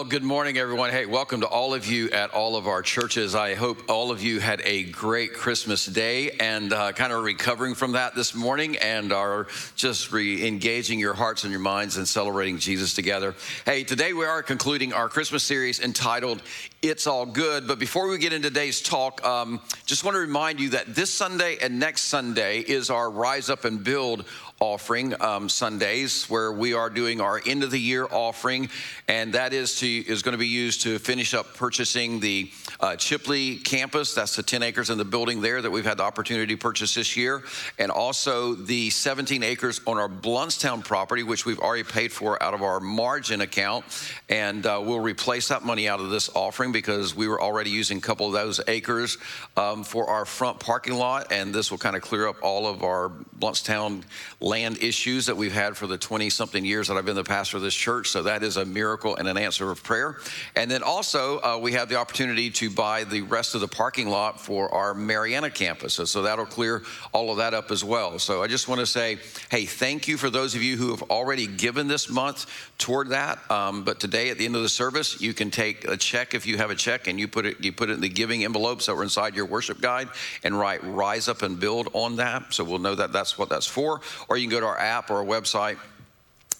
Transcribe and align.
Well, 0.00 0.08
good 0.08 0.22
morning, 0.22 0.56
everyone. 0.56 0.88
Hey, 0.88 1.04
welcome 1.04 1.42
to 1.42 1.46
all 1.46 1.74
of 1.74 1.84
you 1.84 2.08
at 2.08 2.30
all 2.30 2.56
of 2.56 2.66
our 2.66 2.80
churches. 2.80 3.34
I 3.34 3.54
hope 3.54 3.90
all 3.90 4.10
of 4.10 4.22
you 4.22 4.40
had 4.40 4.62
a 4.64 4.84
great 4.84 5.34
Christmas 5.34 5.84
day 5.84 6.30
and 6.40 6.72
uh, 6.72 6.92
kind 6.92 7.12
of 7.12 7.22
recovering 7.22 7.74
from 7.74 7.92
that 7.92 8.14
this 8.14 8.34
morning 8.34 8.78
and 8.78 9.12
are 9.12 9.46
just 9.76 10.10
re 10.10 10.48
engaging 10.48 10.98
your 10.98 11.12
hearts 11.12 11.44
and 11.44 11.50
your 11.50 11.60
minds 11.60 11.98
and 11.98 12.08
celebrating 12.08 12.56
Jesus 12.56 12.94
together. 12.94 13.34
Hey, 13.66 13.84
today 13.84 14.14
we 14.14 14.24
are 14.24 14.42
concluding 14.42 14.94
our 14.94 15.10
Christmas 15.10 15.42
series 15.42 15.80
entitled 15.80 16.40
It's 16.80 17.06
All 17.06 17.26
Good. 17.26 17.68
But 17.68 17.78
before 17.78 18.08
we 18.08 18.16
get 18.16 18.32
into 18.32 18.48
today's 18.48 18.80
talk, 18.80 19.22
um, 19.22 19.60
just 19.84 20.02
want 20.02 20.14
to 20.14 20.20
remind 20.20 20.60
you 20.60 20.70
that 20.70 20.94
this 20.94 21.12
Sunday 21.12 21.58
and 21.60 21.78
next 21.78 22.04
Sunday 22.04 22.60
is 22.60 22.88
our 22.88 23.10
Rise 23.10 23.50
Up 23.50 23.66
and 23.66 23.84
Build 23.84 24.24
offering 24.60 25.20
um, 25.22 25.48
Sundays, 25.48 26.28
where 26.28 26.52
we 26.52 26.74
are 26.74 26.90
doing 26.90 27.20
our 27.20 27.40
end 27.46 27.64
of 27.64 27.70
the 27.70 27.80
year 27.80 28.06
offering, 28.10 28.68
and 29.08 29.32
that 29.32 29.54
is 29.54 29.76
to 29.76 29.88
is 29.88 30.22
going 30.22 30.32
to 30.34 30.38
be 30.38 30.46
used 30.46 30.82
to 30.82 30.98
finish 30.98 31.32
up 31.32 31.54
purchasing 31.54 32.20
the 32.20 32.44
uh, 32.78 32.90
Chipley 32.90 33.62
campus. 33.64 34.14
That's 34.14 34.36
the 34.36 34.42
10 34.42 34.62
acres 34.62 34.90
in 34.90 34.98
the 34.98 35.04
building 35.04 35.40
there 35.40 35.60
that 35.62 35.70
we've 35.70 35.84
had 35.84 35.98
the 35.98 36.02
opportunity 36.02 36.54
to 36.54 36.60
purchase 36.60 36.94
this 36.94 37.16
year, 37.16 37.42
and 37.78 37.90
also 37.90 38.54
the 38.54 38.90
17 38.90 39.42
acres 39.42 39.80
on 39.86 39.98
our 39.98 40.08
Blountstown 40.08 40.84
property, 40.84 41.22
which 41.22 41.46
we've 41.46 41.58
already 41.58 41.84
paid 41.84 42.12
for 42.12 42.42
out 42.42 42.54
of 42.54 42.62
our 42.62 42.80
margin 42.80 43.40
account, 43.40 43.84
and 44.28 44.66
uh, 44.66 44.80
we'll 44.84 45.00
replace 45.00 45.48
that 45.48 45.64
money 45.64 45.88
out 45.88 46.00
of 46.00 46.10
this 46.10 46.30
offering 46.34 46.72
because 46.72 47.14
we 47.14 47.26
were 47.26 47.40
already 47.40 47.70
using 47.70 47.98
a 47.98 48.00
couple 48.00 48.26
of 48.26 48.32
those 48.32 48.60
acres 48.68 49.18
um, 49.56 49.82
for 49.82 50.08
our 50.08 50.24
front 50.24 50.60
parking 50.60 50.94
lot, 50.94 51.32
and 51.32 51.54
this 51.54 51.70
will 51.70 51.78
kind 51.78 51.96
of 51.96 52.02
clear 52.02 52.28
up 52.28 52.36
all 52.42 52.66
of 52.66 52.82
our 52.84 53.10
Blountstown 53.38 54.02
land 54.40 54.82
issues 54.82 55.26
that 55.26 55.36
we've 55.36 55.52
had 55.52 55.76
for 55.76 55.86
the 55.86 55.96
20 55.96 56.28
something 56.28 56.64
years 56.64 56.88
that 56.88 56.96
I've 56.96 57.06
been 57.06 57.16
the 57.16 57.24
pastor 57.24 57.56
of 57.56 57.62
this 57.62 57.74
church. 57.74 58.08
So 58.08 58.24
that 58.24 58.42
is 58.42 58.58
a 58.58 58.64
miracle 58.64 59.16
and 59.16 59.26
an 59.26 59.38
answer 59.38 59.70
of 59.70 59.82
prayer. 59.82 60.18
And 60.54 60.70
then 60.70 60.82
also, 60.82 61.38
uh, 61.40 61.58
we 61.58 61.72
have 61.72 61.88
the 61.88 61.96
opportunity 61.96 62.50
to 62.50 62.59
buy 62.68 63.04
the 63.04 63.22
rest 63.22 63.54
of 63.54 63.60
the 63.60 63.68
parking 63.68 64.08
lot 64.08 64.40
for 64.40 64.72
our 64.74 64.92
Marianna 64.92 65.48
campus. 65.48 65.94
So, 65.94 66.04
so 66.04 66.22
that'll 66.22 66.44
clear 66.44 66.82
all 67.12 67.30
of 67.30 67.38
that 67.38 67.54
up 67.54 67.70
as 67.70 67.82
well. 67.84 68.18
So 68.18 68.42
I 68.42 68.48
just 68.48 68.68
want 68.68 68.80
to 68.80 68.86
say, 68.86 69.18
hey, 69.50 69.64
thank 69.64 70.08
you 70.08 70.16
for 70.16 70.28
those 70.28 70.54
of 70.54 70.62
you 70.62 70.76
who 70.76 70.90
have 70.90 71.02
already 71.04 71.46
given 71.46 71.88
this 71.88 72.10
month 72.10 72.46
toward 72.76 73.10
that. 73.10 73.38
Um, 73.50 73.84
but 73.84 74.00
today, 74.00 74.30
at 74.30 74.38
the 74.38 74.44
end 74.44 74.56
of 74.56 74.62
the 74.62 74.68
service, 74.68 75.20
you 75.20 75.32
can 75.32 75.50
take 75.50 75.84
a 75.84 75.96
check 75.96 76.34
if 76.34 76.46
you 76.46 76.58
have 76.58 76.70
a 76.70 76.74
check 76.74 77.06
and 77.06 77.18
you 77.18 77.28
put 77.28 77.46
it 77.46 77.60
you 77.60 77.72
put 77.72 77.88
it 77.88 77.94
in 77.94 78.00
the 78.00 78.08
giving 78.08 78.44
envelopes 78.44 78.86
that 78.86 78.94
were 78.94 79.02
inside 79.02 79.34
your 79.34 79.46
worship 79.46 79.80
guide 79.80 80.08
and 80.42 80.58
write 80.58 80.82
"Rise 80.84 81.28
Up 81.28 81.42
and 81.42 81.58
Build" 81.60 81.88
on 81.92 82.16
that. 82.16 82.52
So 82.52 82.64
we'll 82.64 82.78
know 82.78 82.96
that 82.96 83.12
that's 83.12 83.38
what 83.38 83.48
that's 83.48 83.66
for. 83.66 84.00
Or 84.28 84.36
you 84.36 84.44
can 84.44 84.50
go 84.50 84.60
to 84.60 84.66
our 84.66 84.78
app 84.78 85.10
or 85.10 85.18
our 85.18 85.24
website 85.24 85.78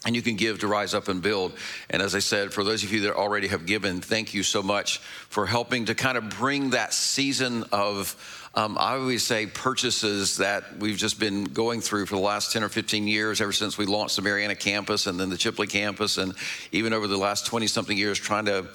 and 0.07 0.17
you 0.17 0.23
can 0.23 0.37
give 0.37 0.61
to 0.61 0.67
rise 0.67 0.95
up 0.95 1.09
and 1.09 1.21
build. 1.21 1.53
And 1.91 2.01
as 2.01 2.15
I 2.15 2.21
said, 2.21 2.53
for 2.53 2.65
those 2.65 2.83
of 2.83 2.93
you 2.93 3.03
that 3.03 3.15
already 3.15 3.49
have 3.49 3.67
given, 3.67 4.01
thank 4.01 4.33
you 4.33 4.43
so 4.43 4.63
much 4.63 4.99
for 4.99 5.47
helping 5.47 5.87
to 5.87 5.95
kind 5.95 6.17
of 6.17 6.31
bring 6.31 6.71
that 6.71 6.95
season 6.95 7.65
of, 7.71 8.49
um, 8.55 8.79
I 8.79 8.95
always 8.95 9.23
say, 9.23 9.47
purchases 9.47 10.39
that 10.39 10.79
we've 10.79 10.97
just 10.97 11.21
been 11.21 11.45
going 11.45 11.83
through 11.83 12.07
for 12.07 12.17
the 12.17 12.23
last 12.23 12.53
10 12.53 12.65
or 12.65 12.71
15 12.71 13.07
years, 13.07 13.43
ever 13.43 13.53
since 13.53 13.77
we 13.77 13.85
launched 13.85 14.17
the 14.17 14.23
Marianna 14.23 14.55
campus 14.55 15.07
and 15.07 15.21
then 15.21 15.29
the 15.29 15.37
Chipley 15.37 15.69
campus, 15.69 16.17
and 16.17 16.35
even 16.73 16.95
over 16.95 17.07
the 17.07 17.19
last 17.19 17.45
20 17.45 17.67
something 17.67 17.97
years, 17.97 18.19
trying 18.19 18.47
to 18.47 18.69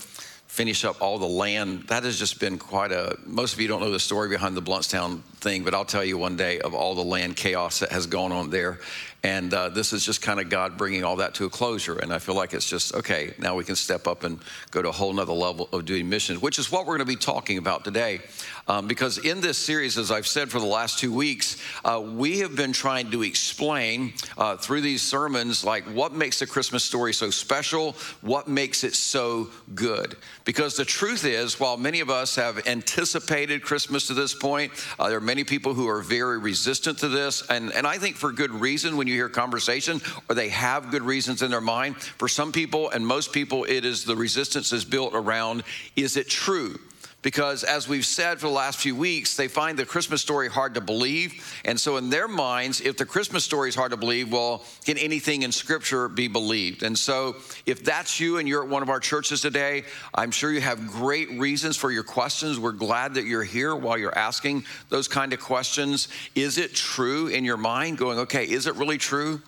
finish 0.56 0.86
up 0.86 1.02
all 1.02 1.20
the 1.20 1.26
land. 1.26 1.84
That 1.88 2.04
has 2.04 2.18
just 2.18 2.40
been 2.40 2.58
quite 2.58 2.94
a. 2.94 3.18
Most 3.26 3.54
of 3.54 3.60
you 3.60 3.68
don't 3.68 3.82
know 3.82 3.92
the 3.92 4.00
story 4.00 4.30
behind 4.30 4.56
the 4.56 4.62
Blountstown 4.62 5.22
thing, 5.42 5.66
but 5.66 5.74
I'll 5.74 5.84
tell 5.84 6.04
you 6.04 6.18
one 6.18 6.38
day 6.38 6.62
of 6.62 6.74
all 6.74 6.96
the 6.96 7.04
land 7.04 7.36
chaos 7.36 7.80
that 7.80 7.92
has 7.92 8.08
gone 8.08 8.32
on 8.32 8.52
there. 8.52 8.80
And 9.26 9.52
uh, 9.56 9.70
this 9.70 9.92
is 9.92 10.06
just 10.06 10.22
kind 10.22 10.40
of 10.40 10.52
God 10.52 10.78
bringing 10.78 11.04
all 11.04 11.16
that 11.16 11.34
to 11.36 11.46
a 11.46 11.50
closure. 11.50 11.98
And 11.98 12.14
I 12.14 12.20
feel 12.20 12.36
like 12.36 12.54
it's 12.54 12.70
just, 12.70 12.94
okay, 12.94 13.34
now 13.40 13.56
we 13.56 13.64
can 13.64 13.76
step 13.76 14.06
up 14.06 14.24
and 14.24 14.40
go 14.70 14.84
to 14.84 14.90
a 14.90 14.92
whole 14.92 15.12
nother 15.12 15.34
level 15.34 15.68
of 15.74 15.84
doing 15.86 16.08
missions, 16.08 16.44
which 16.44 16.60
is 16.60 16.72
what 16.72 16.82
we're 16.82 16.96
going 16.96 17.00
to 17.00 17.06
be 17.06 17.16
talking 17.16 17.58
about 17.58 17.84
today. 17.84 18.20
Um, 18.68 18.88
because 18.88 19.18
in 19.18 19.42
this 19.42 19.58
series, 19.58 19.98
as 19.98 20.12
I've 20.12 20.28
said 20.28 20.52
for 20.52 20.60
the 20.60 20.66
last 20.68 21.00
two 21.00 21.12
weeks, 21.12 21.58
uh, 21.84 22.04
we 22.06 22.40
have 22.40 22.56
been 22.56 22.72
trying 22.72 23.10
to 23.12 23.24
explain 23.24 24.14
uh, 24.38 24.58
through 24.58 24.82
these 24.82 25.02
sermons, 25.02 25.64
like 25.64 25.86
what 25.86 26.14
makes 26.14 26.38
the 26.38 26.46
Christmas 26.46 26.84
story 26.84 27.14
so 27.14 27.32
special, 27.32 27.94
what 28.22 28.48
makes 28.48 28.84
it 28.84 28.94
so 28.94 29.50
good. 29.74 30.18
Because 30.44 30.76
the 30.76 30.86
truth 30.86 31.26
is, 31.26 31.60
while 31.60 31.78
many 31.78 32.00
of 32.00 32.12
us 32.12 32.36
have 32.36 32.68
anticipated 32.68 33.64
Christmas 33.64 34.06
to 34.06 34.14
this 34.14 34.36
point, 34.36 34.72
uh, 35.00 35.10
there 35.10 35.18
are 35.18 35.22
many 35.22 35.44
people 35.44 35.74
who 35.74 35.88
are 35.88 36.02
very 36.02 36.38
resistant 36.38 37.00
to 37.00 37.08
this. 37.08 37.44
And, 37.50 37.72
and 37.74 37.88
I 37.88 37.98
think 37.98 38.18
for 38.18 38.32
good 38.32 38.52
reason 38.52 38.98
when 38.98 39.08
you 39.08 39.15
hear 39.16 39.30
conversation, 39.30 40.02
or 40.30 40.36
they 40.36 40.50
have 40.50 40.92
good 40.92 41.04
reasons 41.04 41.42
in 41.42 41.52
their 41.52 41.62
mind. 41.62 41.98
For 41.98 42.28
some 42.28 42.52
people 42.52 42.90
and 42.90 43.06
most 43.06 43.34
people, 43.34 43.64
it 43.66 43.86
is 43.86 44.04
the 44.04 44.16
resistance 44.16 44.72
is 44.72 44.86
built 44.86 45.14
around 45.14 45.64
is 45.96 46.18
it 46.18 46.30
true? 46.30 46.80
Because 47.26 47.64
as 47.64 47.88
we've 47.88 48.06
said 48.06 48.40
for 48.40 48.46
the 48.46 48.54
last 48.54 48.78
few 48.78 48.96
weeks, 48.96 49.36
they 49.36 49.48
find 49.48 49.80
the 49.80 49.86
Christmas 49.86 50.22
story 50.22 50.48
hard 50.48 50.76
to 50.76 50.80
believe. 50.80 51.60
And 51.66 51.82
so, 51.82 51.98
in 51.98 52.12
their 52.12 52.28
minds, 52.28 52.82
if 52.82 52.98
the 52.98 53.06
Christmas 53.06 53.44
story 53.44 53.68
is 53.68 53.74
hard 53.74 53.90
to 53.90 53.98
believe, 53.98 54.32
well, 54.32 54.64
can 54.86 55.00
anything 55.00 55.42
in 55.42 55.52
Scripture 55.52 56.08
be 56.08 56.28
believed? 56.28 56.84
And 56.84 56.96
so, 56.96 57.38
if 57.66 57.84
that's 57.84 58.20
you 58.20 58.38
and 58.38 58.48
you're 58.48 58.62
at 58.62 58.70
one 58.70 58.84
of 58.84 58.90
our 58.90 59.00
churches 59.00 59.42
today, 59.42 59.86
I'm 60.14 60.30
sure 60.30 60.52
you 60.52 60.62
have 60.62 60.86
great 60.86 61.32
reasons 61.32 61.76
for 61.76 61.90
your 61.90 62.04
questions. 62.04 62.60
We're 62.60 62.74
glad 62.74 63.16
that 63.16 63.26
you're 63.26 63.44
here 63.44 63.76
while 63.76 63.98
you're 63.98 64.16
asking 64.16 64.64
those 64.90 65.08
kind 65.08 65.34
of 65.34 65.40
questions. 65.40 66.10
Is 66.36 66.60
it 66.60 66.76
true 66.76 67.26
in 67.26 67.44
your 67.44 67.58
mind? 67.58 67.98
Going, 67.98 68.20
okay, 68.20 68.46
is 68.46 68.68
it 68.68 68.76
really 68.76 69.00
true? 69.00 69.42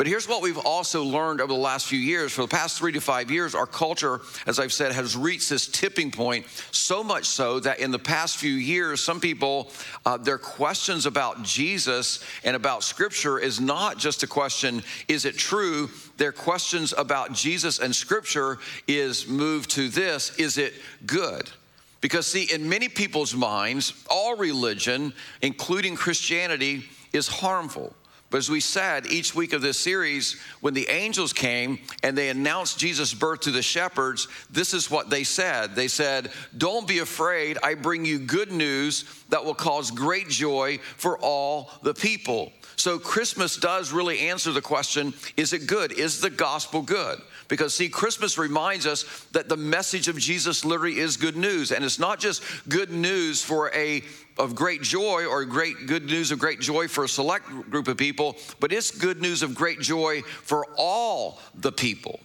But 0.00 0.06
here's 0.06 0.26
what 0.26 0.40
we've 0.40 0.56
also 0.56 1.04
learned 1.04 1.42
over 1.42 1.52
the 1.52 1.58
last 1.58 1.86
few 1.86 1.98
years. 1.98 2.32
For 2.32 2.40
the 2.40 2.48
past 2.48 2.78
three 2.78 2.92
to 2.92 3.02
five 3.02 3.30
years, 3.30 3.54
our 3.54 3.66
culture, 3.66 4.22
as 4.46 4.58
I've 4.58 4.72
said, 4.72 4.92
has 4.92 5.14
reached 5.14 5.50
this 5.50 5.66
tipping 5.66 6.10
point, 6.10 6.46
so 6.70 7.04
much 7.04 7.26
so 7.26 7.60
that 7.60 7.80
in 7.80 7.90
the 7.90 7.98
past 7.98 8.38
few 8.38 8.54
years, 8.54 9.02
some 9.02 9.20
people, 9.20 9.70
uh, 10.06 10.16
their 10.16 10.38
questions 10.38 11.04
about 11.04 11.42
Jesus 11.42 12.24
and 12.44 12.56
about 12.56 12.82
Scripture 12.82 13.38
is 13.38 13.60
not 13.60 13.98
just 13.98 14.22
a 14.22 14.26
question, 14.26 14.82
is 15.06 15.26
it 15.26 15.36
true? 15.36 15.90
Their 16.16 16.32
questions 16.32 16.94
about 16.96 17.34
Jesus 17.34 17.78
and 17.78 17.94
Scripture 17.94 18.56
is 18.88 19.28
moved 19.28 19.68
to 19.72 19.90
this, 19.90 20.34
is 20.36 20.56
it 20.56 20.72
good? 21.04 21.50
Because, 22.00 22.26
see, 22.26 22.44
in 22.44 22.70
many 22.70 22.88
people's 22.88 23.34
minds, 23.34 24.02
all 24.08 24.34
religion, 24.34 25.12
including 25.42 25.94
Christianity, 25.94 26.84
is 27.12 27.28
harmful. 27.28 27.94
But 28.30 28.38
as 28.38 28.48
we 28.48 28.60
said, 28.60 29.06
each 29.06 29.34
week 29.34 29.52
of 29.52 29.60
this 29.60 29.76
series, 29.76 30.40
when 30.60 30.72
the 30.72 30.88
angels 30.88 31.32
came 31.32 31.80
and 32.04 32.16
they 32.16 32.28
announced 32.28 32.78
Jesus' 32.78 33.12
birth 33.12 33.40
to 33.40 33.50
the 33.50 33.60
shepherds, 33.60 34.28
this 34.48 34.72
is 34.72 34.88
what 34.88 35.10
they 35.10 35.24
said. 35.24 35.74
They 35.74 35.88
said, 35.88 36.30
Don't 36.56 36.86
be 36.86 37.00
afraid, 37.00 37.58
I 37.62 37.74
bring 37.74 38.04
you 38.04 38.20
good 38.20 38.52
news 38.52 39.04
that 39.30 39.44
will 39.44 39.54
cause 39.54 39.90
great 39.90 40.28
joy 40.28 40.78
for 40.96 41.18
all 41.18 41.70
the 41.82 41.94
people. 41.94 42.52
So 42.76 42.98
Christmas 42.98 43.56
does 43.56 43.92
really 43.92 44.20
answer 44.20 44.52
the 44.52 44.62
question 44.62 45.12
is 45.36 45.52
it 45.52 45.66
good? 45.66 45.92
Is 45.92 46.20
the 46.20 46.30
gospel 46.30 46.82
good? 46.82 47.20
Because, 47.48 47.74
see, 47.74 47.88
Christmas 47.88 48.38
reminds 48.38 48.86
us 48.86 49.02
that 49.32 49.48
the 49.48 49.56
message 49.56 50.06
of 50.06 50.16
Jesus 50.16 50.64
literally 50.64 50.98
is 50.98 51.16
good 51.16 51.36
news. 51.36 51.72
And 51.72 51.84
it's 51.84 51.98
not 51.98 52.20
just 52.20 52.42
good 52.68 52.90
news 52.90 53.42
for 53.42 53.74
a 53.74 54.02
of 54.40 54.54
great 54.54 54.82
joy 54.82 55.26
or 55.26 55.44
great 55.44 55.86
good 55.86 56.06
news 56.06 56.32
of 56.32 56.38
great 56.38 56.60
joy 56.60 56.88
for 56.88 57.04
a 57.04 57.08
select 57.08 57.46
group 57.70 57.88
of 57.88 57.96
people, 57.96 58.36
but 58.58 58.72
it's 58.72 58.90
good 58.90 59.20
news 59.20 59.42
of 59.42 59.54
great 59.54 59.80
joy 59.80 60.22
for 60.22 60.66
all 60.76 61.38
the 61.54 61.70
people. 61.70 62.20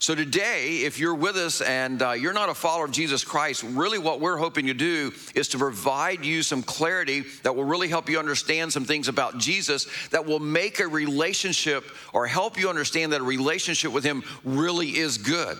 So, 0.00 0.14
today, 0.14 0.82
if 0.84 1.00
you're 1.00 1.16
with 1.16 1.34
us 1.34 1.60
and 1.60 2.00
uh, 2.00 2.12
you're 2.12 2.32
not 2.32 2.48
a 2.48 2.54
follower 2.54 2.84
of 2.84 2.92
Jesus 2.92 3.24
Christ, 3.24 3.64
really 3.64 3.98
what 3.98 4.20
we're 4.20 4.36
hoping 4.36 4.66
to 4.66 4.74
do 4.74 5.12
is 5.34 5.48
to 5.48 5.58
provide 5.58 6.24
you 6.24 6.44
some 6.44 6.62
clarity 6.62 7.24
that 7.42 7.56
will 7.56 7.64
really 7.64 7.88
help 7.88 8.08
you 8.08 8.20
understand 8.20 8.72
some 8.72 8.84
things 8.84 9.08
about 9.08 9.38
Jesus 9.38 9.88
that 10.10 10.24
will 10.24 10.38
make 10.38 10.78
a 10.78 10.86
relationship 10.86 11.84
or 12.12 12.28
help 12.28 12.56
you 12.56 12.68
understand 12.68 13.12
that 13.12 13.20
a 13.20 13.24
relationship 13.24 13.90
with 13.90 14.04
Him 14.04 14.22
really 14.44 14.96
is 14.96 15.18
good. 15.18 15.58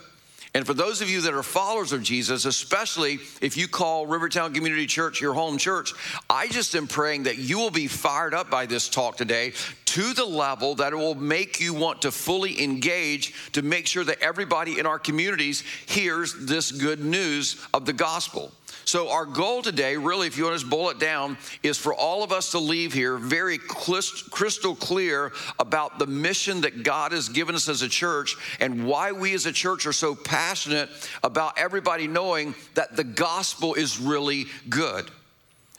And 0.55 0.67
for 0.67 0.75
those 0.75 1.03
of 1.03 1.11
you 1.11 1.21
that 1.23 1.35
are 1.35 1.43
followers 1.43 1.93
of 1.93 2.03
Jesus, 2.03 2.45
especially 2.45 3.21
if 3.43 3.57
you 3.57 3.69
call 3.69 4.07
Rivertown 4.07 4.55
Community 4.55 4.87
Church 4.87 5.21
your 5.21 5.35
home 5.35 5.59
church, 5.59 5.93
I 6.29 6.49
just 6.49 6.75
am 6.75 6.87
praying 6.87 7.25
that 7.25 7.39
you 7.39 7.59
will 7.59 7.71
be 7.71 7.87
fired 7.87 8.35
up 8.35 8.51
by 8.51 8.67
this 8.67 8.89
talk 8.89 9.17
today 9.17 9.53
to 9.87 10.13
the 10.15 10.25
level 10.25 10.75
that 10.77 10.93
it 10.93 10.97
will 10.97 11.15
make 11.15 11.61
you 11.61 11.75
want 11.75 12.03
to 12.03 12.11
fully 12.11 12.63
engage 12.63 13.53
to 13.53 13.63
make 13.63 13.87
sure 13.87 14.05
that 14.05 14.21
everybody 14.21 14.79
in 14.79 14.87
our 14.87 14.99
communities 14.99 15.63
hears 15.87 16.35
this 16.39 16.73
good 16.73 17.01
news 17.01 17.67
of 17.75 17.85
the 17.85 17.93
gospel. 17.93 18.53
So, 18.89 19.11
our 19.11 19.27
goal 19.27 19.61
today, 19.61 19.99
really, 19.99 20.29
if 20.29 20.39
you 20.39 20.45
want 20.45 20.59
to 20.59 20.67
boil 20.67 20.89
it 20.89 20.99
down, 20.99 21.37
is 21.63 21.77
for 21.77 21.93
all 21.93 22.23
of 22.23 22.33
us 22.33 22.53
to 22.53 22.59
leave 22.59 22.95
here 22.95 23.19
very 23.19 23.59
crystal 23.59 24.75
clear 24.75 25.31
about 25.59 25.99
the 25.99 26.07
mission 26.07 26.63
that 26.63 26.85
God 26.85 27.13
has 27.13 27.29
given 27.29 27.55
us 27.55 27.69
as 27.69 27.83
a 27.83 27.89
church 27.91 28.35
and 28.61 28.87
why 28.87 29.13
we 29.13 29.35
as 29.35 29.45
a 29.45 29.53
church 29.53 29.85
are 29.85 29.93
so 29.93 30.15
passionate 30.15 30.89
about 31.23 31.59
everybody 31.59 32.09
knowing 32.09 32.55
that 32.77 32.97
the 32.97 33.05
gospel 33.05 33.75
is 33.75 34.01
really 34.01 34.47
good. 34.71 35.11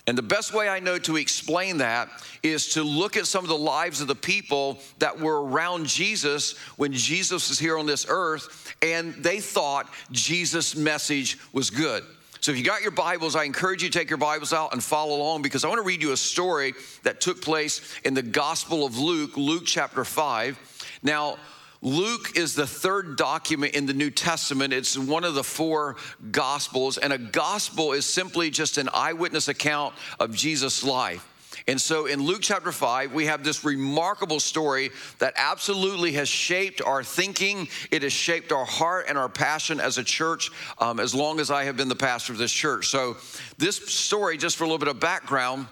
And 0.06 0.16
the 0.16 0.22
best 0.22 0.54
way 0.54 0.70
I 0.70 0.80
know 0.80 1.00
to 1.00 1.18
explain 1.18 1.80
that 1.80 2.10
is 2.44 2.74
to 2.74 2.84
look 2.84 3.18
at 3.18 3.26
some 3.26 3.44
of 3.44 3.50
the 3.50 3.58
lives 3.58 4.02
of 4.02 4.08
the 4.08 4.14
people 4.14 4.78
that 5.00 5.20
were 5.20 5.44
around 5.44 5.88
Jesus 5.88 6.56
when 6.78 6.94
Jesus 6.94 7.50
was 7.50 7.58
here 7.58 7.80
on 7.80 7.88
this 7.88 8.06
earth, 8.08 8.76
and 8.84 9.16
they 9.16 9.40
thought 9.40 9.90
Jesus' 10.12 10.76
message 10.76 11.40
was 11.52 11.72
good. 11.72 12.04
So 12.50 12.54
if 12.54 12.58
you 12.58 12.66
got 12.66 12.82
your 12.82 12.90
Bibles, 12.90 13.36
I 13.36 13.44
encourage 13.44 13.84
you 13.84 13.90
to 13.92 14.00
take 14.00 14.10
your 14.10 14.18
Bibles 14.18 14.54
out 14.54 14.74
and 14.74 14.84
follow 14.84 15.18
along 15.18 15.44
because 15.44 15.64
I 15.64 15.68
want 15.68 15.78
to 15.78 15.84
read 15.84 16.02
you 16.02 16.14
a 16.14 16.18
story 16.18 16.74
that 17.04 17.22
took 17.22 17.44
place 17.44 17.80
in 18.04 18.16
the 18.16 18.24
Gospel 18.24 18.88
of 18.88 18.98
Luke, 18.98 19.38
Luke 19.38 19.66
chapter 19.68 20.04
5. 20.04 20.98
Now, 21.04 21.38
Luke 21.84 22.36
is 22.36 22.56
the 22.56 22.66
third 22.66 23.18
document 23.18 23.76
in 23.76 23.86
the 23.86 23.94
New 23.94 24.10
Testament. 24.10 24.74
It's 24.74 24.98
one 24.98 25.26
of 25.26 25.36
the 25.36 25.44
four 25.44 25.98
gospels, 26.32 26.98
and 26.98 27.14
a 27.14 27.20
gospel 27.20 27.92
is 27.92 28.08
simply 28.08 28.50
just 28.50 28.80
an 28.80 28.90
eyewitness 28.96 29.48
account 29.48 29.94
of 30.20 30.34
Jesus' 30.34 30.84
life. 30.84 31.29
And 31.70 31.80
so 31.80 32.08
in 32.08 32.24
Luke 32.24 32.40
chapter 32.42 32.72
5, 32.72 33.14
we 33.14 33.28
have 33.28 33.44
this 33.44 33.64
remarkable 33.64 34.40
story 34.40 34.90
that 35.20 35.34
absolutely 35.36 36.14
has 36.14 36.28
shaped 36.28 36.82
our 36.82 37.04
thinking. 37.04 37.68
It 37.92 38.02
has 38.02 38.12
shaped 38.12 38.52
our 38.52 38.66
heart 38.66 39.06
and 39.08 39.20
our 39.20 39.30
passion 39.30 39.80
as 39.80 40.00
a 40.00 40.04
church 40.04 40.50
um, 40.80 41.00
as 41.00 41.14
long 41.14 41.40
as 41.40 41.52
I 41.52 41.66
have 41.66 41.78
been 41.78 41.88
the 41.88 41.96
pastor 41.96 42.34
of 42.34 42.40
this 42.40 42.52
church. 42.52 42.88
So, 42.88 43.18
this 43.60 43.76
story, 43.76 44.36
just 44.36 44.58
for 44.58 44.64
a 44.64 44.68
little 44.68 44.80
bit 44.80 44.88
of 44.88 45.00
background, 45.00 45.68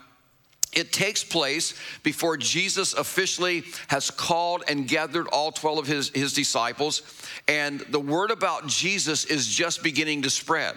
it 0.72 0.94
takes 0.94 1.24
place 1.24 1.74
before 2.04 2.38
Jesus 2.38 2.94
officially 2.94 3.64
has 3.88 4.12
called 4.12 4.66
and 4.68 4.88
gathered 4.88 5.28
all 5.30 5.52
12 5.52 5.80
of 5.80 5.88
his, 5.88 6.10
his 6.10 6.32
disciples, 6.32 7.02
and 7.48 7.80
the 7.90 8.00
word 8.00 8.30
about 8.30 8.68
Jesus 8.68 9.26
is 9.26 9.48
just 9.48 9.82
beginning 9.82 10.22
to 10.22 10.30
spread. 10.30 10.76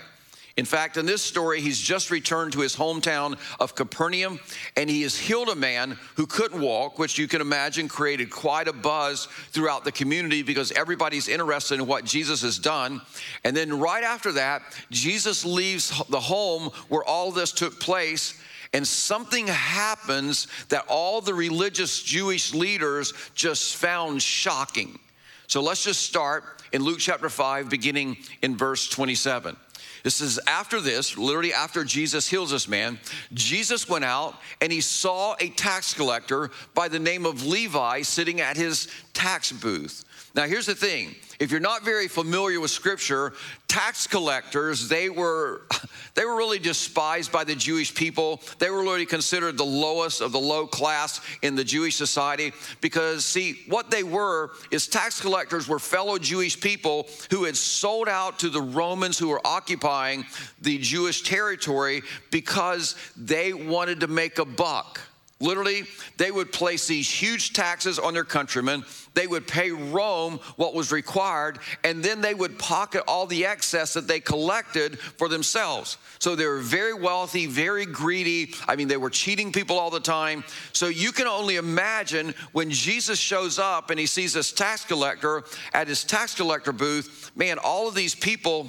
In 0.61 0.67
fact, 0.67 0.99
in 0.99 1.07
this 1.07 1.23
story, 1.23 1.63
he's 1.63 1.81
just 1.81 2.11
returned 2.11 2.53
to 2.53 2.61
his 2.61 2.77
hometown 2.77 3.39
of 3.59 3.75
Capernaum 3.75 4.39
and 4.77 4.91
he 4.91 5.01
has 5.01 5.17
healed 5.17 5.49
a 5.49 5.55
man 5.55 5.97
who 6.17 6.27
couldn't 6.27 6.61
walk, 6.61 6.99
which 6.99 7.17
you 7.17 7.27
can 7.27 7.41
imagine 7.41 7.89
created 7.89 8.29
quite 8.29 8.69
a 8.69 8.75
buzz 8.75 9.25
throughout 9.53 9.85
the 9.85 9.91
community 9.91 10.43
because 10.43 10.71
everybody's 10.73 11.29
interested 11.29 11.81
in 11.81 11.87
what 11.87 12.05
Jesus 12.05 12.43
has 12.43 12.59
done. 12.59 13.01
And 13.43 13.57
then 13.57 13.79
right 13.79 14.05
after 14.05 14.33
that, 14.33 14.61
Jesus 14.91 15.47
leaves 15.47 15.99
the 16.11 16.21
home 16.21 16.65
where 16.91 17.05
all 17.05 17.33
this 17.33 17.53
took 17.53 17.81
place 17.81 18.39
and 18.75 18.87
something 18.87 19.47
happens 19.47 20.47
that 20.69 20.85
all 20.89 21.23
the 21.23 21.33
religious 21.33 22.03
Jewish 22.03 22.53
leaders 22.53 23.15
just 23.35 23.77
found 23.77 24.21
shocking. 24.21 24.99
So 25.47 25.63
let's 25.63 25.85
just 25.85 26.03
start 26.03 26.45
in 26.71 26.83
Luke 26.83 26.99
chapter 26.99 27.31
5, 27.31 27.71
beginning 27.71 28.19
in 28.43 28.59
verse 28.59 28.91
27. 28.91 29.57
This 30.03 30.21
is 30.21 30.39
after 30.47 30.81
this, 30.81 31.17
literally 31.19 31.53
after 31.53 31.85
Jesus 31.85 32.29
heals 32.29 32.51
this 32.51 32.69
man. 32.69 32.99
Jesus 33.35 33.89
went 33.89 34.05
out 34.05 34.35
and 34.61 34.73
he 34.73 34.81
saw 34.81 35.37
a 35.41 35.51
tax 35.51 35.95
collector 35.95 36.51
by 36.75 36.89
the 36.89 36.99
name 36.99 37.27
of 37.27 37.45
Levi 37.45 38.03
sitting 38.03 38.41
at 38.41 38.57
his 38.57 38.89
tax 39.21 39.53
booth. 39.53 40.05
Now, 40.35 40.45
here's 40.45 40.65
the 40.65 40.75
thing 40.75 41.15
if 41.39 41.51
you're 41.51 41.61
not 41.61 41.85
very 41.85 42.09
familiar 42.09 42.59
with 42.59 42.71
scripture, 42.71 43.35
tax 43.69 44.07
collectors, 44.07 44.89
they 44.89 45.11
were, 45.11 45.63
they 46.15 46.25
were 46.25 46.37
really 46.37 46.59
despised 46.59 47.31
by 47.31 47.45
the 47.45 47.55
Jewish 47.55 47.95
people. 47.95 48.41
They 48.59 48.71
were 48.71 48.83
really 48.83 49.05
considered 49.05 49.59
the 49.59 49.65
lowest 49.65 50.23
of 50.23 50.33
the 50.33 50.39
low 50.39 50.67
class 50.67 51.21
in 51.43 51.55
the 51.55 51.65
Jewish 51.65 51.97
society 51.97 52.53
because, 52.81 53.27
see, 53.27 53.61
what 53.69 53.91
they 53.91 54.05
were 54.05 54.53
is 54.71 54.89
tax 54.89 55.21
collectors 55.21 55.69
were 55.69 55.79
fellow 55.79 56.17
Jewish 56.17 56.59
people 56.59 57.07
who 57.31 57.45
had 57.45 57.59
sold 57.59 58.09
out 58.09 58.39
to 58.39 58.49
the 58.49 58.63
Romans 58.63 59.19
who 59.19 59.29
were 59.29 59.47
occupying 59.47 60.25
the 60.63 60.79
Jewish 60.79 61.23
territory 61.23 62.01
because 62.31 62.97
they 63.19 63.53
wanted 63.53 64.01
to 64.01 64.07
make 64.07 64.39
a 64.39 64.47
buck. 64.47 65.01
Literally, 65.43 65.85
they 66.19 66.31
would 66.31 66.53
place 66.53 66.87
these 66.87 67.11
huge 67.11 67.55
taxes 67.55 67.99
on 67.99 68.13
their 68.13 68.25
countrymen. 68.25 68.85
They 69.15 69.27
would 69.27 69.47
pay 69.47 69.71
Rome 69.71 70.39
what 70.57 70.75
was 70.75 70.93
required, 70.93 71.61
and 71.83 72.03
then 72.03 72.21
they 72.21 72.35
would 72.35 72.59
pocket 72.59 73.05
all 73.09 73.25
the 73.25 73.47
excess 73.47 73.95
that 73.95 74.07
they 74.07 74.21
collected 74.21 74.99
for 74.99 75.29
themselves. 75.29 75.97
So 76.19 76.37
they 76.37 76.47
were 76.47 76.59
very 76.59 76.93
wealthy, 76.93 77.47
very 77.47 77.87
greedy. 77.87 78.53
I 78.69 78.77
mean, 78.77 78.87
they 78.87 78.99
were 78.99 79.09
cheating 79.09 79.51
people 79.51 79.79
all 79.79 79.89
the 79.89 79.99
time. 79.99 80.45
So 80.75 80.89
you 80.89 81.11
can 81.11 81.27
only 81.27 81.57
imagine 81.57 82.35
when 82.53 82.71
Jesus 82.71 83.19
shows 83.19 83.59
up 83.59 83.89
and 83.89 83.99
he 83.99 84.05
sees 84.05 84.35
this 84.35 84.53
tax 84.53 84.85
collector 84.85 85.45
at 85.73 85.89
his 85.89 86.05
tax 86.05 86.35
collector 86.35 86.73
booth, 86.73 87.31
man, 87.35 87.57
all 87.59 87.89
of 87.89 87.95
these 87.95 88.15
people, 88.15 88.69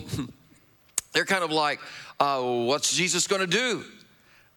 they're 1.12 1.26
kind 1.26 1.44
of 1.44 1.52
like, 1.52 1.82
uh, 2.18 2.42
what's 2.42 2.96
Jesus 2.96 3.28
gonna 3.28 3.46
do? 3.46 3.84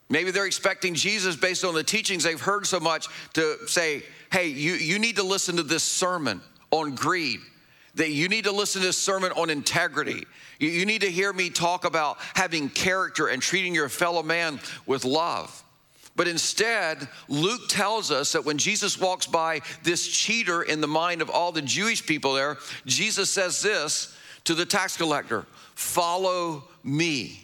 Maybe 0.09 0.31
they're 0.31 0.47
expecting 0.47 0.95
Jesus, 0.95 1.37
based 1.37 1.65
on 1.65 1.75
the 1.75 1.83
teachings 1.83 2.25
they've 2.25 2.41
heard 2.41 2.67
so 2.67 2.79
much, 2.79 3.09
to 3.35 3.57
say, 3.67 4.03
hey, 4.31 4.49
you, 4.49 4.75
you 4.75 4.99
need 4.99 5.17
to 5.17 5.23
listen 5.23 5.57
to 5.57 5.63
this 5.63 5.83
sermon 5.83 6.41
on 6.71 6.95
greed. 6.95 7.41
That 7.95 8.11
you 8.11 8.29
need 8.29 8.45
to 8.45 8.53
listen 8.53 8.81
to 8.81 8.89
this 8.89 8.99
sermon 8.99 9.33
on 9.33 9.51
integrity. 9.51 10.25
You, 10.59 10.69
you 10.69 10.87
need 10.87 11.03
to 11.03 11.11
hear 11.11 11.33
me 11.33 11.49
talk 11.49 11.85
about 11.85 12.19
having 12.35 12.69
character 12.69 13.29
and 13.29 13.41
treating 13.41 13.75
your 13.75 13.89
fellow 13.89 14.23
man 14.23 14.61
with 14.87 15.05
love. 15.05 15.63
But 16.17 16.29
instead, 16.29 17.09
Luke 17.29 17.69
tells 17.69 18.11
us 18.11 18.33
that 18.33 18.45
when 18.45 18.59
Jesus 18.59 19.01
walks 19.01 19.27
by 19.27 19.61
this 19.83 20.07
cheater 20.07 20.63
in 20.63 20.81
the 20.81 20.87
mind 20.87 21.23
of 21.23 21.31
all 21.31 21.51
the 21.51 21.63
Jewish 21.63 22.05
people 22.05 22.35
there, 22.35 22.59
Jesus 22.87 23.31
says 23.31 23.63
this 23.63 24.17
to 24.45 24.55
the 24.55 24.67
tax 24.67 24.97
collector 24.97 25.47
Follow 25.75 26.65
me. 26.85 27.41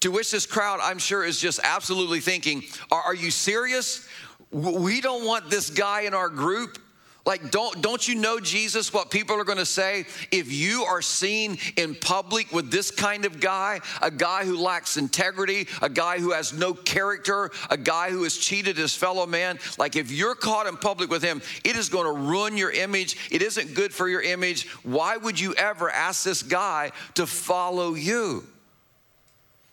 To 0.00 0.10
which 0.10 0.30
this 0.30 0.46
crowd, 0.46 0.80
I'm 0.82 0.98
sure, 0.98 1.24
is 1.24 1.38
just 1.38 1.60
absolutely 1.62 2.20
thinking, 2.20 2.64
Are, 2.90 3.02
are 3.02 3.14
you 3.14 3.30
serious? 3.30 4.08
We 4.50 5.00
don't 5.00 5.26
want 5.26 5.50
this 5.50 5.70
guy 5.70 6.02
in 6.02 6.14
our 6.14 6.30
group. 6.30 6.78
Like, 7.26 7.50
don't, 7.50 7.82
don't 7.82 8.08
you 8.08 8.14
know, 8.14 8.40
Jesus, 8.40 8.94
what 8.94 9.10
people 9.10 9.36
are 9.36 9.44
gonna 9.44 9.66
say 9.66 10.06
if 10.32 10.50
you 10.50 10.84
are 10.84 11.02
seen 11.02 11.58
in 11.76 11.94
public 11.94 12.50
with 12.50 12.70
this 12.70 12.90
kind 12.90 13.26
of 13.26 13.40
guy, 13.40 13.80
a 14.00 14.10
guy 14.10 14.46
who 14.46 14.58
lacks 14.58 14.96
integrity, 14.96 15.68
a 15.82 15.90
guy 15.90 16.18
who 16.18 16.32
has 16.32 16.54
no 16.54 16.72
character, 16.72 17.50
a 17.68 17.76
guy 17.76 18.10
who 18.10 18.22
has 18.22 18.38
cheated 18.38 18.78
his 18.78 18.94
fellow 18.94 19.26
man? 19.26 19.58
Like, 19.78 19.96
if 19.96 20.10
you're 20.10 20.34
caught 20.34 20.66
in 20.66 20.78
public 20.78 21.10
with 21.10 21.22
him, 21.22 21.42
it 21.62 21.76
is 21.76 21.90
gonna 21.90 22.10
ruin 22.12 22.56
your 22.56 22.70
image. 22.70 23.18
It 23.30 23.42
isn't 23.42 23.74
good 23.74 23.92
for 23.92 24.08
your 24.08 24.22
image. 24.22 24.66
Why 24.82 25.18
would 25.18 25.38
you 25.38 25.52
ever 25.54 25.90
ask 25.90 26.24
this 26.24 26.42
guy 26.42 26.90
to 27.14 27.26
follow 27.26 27.92
you? 27.94 28.46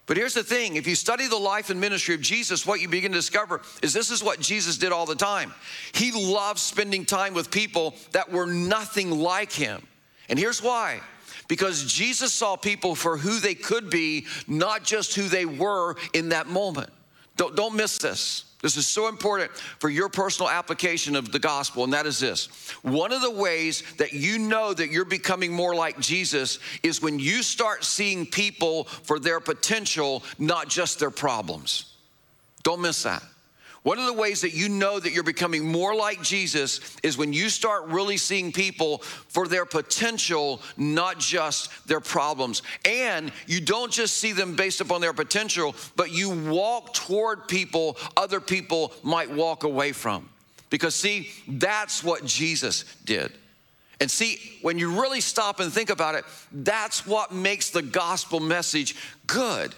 But 0.08 0.16
here's 0.16 0.34
the 0.34 0.44
thing 0.44 0.78
if 0.78 0.88
you 0.88 0.96
study 0.96 1.28
the 1.28 1.38
life 1.38 1.70
and 1.70 1.80
ministry 1.80 2.16
of 2.16 2.22
Jesus, 2.22 2.66
what 2.66 2.80
you 2.80 2.88
begin 2.88 3.12
to 3.12 3.18
discover 3.18 3.62
is 3.84 3.94
this 3.94 4.10
is 4.10 4.24
what 4.24 4.40
Jesus 4.40 4.78
did 4.78 4.94
all 4.94 5.06
the 5.06 5.16
time. 5.16 5.54
He 5.94 6.12
loved 6.12 6.60
spending 6.60 7.06
time 7.06 7.34
with 7.34 7.52
people 7.52 7.94
that 8.14 8.32
were 8.32 8.48
nothing 8.48 9.12
like 9.12 9.52
him. 9.52 9.86
And 10.30 10.40
here's 10.40 10.64
why 10.64 11.02
because 11.48 11.86
Jesus 11.86 12.34
saw 12.34 12.56
people 12.58 12.94
for 12.94 13.18
who 13.18 13.40
they 13.40 13.56
could 13.56 13.90
be, 13.90 14.26
not 14.48 14.84
just 14.84 15.16
who 15.16 15.30
they 15.30 15.46
were 15.46 15.96
in 16.14 16.30
that 16.30 16.48
moment. 16.48 16.90
Don't, 17.38 17.56
don't 17.56 17.76
miss 17.76 17.98
this. 18.00 18.44
This 18.62 18.76
is 18.76 18.88
so 18.88 19.08
important 19.08 19.52
for 19.52 19.90
your 19.90 20.10
personal 20.10 20.50
application 20.50 21.16
of 21.16 21.32
the 21.32 21.38
gospel, 21.38 21.84
and 21.84 21.94
that 21.94 22.08
is 22.08 22.20
this. 22.20 22.48
One 22.82 23.12
of 23.12 23.22
the 23.22 23.32
ways 23.32 23.84
that 23.98 24.14
you 24.14 24.40
know 24.40 24.74
that 24.74 24.90
you're 24.90 25.06
becoming 25.06 25.54
more 25.54 25.76
like 25.76 26.00
Jesus 26.00 26.58
is 26.82 27.02
when 27.02 27.20
you 27.20 27.44
start 27.44 27.84
seeing 27.84 28.26
people 28.26 28.86
for 28.86 29.20
their 29.20 29.40
potential, 29.40 30.24
not 30.40 30.70
just 30.70 31.00
their 31.00 31.12
problems. 31.12 31.94
Don't 32.64 32.82
miss 32.82 33.04
that. 33.04 33.22
One 33.88 34.00
of 34.00 34.06
the 34.06 34.12
ways 34.12 34.42
that 34.42 34.54
you 34.54 34.68
know 34.68 35.00
that 35.00 35.14
you're 35.14 35.24
becoming 35.24 35.66
more 35.66 35.96
like 35.96 36.22
Jesus 36.22 36.98
is 37.04 37.18
when 37.18 37.32
you 37.32 37.48
start 37.48 37.86
really 37.86 38.18
seeing 38.18 38.52
people 38.52 38.98
for 38.98 39.48
their 39.48 39.64
potential, 39.64 40.62
not 40.76 41.20
just 41.20 41.88
their 41.88 42.02
problems. 42.02 42.64
And 42.84 43.32
you 43.46 43.62
don't 43.62 43.90
just 43.90 44.18
see 44.18 44.34
them 44.34 44.58
based 44.58 44.82
upon 44.82 45.00
their 45.00 45.14
potential, 45.14 45.74
but 45.96 46.12
you 46.12 46.30
walk 46.30 46.96
toward 46.96 47.48
people 47.48 47.96
other 48.18 48.42
people 48.42 48.92
might 49.04 49.32
walk 49.32 49.64
away 49.64 49.94
from. 49.94 50.28
Because, 50.70 50.94
see, 50.94 51.30
that's 51.48 52.04
what 52.04 52.26
Jesus 52.26 52.84
did. 53.06 53.32
And 54.02 54.12
see, 54.12 54.38
when 54.64 54.78
you 54.78 55.00
really 55.00 55.22
stop 55.22 55.62
and 55.62 55.72
think 55.72 55.90
about 55.90 56.16
it, 56.16 56.26
that's 56.52 57.08
what 57.08 57.32
makes 57.32 57.70
the 57.70 57.84
gospel 57.84 58.42
message 58.42 58.98
good. 59.28 59.74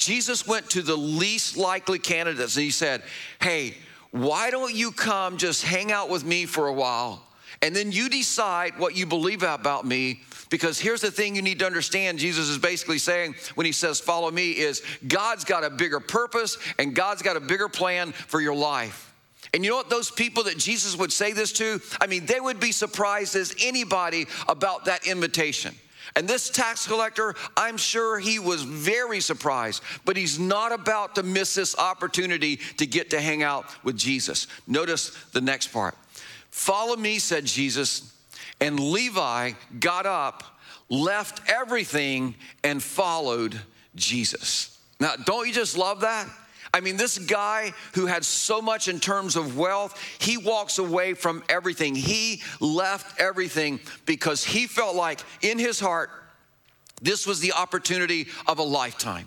Jesus 0.00 0.46
went 0.46 0.70
to 0.70 0.82
the 0.82 0.96
least 0.96 1.58
likely 1.58 1.98
candidates 1.98 2.56
and 2.56 2.64
he 2.64 2.70
said, 2.70 3.02
Hey, 3.40 3.74
why 4.10 4.50
don't 4.50 4.74
you 4.74 4.90
come 4.90 5.36
just 5.36 5.62
hang 5.62 5.92
out 5.92 6.08
with 6.08 6.24
me 6.24 6.46
for 6.46 6.66
a 6.66 6.72
while? 6.72 7.22
And 7.62 7.76
then 7.76 7.92
you 7.92 8.08
decide 8.08 8.78
what 8.78 8.96
you 8.96 9.04
believe 9.04 9.42
about 9.42 9.84
me. 9.84 10.22
Because 10.48 10.80
here's 10.80 11.02
the 11.02 11.10
thing 11.10 11.36
you 11.36 11.42
need 11.42 11.58
to 11.60 11.66
understand 11.66 12.18
Jesus 12.18 12.48
is 12.48 12.58
basically 12.58 12.98
saying 12.98 13.34
when 13.54 13.66
he 13.66 13.72
says, 13.72 14.00
Follow 14.00 14.30
me, 14.30 14.52
is 14.52 14.82
God's 15.06 15.44
got 15.44 15.64
a 15.64 15.70
bigger 15.70 16.00
purpose 16.00 16.56
and 16.78 16.96
God's 16.96 17.20
got 17.20 17.36
a 17.36 17.40
bigger 17.40 17.68
plan 17.68 18.12
for 18.12 18.40
your 18.40 18.56
life. 18.56 19.12
And 19.52 19.62
you 19.62 19.70
know 19.70 19.76
what, 19.76 19.90
those 19.90 20.10
people 20.10 20.44
that 20.44 20.56
Jesus 20.56 20.96
would 20.96 21.12
say 21.12 21.32
this 21.32 21.52
to, 21.54 21.80
I 22.00 22.06
mean, 22.06 22.24
they 22.24 22.40
would 22.40 22.58
be 22.58 22.72
surprised 22.72 23.36
as 23.36 23.54
anybody 23.62 24.26
about 24.48 24.86
that 24.86 25.06
invitation. 25.06 25.74
And 26.16 26.26
this 26.28 26.50
tax 26.50 26.86
collector, 26.86 27.34
I'm 27.56 27.76
sure 27.76 28.18
he 28.18 28.38
was 28.38 28.62
very 28.62 29.20
surprised, 29.20 29.82
but 30.04 30.16
he's 30.16 30.38
not 30.38 30.72
about 30.72 31.14
to 31.14 31.22
miss 31.22 31.54
this 31.54 31.76
opportunity 31.78 32.56
to 32.78 32.86
get 32.86 33.10
to 33.10 33.20
hang 33.20 33.42
out 33.42 33.66
with 33.84 33.96
Jesus. 33.96 34.46
Notice 34.66 35.10
the 35.32 35.40
next 35.40 35.68
part. 35.68 35.96
Follow 36.50 36.96
me, 36.96 37.18
said 37.18 37.44
Jesus. 37.44 38.12
And 38.60 38.78
Levi 38.78 39.52
got 39.78 40.06
up, 40.06 40.58
left 40.88 41.48
everything, 41.48 42.34
and 42.64 42.82
followed 42.82 43.58
Jesus. 43.94 44.78
Now, 44.98 45.14
don't 45.16 45.46
you 45.46 45.54
just 45.54 45.78
love 45.78 46.00
that? 46.00 46.28
I 46.72 46.80
mean, 46.80 46.96
this 46.96 47.18
guy 47.18 47.72
who 47.94 48.06
had 48.06 48.24
so 48.24 48.62
much 48.62 48.86
in 48.86 49.00
terms 49.00 49.34
of 49.34 49.56
wealth, 49.56 50.00
he 50.18 50.36
walks 50.36 50.78
away 50.78 51.14
from 51.14 51.42
everything. 51.48 51.94
He 51.94 52.42
left 52.60 53.20
everything 53.20 53.80
because 54.06 54.44
he 54.44 54.66
felt 54.66 54.94
like 54.94 55.20
in 55.42 55.58
his 55.58 55.80
heart, 55.80 56.10
this 57.02 57.26
was 57.26 57.40
the 57.40 57.54
opportunity 57.54 58.28
of 58.46 58.58
a 58.58 58.62
lifetime. 58.62 59.26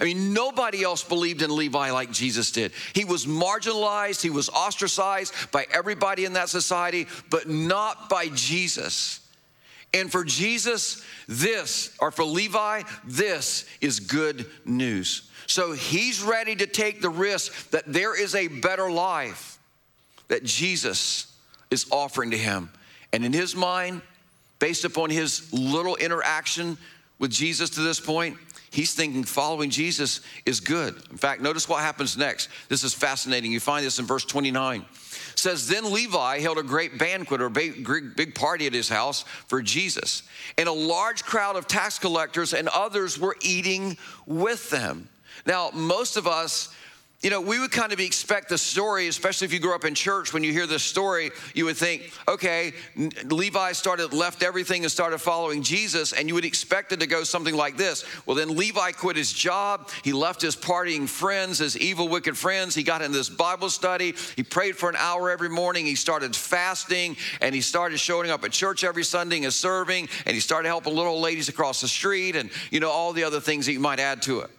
I 0.00 0.04
mean, 0.04 0.34
nobody 0.34 0.82
else 0.82 1.04
believed 1.04 1.42
in 1.42 1.54
Levi 1.54 1.92
like 1.92 2.10
Jesus 2.10 2.50
did. 2.50 2.72
He 2.92 3.04
was 3.04 3.24
marginalized, 3.24 4.20
he 4.20 4.30
was 4.30 4.48
ostracized 4.48 5.32
by 5.52 5.66
everybody 5.70 6.24
in 6.24 6.32
that 6.32 6.48
society, 6.48 7.06
but 7.30 7.48
not 7.48 8.08
by 8.10 8.28
Jesus. 8.28 9.20
And 9.94 10.10
for 10.10 10.24
Jesus, 10.24 11.02
this, 11.28 11.94
or 12.00 12.10
for 12.10 12.24
Levi, 12.24 12.82
this 13.04 13.66
is 13.80 14.00
good 14.00 14.46
news. 14.64 15.28
So 15.46 15.72
he's 15.72 16.22
ready 16.22 16.56
to 16.56 16.66
take 16.66 17.02
the 17.02 17.10
risk 17.10 17.70
that 17.70 17.84
there 17.86 18.18
is 18.18 18.34
a 18.34 18.48
better 18.48 18.90
life 18.90 19.58
that 20.28 20.44
Jesus 20.44 21.34
is 21.70 21.86
offering 21.90 22.30
to 22.30 22.38
him. 22.38 22.70
And 23.12 23.24
in 23.24 23.32
his 23.32 23.54
mind, 23.54 24.00
based 24.58 24.84
upon 24.84 25.10
his 25.10 25.52
little 25.52 25.96
interaction 25.96 26.78
with 27.18 27.30
Jesus 27.30 27.68
to 27.70 27.80
this 27.80 28.00
point, 28.00 28.38
he's 28.70 28.94
thinking 28.94 29.24
following 29.24 29.68
Jesus 29.68 30.22
is 30.46 30.60
good. 30.60 30.94
In 31.10 31.18
fact, 31.18 31.42
notice 31.42 31.68
what 31.68 31.82
happens 31.82 32.16
next. 32.16 32.48
This 32.68 32.82
is 32.82 32.94
fascinating. 32.94 33.52
You 33.52 33.60
find 33.60 33.84
this 33.84 33.98
in 33.98 34.06
verse 34.06 34.24
29. 34.24 34.86
Says 35.34 35.68
then 35.68 35.92
Levi 35.92 36.40
held 36.40 36.58
a 36.58 36.62
great 36.62 36.98
banquet 36.98 37.40
or 37.40 37.48
big 37.48 38.34
party 38.34 38.66
at 38.66 38.72
his 38.72 38.88
house 38.88 39.24
for 39.46 39.62
Jesus, 39.62 40.22
and 40.58 40.68
a 40.68 40.72
large 40.72 41.24
crowd 41.24 41.56
of 41.56 41.66
tax 41.66 41.98
collectors 41.98 42.54
and 42.54 42.68
others 42.68 43.18
were 43.18 43.36
eating 43.40 43.96
with 44.26 44.70
them. 44.70 45.08
Now, 45.46 45.70
most 45.72 46.16
of 46.16 46.26
us, 46.26 46.74
you 47.22 47.30
know, 47.30 47.40
we 47.40 47.60
would 47.60 47.70
kind 47.70 47.92
of 47.92 48.00
expect 48.00 48.48
the 48.48 48.58
story, 48.58 49.06
especially 49.06 49.44
if 49.44 49.52
you 49.52 49.60
grew 49.60 49.74
up 49.74 49.84
in 49.84 49.94
church, 49.94 50.34
when 50.34 50.42
you 50.42 50.52
hear 50.52 50.66
this 50.66 50.82
story, 50.82 51.30
you 51.54 51.64
would 51.66 51.76
think, 51.76 52.12
okay, 52.26 52.72
Levi 53.24 53.72
started, 53.72 54.12
left 54.12 54.42
everything 54.42 54.82
and 54.82 54.90
started 54.90 55.18
following 55.18 55.62
Jesus, 55.62 56.12
and 56.12 56.26
you 56.26 56.34
would 56.34 56.44
expect 56.44 56.90
it 56.90 56.98
to 56.98 57.06
go 57.06 57.22
something 57.22 57.54
like 57.54 57.76
this. 57.76 58.04
Well, 58.26 58.34
then 58.34 58.56
Levi 58.56 58.90
quit 58.92 59.16
his 59.16 59.32
job, 59.32 59.88
he 60.02 60.12
left 60.12 60.42
his 60.42 60.56
partying 60.56 61.08
friends, 61.08 61.58
his 61.58 61.78
evil, 61.78 62.08
wicked 62.08 62.36
friends, 62.36 62.74
he 62.74 62.82
got 62.82 63.02
in 63.02 63.12
this 63.12 63.28
Bible 63.28 63.70
study, 63.70 64.14
he 64.34 64.42
prayed 64.42 64.76
for 64.76 64.88
an 64.88 64.96
hour 64.96 65.30
every 65.30 65.48
morning, 65.48 65.86
he 65.86 65.94
started 65.94 66.34
fasting, 66.34 67.16
and 67.40 67.54
he 67.54 67.60
started 67.60 67.98
showing 67.98 68.30
up 68.30 68.42
at 68.44 68.50
church 68.50 68.82
every 68.82 69.04
Sunday 69.04 69.44
and 69.44 69.52
serving, 69.52 70.08
and 70.26 70.34
he 70.34 70.40
started 70.40 70.66
helping 70.66 70.94
little 70.94 71.20
ladies 71.20 71.48
across 71.48 71.80
the 71.80 71.88
street, 71.88 72.34
and, 72.34 72.50
you 72.72 72.80
know, 72.80 72.90
all 72.90 73.12
the 73.12 73.22
other 73.22 73.38
things 73.38 73.66
that 73.66 73.72
you 73.72 73.80
might 73.80 74.00
add 74.00 74.22
to 74.22 74.40
it. 74.40 74.50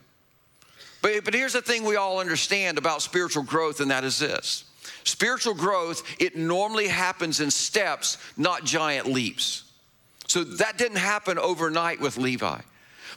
But, 1.04 1.26
but 1.26 1.34
here's 1.34 1.54
the 1.54 1.62
thing 1.62 1.84
we 1.84 1.98
all 1.98 2.20
understand 2.20 2.78
about 2.80 3.04
spiritual 3.04 3.44
growth, 3.44 3.82
and 3.82 3.92
that 3.92 4.04
is 4.04 4.18
this 4.18 4.64
spiritual 5.04 5.54
growth, 5.54 6.02
it 6.18 6.38
normally 6.38 6.88
happens 6.88 7.42
in 7.42 7.52
steps, 7.52 8.18
not 8.38 8.64
giant 8.64 9.06
leaps. 9.06 9.66
So 10.28 10.46
that 10.46 10.78
didn't 10.78 10.98
happen 10.98 11.38
overnight 11.38 12.00
with 12.00 12.18
Levi. 12.18 12.62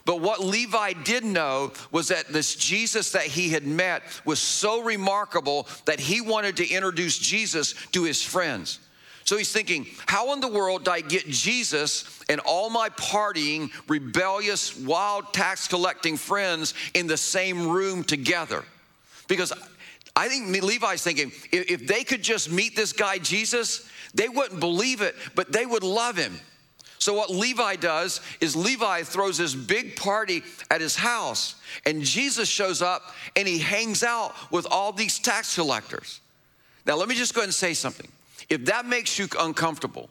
But 0.04 0.20
what 0.20 0.40
Levi 0.40 0.94
did 1.04 1.24
know 1.24 1.72
was 1.92 2.08
that 2.08 2.28
this 2.28 2.56
Jesus 2.56 3.12
that 3.12 3.22
he 3.22 3.50
had 3.50 3.64
met 3.64 4.02
was 4.24 4.40
so 4.40 4.82
remarkable 4.82 5.68
that 5.84 6.00
he 6.00 6.20
wanted 6.20 6.56
to 6.56 6.68
introduce 6.68 7.18
Jesus 7.18 7.74
to 7.92 8.02
his 8.02 8.20
friends. 8.20 8.80
So 9.26 9.36
he's 9.36 9.50
thinking, 9.50 9.88
how 10.06 10.32
in 10.32 10.40
the 10.40 10.48
world 10.48 10.84
do 10.84 10.92
I 10.92 11.00
get 11.00 11.26
Jesus 11.26 12.20
and 12.28 12.40
all 12.40 12.70
my 12.70 12.90
partying, 12.90 13.72
rebellious, 13.88 14.78
wild 14.78 15.34
tax 15.34 15.66
collecting 15.66 16.16
friends 16.16 16.74
in 16.94 17.08
the 17.08 17.16
same 17.16 17.66
room 17.68 18.04
together? 18.04 18.64
Because 19.26 19.52
I 20.14 20.28
think 20.28 20.62
Levi's 20.62 21.02
thinking, 21.02 21.32
if 21.50 21.88
they 21.88 22.04
could 22.04 22.22
just 22.22 22.52
meet 22.52 22.76
this 22.76 22.92
guy 22.92 23.18
Jesus, 23.18 23.90
they 24.14 24.28
wouldn't 24.28 24.60
believe 24.60 25.02
it, 25.02 25.16
but 25.34 25.52
they 25.52 25.66
would 25.66 25.82
love 25.82 26.16
him. 26.16 26.38
So, 26.98 27.12
what 27.12 27.28
Levi 27.28 27.76
does 27.76 28.20
is 28.40 28.56
Levi 28.56 29.02
throws 29.02 29.38
this 29.38 29.54
big 29.54 29.96
party 29.96 30.42
at 30.70 30.80
his 30.80 30.96
house, 30.96 31.56
and 31.84 32.02
Jesus 32.02 32.48
shows 32.48 32.80
up 32.80 33.12
and 33.34 33.46
he 33.46 33.58
hangs 33.58 34.02
out 34.02 34.34
with 34.50 34.66
all 34.70 34.92
these 34.92 35.18
tax 35.18 35.56
collectors. 35.56 36.20
Now, 36.86 36.96
let 36.96 37.08
me 37.08 37.16
just 37.16 37.34
go 37.34 37.40
ahead 37.40 37.48
and 37.48 37.54
say 37.54 37.74
something. 37.74 38.08
If 38.48 38.66
that 38.66 38.86
makes 38.86 39.18
you 39.18 39.28
uncomfortable, 39.38 40.08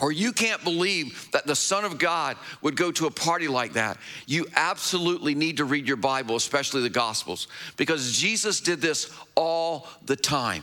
or 0.00 0.12
you 0.12 0.32
can't 0.32 0.62
believe 0.64 1.30
that 1.32 1.46
the 1.46 1.54
Son 1.54 1.84
of 1.84 1.98
God 1.98 2.36
would 2.62 2.76
go 2.76 2.90
to 2.92 3.06
a 3.06 3.10
party 3.10 3.48
like 3.48 3.74
that, 3.74 3.98
you 4.26 4.46
absolutely 4.56 5.34
need 5.34 5.58
to 5.58 5.64
read 5.64 5.86
your 5.86 5.98
Bible, 5.98 6.36
especially 6.36 6.82
the 6.82 6.88
Gospels, 6.90 7.48
because 7.76 8.16
Jesus 8.16 8.60
did 8.60 8.80
this 8.80 9.12
all 9.34 9.86
the 10.06 10.16
time. 10.16 10.62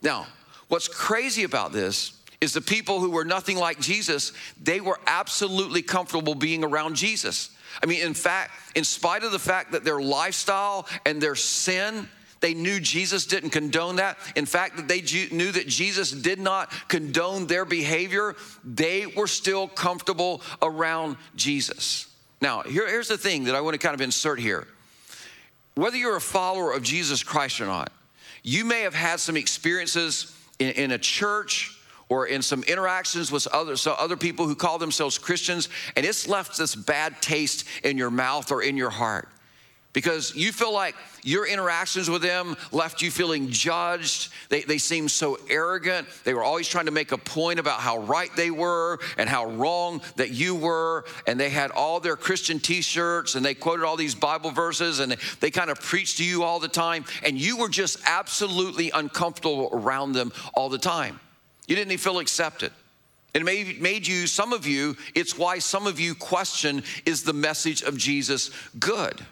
Now, 0.00 0.26
what's 0.68 0.88
crazy 0.88 1.44
about 1.44 1.72
this 1.72 2.14
is 2.40 2.52
the 2.52 2.60
people 2.60 3.00
who 3.00 3.10
were 3.10 3.24
nothing 3.24 3.56
like 3.56 3.78
Jesus, 3.80 4.32
they 4.60 4.80
were 4.80 4.98
absolutely 5.06 5.82
comfortable 5.82 6.34
being 6.34 6.64
around 6.64 6.96
Jesus. 6.96 7.50
I 7.82 7.86
mean, 7.86 8.04
in 8.04 8.14
fact, 8.14 8.50
in 8.74 8.82
spite 8.82 9.22
of 9.22 9.32
the 9.32 9.38
fact 9.38 9.72
that 9.72 9.84
their 9.84 10.00
lifestyle 10.00 10.88
and 11.06 11.22
their 11.22 11.36
sin, 11.36 12.08
they 12.42 12.54
knew 12.54 12.80
Jesus 12.80 13.24
didn't 13.24 13.50
condone 13.50 13.96
that. 13.96 14.18
In 14.34 14.46
fact, 14.46 14.76
that 14.76 14.88
they 14.88 15.00
knew 15.30 15.52
that 15.52 15.68
Jesus 15.68 16.10
did 16.10 16.40
not 16.40 16.70
condone 16.88 17.46
their 17.46 17.64
behavior. 17.64 18.34
They 18.64 19.06
were 19.06 19.28
still 19.28 19.68
comfortable 19.68 20.42
around 20.60 21.16
Jesus. 21.36 22.08
Now, 22.40 22.62
here, 22.62 22.88
here's 22.88 23.08
the 23.08 23.16
thing 23.16 23.44
that 23.44 23.54
I 23.54 23.60
want 23.60 23.74
to 23.74 23.78
kind 23.78 23.94
of 23.94 24.00
insert 24.00 24.40
here. 24.40 24.66
Whether 25.76 25.96
you're 25.96 26.16
a 26.16 26.20
follower 26.20 26.72
of 26.72 26.82
Jesus 26.82 27.22
Christ 27.22 27.60
or 27.60 27.66
not, 27.66 27.92
you 28.42 28.64
may 28.64 28.80
have 28.80 28.94
had 28.94 29.20
some 29.20 29.36
experiences 29.36 30.36
in, 30.58 30.70
in 30.72 30.90
a 30.90 30.98
church 30.98 31.78
or 32.08 32.26
in 32.26 32.42
some 32.42 32.64
interactions 32.64 33.30
with 33.30 33.46
other, 33.46 33.76
so 33.76 33.92
other 33.92 34.16
people 34.16 34.48
who 34.48 34.56
call 34.56 34.78
themselves 34.78 35.16
Christians, 35.16 35.68
and 35.94 36.04
it's 36.04 36.26
left 36.26 36.58
this 36.58 36.74
bad 36.74 37.22
taste 37.22 37.64
in 37.84 37.96
your 37.96 38.10
mouth 38.10 38.50
or 38.50 38.62
in 38.62 38.76
your 38.76 38.90
heart 38.90 39.28
because 39.92 40.34
you 40.34 40.52
feel 40.52 40.72
like 40.72 40.94
your 41.22 41.46
interactions 41.46 42.08
with 42.08 42.22
them 42.22 42.56
left 42.72 43.02
you 43.02 43.10
feeling 43.10 43.50
judged. 43.50 44.32
They, 44.48 44.62
they 44.62 44.78
seemed 44.78 45.10
so 45.10 45.38
arrogant. 45.48 46.08
They 46.24 46.34
were 46.34 46.42
always 46.42 46.68
trying 46.68 46.86
to 46.86 46.90
make 46.90 47.12
a 47.12 47.18
point 47.18 47.58
about 47.58 47.80
how 47.80 47.98
right 47.98 48.30
they 48.34 48.50
were 48.50 48.98
and 49.18 49.28
how 49.28 49.46
wrong 49.46 50.00
that 50.16 50.30
you 50.30 50.54
were. 50.54 51.04
And 51.26 51.38
they 51.38 51.50
had 51.50 51.70
all 51.70 52.00
their 52.00 52.16
Christian 52.16 52.58
t 52.58 52.80
shirts 52.80 53.34
and 53.34 53.44
they 53.44 53.54
quoted 53.54 53.84
all 53.84 53.96
these 53.96 54.14
Bible 54.14 54.50
verses 54.50 55.00
and 55.00 55.16
they 55.40 55.50
kind 55.50 55.70
of 55.70 55.80
preached 55.80 56.18
to 56.18 56.24
you 56.24 56.42
all 56.42 56.58
the 56.58 56.68
time. 56.68 57.04
And 57.24 57.38
you 57.38 57.58
were 57.58 57.68
just 57.68 57.98
absolutely 58.06 58.90
uncomfortable 58.90 59.68
around 59.72 60.12
them 60.12 60.32
all 60.54 60.68
the 60.68 60.78
time. 60.78 61.20
You 61.66 61.76
didn't 61.76 61.96
feel 61.98 62.18
accepted. 62.18 62.72
It 63.34 63.44
made, 63.44 63.80
made 63.80 64.06
you, 64.06 64.26
some 64.26 64.52
of 64.52 64.66
you, 64.66 64.96
it's 65.14 65.38
why 65.38 65.58
some 65.58 65.86
of 65.86 65.98
you 65.98 66.14
question 66.14 66.82
is 67.06 67.22
the 67.22 67.32
message 67.32 67.82
of 67.82 67.96
Jesus 67.96 68.50
good? 68.78 69.24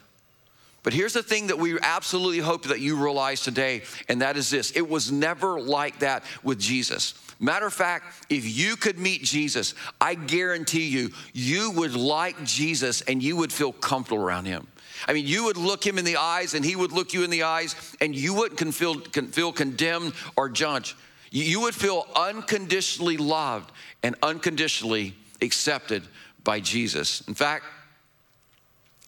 But 0.83 0.95
here's 0.95 1.13
the 1.13 1.23
thing 1.23 1.49
that 1.49 1.59
we 1.59 1.79
absolutely 1.81 2.39
hope 2.39 2.65
that 2.65 2.81
you 2.81 2.97
realize 2.97 3.43
today, 3.43 3.83
and 4.09 4.23
that 4.23 4.37
is 4.37 4.51
this 4.51 4.71
it 4.73 4.89
was 4.89 5.13
never 5.13 5.61
like 5.61 5.99
that 6.01 6.25
with 6.43 6.59
Jesus. 6.59 7.15
Matter 7.39 7.67
of 7.67 7.73
fact, 7.73 8.27
if 8.29 8.45
you 8.45 8.77
could 8.77 8.99
meet 8.99 9.23
Jesus, 9.23 9.75
I 10.01 10.15
guarantee 10.15 10.89
you, 10.89 11.11
you 11.33 11.71
would 11.71 11.95
like 11.95 12.45
Jesus 12.45 13.01
and 13.03 13.23
you 13.23 13.37
would 13.37 13.51
feel 13.51 13.73
comfortable 13.73 14.23
around 14.23 14.45
him. 14.45 14.67
I 15.09 15.15
mean, 15.15 15.27
you 15.27 15.45
would 15.45 15.57
look 15.57 15.85
him 15.85 15.99
in 15.99 16.05
the 16.05 16.17
eyes 16.17 16.53
and 16.53 16.63
he 16.63 16.77
would 16.77 16.93
look 16.93 17.15
you 17.15 17.25
in 17.25 17.31
the 17.31 17.45
eyes, 17.45 17.97
and 18.01 18.15
you 18.15 18.35
wouldn't 18.35 18.75
feel, 18.75 19.01
feel 19.01 19.53
condemned 19.53 20.13
or 20.37 20.51
judged. 20.51 20.97
You 21.31 21.61
would 21.61 21.75
feel 21.75 22.07
unconditionally 22.15 23.17
loved 23.17 23.73
and 24.03 24.17
unconditionally 24.23 25.15
accepted 25.41 26.03
by 26.45 26.61
Jesus. 26.61 27.23
In 27.29 27.35
fact, 27.35 27.65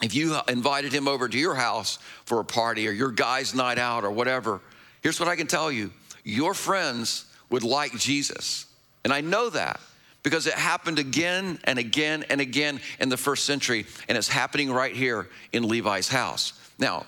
if 0.02 0.14
you 0.14 0.36
invited 0.48 0.92
him 0.92 1.06
over 1.06 1.28
to 1.28 1.38
your 1.38 1.54
house 1.54 1.98
for 2.24 2.40
a 2.40 2.44
party 2.44 2.88
or 2.88 2.90
your 2.90 3.10
guy's 3.10 3.54
night 3.54 3.78
out 3.78 4.04
or 4.04 4.10
whatever, 4.10 4.60
here's 5.02 5.20
what 5.20 5.28
I 5.28 5.36
can 5.36 5.46
tell 5.46 5.70
you 5.70 5.90
your 6.24 6.54
friends 6.54 7.26
would 7.50 7.62
like 7.62 7.92
Jesus. 7.98 8.66
And 9.04 9.12
I 9.12 9.20
know 9.20 9.50
that 9.50 9.80
because 10.22 10.46
it 10.46 10.54
happened 10.54 10.98
again 10.98 11.58
and 11.64 11.78
again 11.78 12.24
and 12.30 12.40
again 12.40 12.80
in 13.00 13.08
the 13.08 13.16
first 13.16 13.44
century, 13.44 13.86
and 14.08 14.16
it's 14.16 14.28
happening 14.28 14.70
right 14.72 14.94
here 14.94 15.28
in 15.52 15.66
Levi's 15.66 16.08
house. 16.08 16.52
Now, 16.78 17.06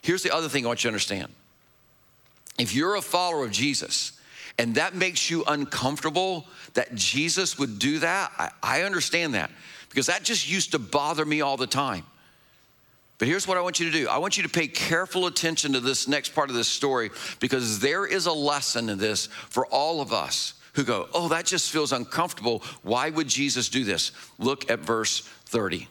here's 0.00 0.22
the 0.22 0.32
other 0.32 0.48
thing 0.48 0.64
I 0.64 0.68
want 0.68 0.84
you 0.84 0.88
to 0.88 0.92
understand. 0.92 1.32
If 2.58 2.74
you're 2.74 2.94
a 2.94 3.02
follower 3.02 3.44
of 3.44 3.50
Jesus 3.50 4.12
and 4.58 4.76
that 4.76 4.94
makes 4.94 5.30
you 5.30 5.42
uncomfortable 5.46 6.46
that 6.74 6.94
Jesus 6.94 7.58
would 7.58 7.78
do 7.78 7.98
that, 8.00 8.30
I, 8.38 8.50
I 8.62 8.82
understand 8.82 9.34
that. 9.34 9.50
because 9.92 10.06
that 10.06 10.22
just 10.22 10.50
used 10.50 10.72
to 10.72 10.78
bother 10.78 11.24
me 11.24 11.42
all 11.42 11.58
the 11.58 11.66
time. 11.66 12.04
But 13.22 13.28
here's 13.28 13.46
what 13.46 13.56
I 13.56 13.60
want 13.60 13.78
you 13.78 13.88
to 13.88 13.92
do 13.96 14.08
I 14.08 14.18
want 14.18 14.36
you 14.36 14.42
to 14.42 14.48
pay 14.48 14.66
careful 14.66 15.28
attention 15.28 15.74
to 15.74 15.80
this 15.80 16.08
next 16.08 16.30
part 16.30 16.50
of 16.50 16.56
this 16.56 16.66
story 16.66 17.12
because 17.38 17.78
there 17.78 18.04
is 18.04 18.26
a 18.26 18.32
lesson 18.32 18.88
in 18.88 18.98
this 18.98 19.26
for 19.48 19.64
all 19.66 20.00
of 20.00 20.12
us 20.12 20.54
who 20.72 20.82
go, 20.82 21.08
Oh, 21.14 21.28
that 21.28 21.46
just 21.46 21.70
feels 21.70 21.92
uncomfortable. 21.92 22.64
Why 22.82 23.10
would 23.10 23.28
Jesus 23.28 23.68
do 23.68 23.84
this? 23.84 24.10
Look 24.40 24.68
at 24.68 24.80
verse 24.80 25.20
30. 25.20 25.86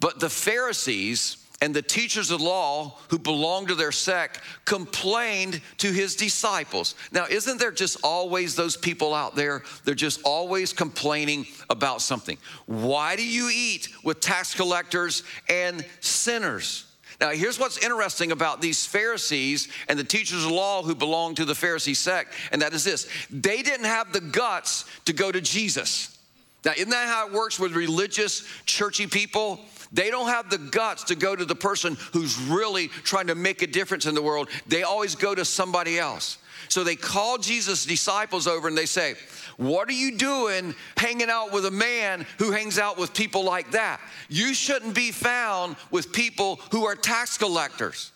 But 0.00 0.18
the 0.18 0.28
Pharisees, 0.28 1.37
and 1.60 1.74
the 1.74 1.82
teachers 1.82 2.30
of 2.30 2.40
law 2.40 2.96
who 3.08 3.18
belonged 3.18 3.68
to 3.68 3.74
their 3.74 3.90
sect 3.90 4.40
complained 4.64 5.60
to 5.78 5.90
his 5.92 6.14
disciples. 6.14 6.94
Now, 7.10 7.26
isn't 7.28 7.58
there 7.58 7.72
just 7.72 7.98
always 8.04 8.54
those 8.54 8.76
people 8.76 9.12
out 9.12 9.34
there? 9.34 9.62
They're 9.84 9.94
just 9.94 10.20
always 10.22 10.72
complaining 10.72 11.46
about 11.68 12.00
something. 12.00 12.38
Why 12.66 13.16
do 13.16 13.26
you 13.26 13.50
eat 13.52 13.88
with 14.04 14.20
tax 14.20 14.54
collectors 14.54 15.24
and 15.48 15.84
sinners? 16.00 16.84
Now, 17.20 17.30
here's 17.30 17.58
what's 17.58 17.82
interesting 17.82 18.30
about 18.30 18.60
these 18.60 18.86
Pharisees 18.86 19.68
and 19.88 19.98
the 19.98 20.04
teachers 20.04 20.44
of 20.44 20.52
law 20.52 20.84
who 20.84 20.94
belong 20.94 21.34
to 21.34 21.44
the 21.44 21.54
Pharisee 21.54 21.96
sect, 21.96 22.32
and 22.52 22.62
that 22.62 22.72
is 22.72 22.84
this 22.84 23.08
they 23.30 23.62
didn't 23.62 23.86
have 23.86 24.12
the 24.12 24.20
guts 24.20 24.84
to 25.06 25.12
go 25.12 25.32
to 25.32 25.40
Jesus. 25.40 26.16
Now, 26.64 26.72
isn't 26.76 26.90
that 26.90 27.08
how 27.08 27.26
it 27.26 27.32
works 27.32 27.58
with 27.58 27.72
religious, 27.72 28.46
churchy 28.66 29.06
people? 29.06 29.60
They 29.92 30.10
don't 30.10 30.28
have 30.28 30.50
the 30.50 30.58
guts 30.58 31.04
to 31.04 31.14
go 31.14 31.34
to 31.34 31.44
the 31.44 31.54
person 31.54 31.96
who's 32.12 32.38
really 32.38 32.88
trying 32.88 33.28
to 33.28 33.34
make 33.34 33.62
a 33.62 33.66
difference 33.66 34.06
in 34.06 34.14
the 34.14 34.22
world. 34.22 34.48
They 34.66 34.82
always 34.82 35.14
go 35.14 35.34
to 35.34 35.44
somebody 35.44 35.98
else. 35.98 36.38
So 36.68 36.84
they 36.84 36.96
call 36.96 37.38
Jesus' 37.38 37.86
disciples 37.86 38.46
over 38.46 38.68
and 38.68 38.76
they 38.76 38.86
say, 38.86 39.14
What 39.56 39.88
are 39.88 39.92
you 39.92 40.18
doing 40.18 40.74
hanging 40.96 41.30
out 41.30 41.52
with 41.52 41.64
a 41.64 41.70
man 41.70 42.26
who 42.38 42.50
hangs 42.50 42.78
out 42.78 42.98
with 42.98 43.14
people 43.14 43.44
like 43.44 43.70
that? 43.70 44.00
You 44.28 44.52
shouldn't 44.52 44.94
be 44.94 45.10
found 45.10 45.76
with 45.90 46.12
people 46.12 46.56
who 46.70 46.84
are 46.84 46.94
tax 46.94 47.38
collectors. 47.38 48.12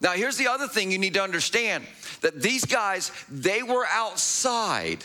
Now, 0.00 0.12
here's 0.12 0.36
the 0.36 0.46
other 0.46 0.68
thing 0.68 0.92
you 0.92 0.98
need 0.98 1.14
to 1.14 1.22
understand 1.22 1.84
that 2.20 2.40
these 2.40 2.64
guys, 2.64 3.10
they 3.28 3.64
were 3.64 3.84
outside, 3.90 5.04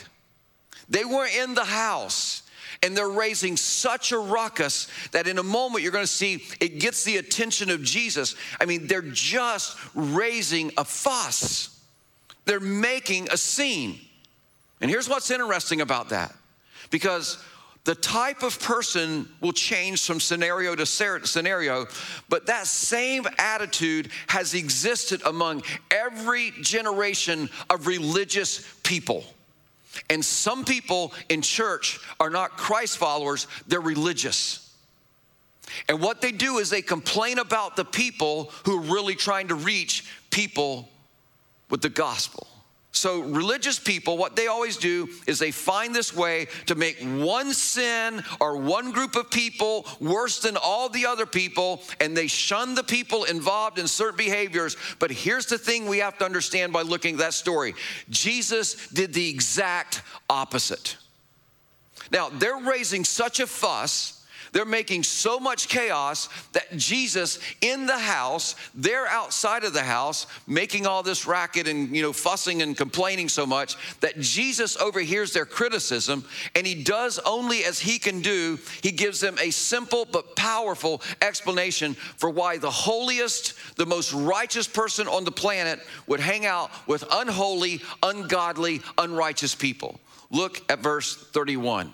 they 0.88 1.06
were 1.06 1.26
in 1.26 1.56
the 1.56 1.64
house 1.64 2.43
and 2.84 2.96
they're 2.96 3.10
raising 3.10 3.58
such 3.58 4.12
a 4.12 4.18
ruckus 4.18 4.88
that 5.12 5.28
in 5.28 5.40
a 5.40 5.44
moment 5.44 5.82
you're 5.82 5.92
going 5.92 6.04
to 6.04 6.08
see 6.08 6.44
it 6.60 6.80
gets 6.80 7.04
the 7.06 7.18
attention 7.18 7.70
of 7.70 7.82
Jesus. 7.82 8.36
I 8.60 8.66
mean, 8.66 8.88
they're 8.88 9.02
just 9.02 9.78
raising 9.96 10.72
a 10.78 10.84
fuss, 10.84 11.80
they're 12.46 12.60
making 12.60 13.30
a 13.32 13.38
scene. 13.38 14.00
And 14.82 14.92
here's 14.92 15.08
what's 15.08 15.32
interesting 15.32 15.80
about 15.80 16.10
that 16.10 16.36
because 16.92 17.42
the 17.86 17.96
type 17.96 18.44
of 18.44 18.60
person 18.60 19.28
will 19.42 19.54
change 19.54 20.06
from 20.06 20.20
scenario 20.20 20.76
to 20.76 20.86
scenario, 20.86 21.86
but 22.30 22.46
that 22.48 22.68
same 22.68 23.26
attitude 23.38 24.10
has 24.28 24.54
existed 24.54 25.22
among 25.26 25.64
every 25.90 26.52
generation 26.62 27.50
of 27.70 27.88
religious 27.88 28.66
people. 28.84 29.26
And 30.10 30.24
some 30.24 30.66
people 30.66 31.14
in 31.30 31.42
church 31.42 32.00
are 32.20 32.30
not 32.30 32.58
Christ 32.58 32.98
followers, 32.98 33.48
they're 33.68 33.82
religious. 33.82 34.60
And 35.88 36.02
what 36.02 36.22
they 36.22 36.32
do 36.32 36.60
is 36.60 36.70
they 36.70 36.82
complain 36.82 37.40
about 37.40 37.76
the 37.76 37.86
people 37.86 38.52
who 38.66 38.78
are 38.78 38.94
really 38.94 39.16
trying 39.16 39.48
to 39.48 39.56
reach 39.56 40.06
people 40.30 40.90
with 41.70 41.82
the 41.82 41.90
gospel. 41.90 42.48
So, 42.96 43.22
religious 43.22 43.80
people, 43.80 44.18
what 44.18 44.36
they 44.36 44.46
always 44.46 44.78
do 44.78 45.10
is 45.26 45.40
they 45.40 45.50
find 45.50 45.96
this 45.96 46.16
way 46.16 46.46
to 46.68 46.76
make 46.76 47.02
one 47.02 47.52
sin 47.52 48.24
or 48.40 48.58
one 48.58 48.92
group 48.92 49.16
of 49.16 49.32
people 49.32 49.88
worse 50.00 50.40
than 50.40 50.58
all 50.58 50.90
the 50.90 51.08
other 51.08 51.26
people, 51.26 51.82
and 52.00 52.16
they 52.16 52.28
shun 52.28 52.76
the 52.76 52.84
people 52.84 53.24
involved 53.24 53.80
in 53.80 53.88
certain 53.88 54.16
behaviors. 54.16 54.78
But 55.00 55.10
here's 55.10 55.48
the 55.48 55.58
thing 55.58 55.88
we 55.88 55.98
have 55.98 56.20
to 56.20 56.26
understand 56.26 56.72
by 56.72 56.84
looking 56.84 57.16
at 57.16 57.20
that 57.20 57.34
story 57.34 57.74
Jesus 58.12 58.88
did 58.90 59.12
the 59.12 59.28
exact 59.28 60.04
opposite. 60.30 60.96
Now, 62.12 62.30
they're 62.30 62.58
raising 62.58 63.06
such 63.06 63.40
a 63.40 63.48
fuss 63.48 64.13
they're 64.54 64.66
making 64.66 65.04
so 65.04 65.40
much 65.40 65.68
chaos 65.68 66.30
that 66.54 66.78
Jesus 66.78 67.40
in 67.60 67.88
the 67.88 67.98
house, 67.98 68.56
they're 68.76 69.08
outside 69.08 69.64
of 69.64 69.74
the 69.74 69.84
house 69.84 70.28
making 70.48 70.86
all 70.86 71.04
this 71.04 71.28
racket 71.28 71.68
and, 71.68 71.94
you 71.94 72.04
know, 72.04 72.14
fussing 72.14 72.62
and 72.62 72.78
complaining 72.78 73.28
so 73.28 73.46
much 73.46 73.76
that 74.00 74.20
Jesus 74.20 74.78
overhears 74.78 75.34
their 75.34 75.46
criticism 75.46 76.24
and 76.56 76.66
he 76.66 76.84
does 76.84 77.20
only 77.26 77.66
as 77.66 77.80
he 77.80 77.98
can 77.98 78.22
do. 78.22 78.60
He 78.82 78.92
gives 78.92 79.20
them 79.20 79.36
a 79.42 79.50
simple 79.50 80.06
but 80.06 80.36
powerful 80.36 81.02
explanation 81.22 81.96
for 81.96 82.30
why 82.30 82.58
the 82.60 82.70
holiest, 82.70 83.56
the 83.76 83.88
most 83.88 84.14
righteous 84.14 84.68
person 84.68 85.08
on 85.08 85.24
the 85.24 85.32
planet 85.32 85.80
would 86.06 86.20
hang 86.20 86.46
out 86.46 86.70
with 86.88 87.04
unholy, 87.12 87.82
ungodly, 88.04 88.82
unrighteous 89.00 89.56
people. 89.56 90.00
Look 90.30 90.62
at 90.72 90.80
verse 90.80 91.16
31. 91.16 91.92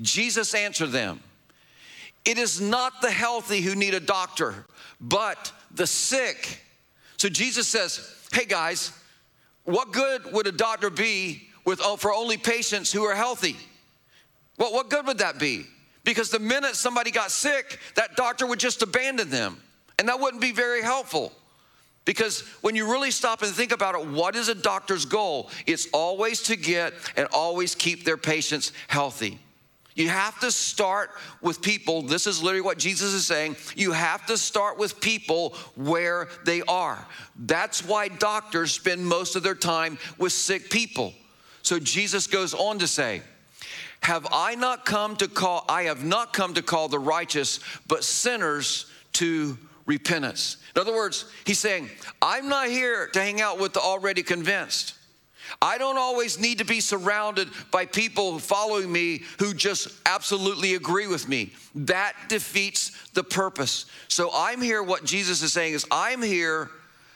Jesus 0.00 0.54
answered 0.54 0.90
them, 0.90 1.20
it 2.28 2.36
is 2.36 2.60
not 2.60 3.00
the 3.00 3.10
healthy 3.10 3.62
who 3.62 3.74
need 3.74 3.94
a 3.94 4.00
doctor, 4.00 4.66
but 5.00 5.50
the 5.70 5.86
sick. 5.86 6.60
So 7.16 7.30
Jesus 7.30 7.66
says, 7.66 8.14
Hey 8.30 8.44
guys, 8.44 8.92
what 9.64 9.92
good 9.92 10.30
would 10.34 10.46
a 10.46 10.52
doctor 10.52 10.90
be 10.90 11.48
with, 11.64 11.80
oh, 11.82 11.96
for 11.96 12.12
only 12.12 12.36
patients 12.36 12.92
who 12.92 13.02
are 13.04 13.14
healthy? 13.14 13.56
Well, 14.58 14.74
what 14.74 14.90
good 14.90 15.06
would 15.06 15.18
that 15.18 15.38
be? 15.38 15.64
Because 16.04 16.28
the 16.28 16.38
minute 16.38 16.76
somebody 16.76 17.10
got 17.10 17.30
sick, 17.30 17.78
that 17.94 18.14
doctor 18.14 18.46
would 18.46 18.60
just 18.60 18.82
abandon 18.82 19.30
them. 19.30 19.62
And 19.98 20.06
that 20.08 20.20
wouldn't 20.20 20.42
be 20.42 20.52
very 20.52 20.82
helpful. 20.82 21.32
Because 22.04 22.42
when 22.60 22.76
you 22.76 22.90
really 22.90 23.10
stop 23.10 23.40
and 23.40 23.52
think 23.52 23.72
about 23.72 23.94
it, 23.94 24.06
what 24.06 24.36
is 24.36 24.48
a 24.48 24.54
doctor's 24.54 25.06
goal? 25.06 25.48
It's 25.66 25.88
always 25.94 26.42
to 26.42 26.56
get 26.56 26.92
and 27.16 27.26
always 27.32 27.74
keep 27.74 28.04
their 28.04 28.18
patients 28.18 28.72
healthy. 28.88 29.38
You 29.98 30.08
have 30.08 30.38
to 30.40 30.52
start 30.52 31.10
with 31.42 31.60
people. 31.60 32.02
This 32.02 32.28
is 32.28 32.40
literally 32.40 32.60
what 32.60 32.78
Jesus 32.78 33.12
is 33.12 33.26
saying. 33.26 33.56
You 33.74 33.90
have 33.90 34.24
to 34.26 34.38
start 34.38 34.78
with 34.78 35.00
people 35.00 35.56
where 35.74 36.28
they 36.44 36.62
are. 36.62 37.04
That's 37.36 37.84
why 37.84 38.06
doctors 38.06 38.70
spend 38.70 39.04
most 39.04 39.34
of 39.34 39.42
their 39.42 39.56
time 39.56 39.98
with 40.16 40.32
sick 40.32 40.70
people. 40.70 41.14
So 41.62 41.80
Jesus 41.80 42.28
goes 42.28 42.54
on 42.54 42.78
to 42.78 42.86
say, 42.86 43.22
Have 44.02 44.28
I 44.30 44.54
not 44.54 44.86
come 44.86 45.16
to 45.16 45.26
call, 45.26 45.64
I 45.68 45.82
have 45.82 46.04
not 46.04 46.32
come 46.32 46.54
to 46.54 46.62
call 46.62 46.86
the 46.86 47.00
righteous, 47.00 47.58
but 47.88 48.04
sinners 48.04 48.86
to 49.14 49.58
repentance. 49.84 50.58
In 50.76 50.80
other 50.80 50.94
words, 50.94 51.24
he's 51.44 51.58
saying, 51.58 51.90
I'm 52.22 52.48
not 52.48 52.68
here 52.68 53.08
to 53.08 53.20
hang 53.20 53.40
out 53.40 53.58
with 53.58 53.72
the 53.72 53.80
already 53.80 54.22
convinced. 54.22 54.94
I 55.60 55.78
don't 55.78 55.98
always 55.98 56.38
need 56.38 56.58
to 56.58 56.64
be 56.64 56.80
surrounded 56.80 57.48
by 57.70 57.86
people 57.86 58.38
following 58.38 58.90
me 58.90 59.22
who 59.38 59.54
just 59.54 59.88
absolutely 60.06 60.74
agree 60.74 61.06
with 61.06 61.28
me. 61.28 61.52
That 61.74 62.14
defeats 62.28 62.92
the 63.14 63.24
purpose. 63.24 63.86
So 64.08 64.30
I'm 64.34 64.60
here, 64.60 64.82
what 64.82 65.04
Jesus 65.04 65.42
is 65.42 65.52
saying 65.52 65.74
is, 65.74 65.86
I'm 65.90 66.22
here 66.22 66.70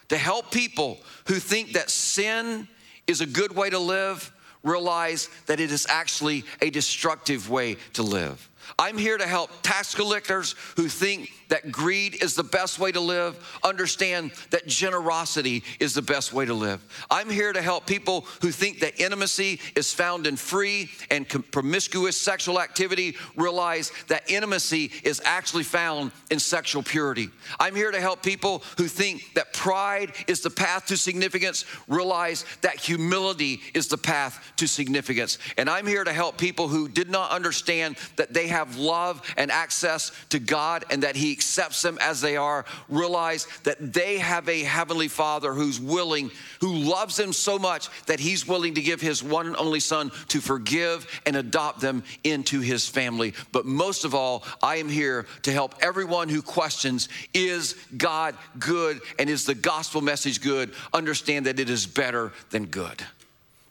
to 0.08 0.16
help 0.16 0.50
people 0.50 0.98
who 1.26 1.34
think 1.34 1.72
that 1.72 1.90
sin 1.90 2.68
is 3.06 3.20
a 3.20 3.26
good 3.26 3.54
way 3.54 3.70
to 3.70 3.78
live 3.78 4.32
realize 4.62 5.28
that 5.46 5.60
it 5.60 5.72
is 5.72 5.86
actually 5.88 6.44
a 6.60 6.70
destructive 6.70 7.50
way 7.50 7.76
to 7.94 8.02
live. 8.02 8.48
I'm 8.78 8.98
here 8.98 9.18
to 9.18 9.26
help 9.26 9.50
tax 9.62 9.94
collectors 9.94 10.54
who 10.76 10.88
think 10.88 11.30
that 11.48 11.70
greed 11.70 12.22
is 12.22 12.34
the 12.34 12.42
best 12.42 12.78
way 12.78 12.90
to 12.90 13.00
live, 13.00 13.36
understand 13.62 14.32
that 14.50 14.66
generosity 14.66 15.62
is 15.80 15.92
the 15.92 16.00
best 16.00 16.32
way 16.32 16.46
to 16.46 16.54
live. 16.54 16.82
I'm 17.10 17.28
here 17.28 17.52
to 17.52 17.60
help 17.60 17.86
people 17.86 18.22
who 18.40 18.50
think 18.50 18.80
that 18.80 18.98
intimacy 18.98 19.60
is 19.76 19.92
found 19.92 20.26
in 20.26 20.36
free 20.36 20.90
and 21.10 21.28
promiscuous 21.52 22.18
sexual 22.18 22.58
activity 22.58 23.16
realize 23.36 23.92
that 24.08 24.30
intimacy 24.30 24.92
is 25.04 25.20
actually 25.26 25.64
found 25.64 26.12
in 26.30 26.38
sexual 26.38 26.82
purity. 26.82 27.28
I'm 27.60 27.74
here 27.74 27.90
to 27.90 28.00
help 28.00 28.22
people 28.22 28.62
who 28.78 28.88
think 28.88 29.34
that 29.34 29.52
pride 29.52 30.12
is 30.26 30.40
the 30.40 30.48
path 30.50 30.86
to 30.86 30.96
significance 30.96 31.66
realize 31.86 32.46
that 32.62 32.76
humility 32.76 33.60
is 33.74 33.88
the 33.88 33.98
path 33.98 34.52
to 34.56 34.66
significance. 34.66 35.36
And 35.58 35.68
I'm 35.68 35.86
here 35.86 36.04
to 36.04 36.12
help 36.14 36.38
people 36.38 36.68
who 36.68 36.88
did 36.88 37.10
not 37.10 37.30
understand 37.30 37.96
that 38.16 38.32
they 38.32 38.48
have 38.52 38.76
love 38.76 39.20
and 39.36 39.50
access 39.50 40.12
to 40.28 40.38
God 40.38 40.84
and 40.90 41.02
that 41.02 41.16
He 41.16 41.32
accepts 41.32 41.82
them 41.82 41.98
as 42.00 42.20
they 42.20 42.36
are, 42.36 42.64
realize 42.88 43.46
that 43.64 43.92
they 43.92 44.18
have 44.18 44.48
a 44.48 44.62
heavenly 44.62 45.08
Father 45.08 45.52
who's 45.52 45.80
willing, 45.80 46.30
who 46.60 46.72
loves 46.72 47.16
them 47.16 47.32
so 47.32 47.58
much 47.58 47.88
that 48.06 48.20
He's 48.20 48.46
willing 48.46 48.74
to 48.74 48.82
give 48.82 49.00
His 49.00 49.22
one 49.22 49.46
and 49.46 49.56
only 49.56 49.80
Son 49.80 50.10
to 50.28 50.40
forgive 50.40 51.06
and 51.26 51.36
adopt 51.36 51.80
them 51.80 52.04
into 52.24 52.60
His 52.60 52.88
family. 52.88 53.34
But 53.50 53.66
most 53.66 54.04
of 54.04 54.14
all, 54.14 54.44
I 54.62 54.76
am 54.76 54.88
here 54.88 55.26
to 55.42 55.52
help 55.52 55.74
everyone 55.80 56.28
who 56.28 56.42
questions 56.42 57.08
is 57.34 57.74
God 57.96 58.36
good 58.58 59.00
and 59.18 59.28
is 59.28 59.44
the 59.44 59.54
gospel 59.54 60.00
message 60.00 60.40
good 60.40 60.72
understand 60.92 61.46
that 61.46 61.58
it 61.58 61.70
is 61.70 61.86
better 61.86 62.32
than 62.50 62.66
good. 62.66 63.02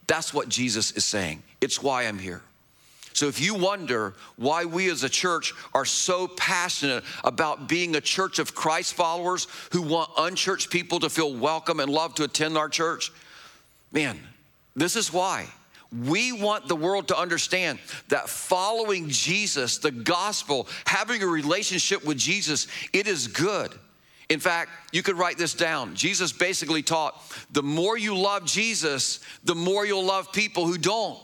That's 0.07 0.33
what 0.33 0.49
Jesus 0.49 0.91
is 0.91 1.05
saying. 1.05 1.43
It's 1.61 1.81
why 1.81 2.03
I'm 2.03 2.19
here. 2.19 2.41
So, 3.13 3.27
if 3.27 3.41
you 3.41 3.55
wonder 3.55 4.13
why 4.37 4.65
we 4.65 4.89
as 4.89 5.03
a 5.03 5.09
church 5.09 5.53
are 5.73 5.85
so 5.85 6.27
passionate 6.27 7.03
about 7.23 7.67
being 7.67 7.95
a 7.95 8.01
church 8.01 8.39
of 8.39 8.55
Christ 8.55 8.93
followers 8.93 9.47
who 9.71 9.81
want 9.81 10.11
unchurched 10.17 10.69
people 10.69 10.99
to 11.01 11.09
feel 11.09 11.33
welcome 11.33 11.79
and 11.79 11.91
love 11.91 12.15
to 12.15 12.23
attend 12.23 12.57
our 12.57 12.69
church, 12.69 13.11
man, 13.91 14.19
this 14.75 14.95
is 14.95 15.11
why. 15.11 15.47
We 15.91 16.31
want 16.31 16.69
the 16.69 16.75
world 16.75 17.09
to 17.09 17.17
understand 17.17 17.79
that 18.07 18.29
following 18.29 19.09
Jesus, 19.09 19.77
the 19.77 19.91
gospel, 19.91 20.67
having 20.85 21.21
a 21.21 21.27
relationship 21.27 22.05
with 22.05 22.17
Jesus, 22.17 22.67
it 22.93 23.07
is 23.07 23.27
good. 23.27 23.73
In 24.29 24.39
fact, 24.39 24.69
you 24.93 25.03
could 25.03 25.17
write 25.17 25.37
this 25.37 25.53
down. 25.53 25.93
Jesus 25.93 26.31
basically 26.31 26.81
taught 26.81 27.21
the 27.51 27.61
more 27.61 27.97
you 27.97 28.15
love 28.15 28.45
Jesus, 28.45 29.19
the 29.43 29.55
more 29.55 29.85
you'll 29.85 30.05
love 30.05 30.31
people 30.31 30.65
who 30.65 30.77
don't. 30.77 31.19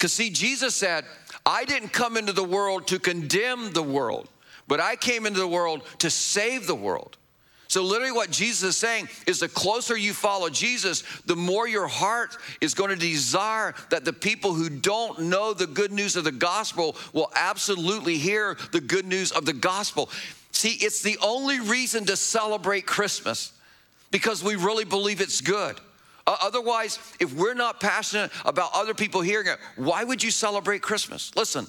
Because, 0.00 0.14
see, 0.14 0.30
Jesus 0.30 0.74
said, 0.74 1.04
I 1.44 1.66
didn't 1.66 1.92
come 1.92 2.16
into 2.16 2.32
the 2.32 2.42
world 2.42 2.86
to 2.86 2.98
condemn 2.98 3.72
the 3.72 3.82
world, 3.82 4.30
but 4.66 4.80
I 4.80 4.96
came 4.96 5.26
into 5.26 5.40
the 5.40 5.46
world 5.46 5.82
to 5.98 6.08
save 6.08 6.66
the 6.66 6.74
world. 6.74 7.18
So, 7.68 7.82
literally, 7.82 8.10
what 8.10 8.30
Jesus 8.30 8.62
is 8.70 8.76
saying 8.78 9.10
is 9.26 9.40
the 9.40 9.48
closer 9.48 9.94
you 9.94 10.14
follow 10.14 10.48
Jesus, 10.48 11.04
the 11.26 11.36
more 11.36 11.68
your 11.68 11.86
heart 11.86 12.38
is 12.62 12.72
going 12.72 12.88
to 12.88 12.96
desire 12.96 13.74
that 13.90 14.06
the 14.06 14.12
people 14.14 14.54
who 14.54 14.70
don't 14.70 15.18
know 15.24 15.52
the 15.52 15.66
good 15.66 15.92
news 15.92 16.16
of 16.16 16.24
the 16.24 16.32
gospel 16.32 16.96
will 17.12 17.30
absolutely 17.36 18.16
hear 18.16 18.56
the 18.72 18.80
good 18.80 19.04
news 19.04 19.32
of 19.32 19.44
the 19.44 19.52
gospel. 19.52 20.08
See, 20.52 20.78
it's 20.80 21.02
the 21.02 21.18
only 21.22 21.60
reason 21.60 22.06
to 22.06 22.16
celebrate 22.16 22.86
Christmas 22.86 23.52
because 24.10 24.42
we 24.42 24.56
really 24.56 24.86
believe 24.86 25.20
it's 25.20 25.42
good. 25.42 25.78
Otherwise, 26.40 26.98
if 27.18 27.32
we're 27.34 27.54
not 27.54 27.80
passionate 27.80 28.30
about 28.44 28.70
other 28.74 28.94
people 28.94 29.20
hearing 29.20 29.46
it, 29.46 29.58
why 29.76 30.04
would 30.04 30.22
you 30.22 30.30
celebrate 30.30 30.82
Christmas? 30.82 31.34
Listen, 31.36 31.66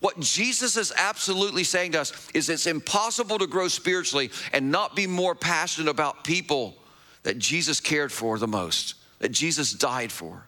what 0.00 0.18
Jesus 0.20 0.76
is 0.76 0.92
absolutely 0.96 1.64
saying 1.64 1.92
to 1.92 2.00
us 2.00 2.12
is 2.34 2.48
it's 2.48 2.66
impossible 2.66 3.38
to 3.38 3.46
grow 3.46 3.68
spiritually 3.68 4.30
and 4.52 4.70
not 4.70 4.96
be 4.96 5.06
more 5.06 5.34
passionate 5.34 5.90
about 5.90 6.24
people 6.24 6.76
that 7.22 7.38
Jesus 7.38 7.80
cared 7.80 8.12
for 8.12 8.38
the 8.38 8.48
most, 8.48 8.94
that 9.20 9.30
Jesus 9.30 9.72
died 9.72 10.10
for. 10.10 10.46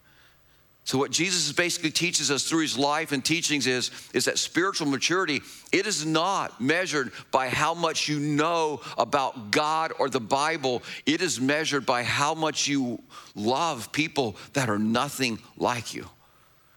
So 0.84 0.98
what 0.98 1.10
Jesus 1.10 1.50
basically 1.52 1.90
teaches 1.90 2.30
us 2.30 2.44
through 2.44 2.60
his 2.60 2.76
life 2.76 3.12
and 3.12 3.24
teachings 3.24 3.66
is, 3.66 3.90
is 4.12 4.26
that 4.26 4.38
spiritual 4.38 4.86
maturity, 4.86 5.40
it 5.72 5.86
is 5.86 6.04
not 6.04 6.60
measured 6.60 7.10
by 7.30 7.48
how 7.48 7.72
much 7.72 8.06
you 8.06 8.20
know 8.20 8.82
about 8.98 9.50
God 9.50 9.92
or 9.98 10.10
the 10.10 10.20
Bible. 10.20 10.82
It 11.06 11.22
is 11.22 11.40
measured 11.40 11.86
by 11.86 12.02
how 12.02 12.34
much 12.34 12.68
you 12.68 13.00
love 13.34 13.92
people 13.92 14.36
that 14.52 14.68
are 14.68 14.78
nothing 14.78 15.38
like 15.56 15.94
you. 15.94 16.06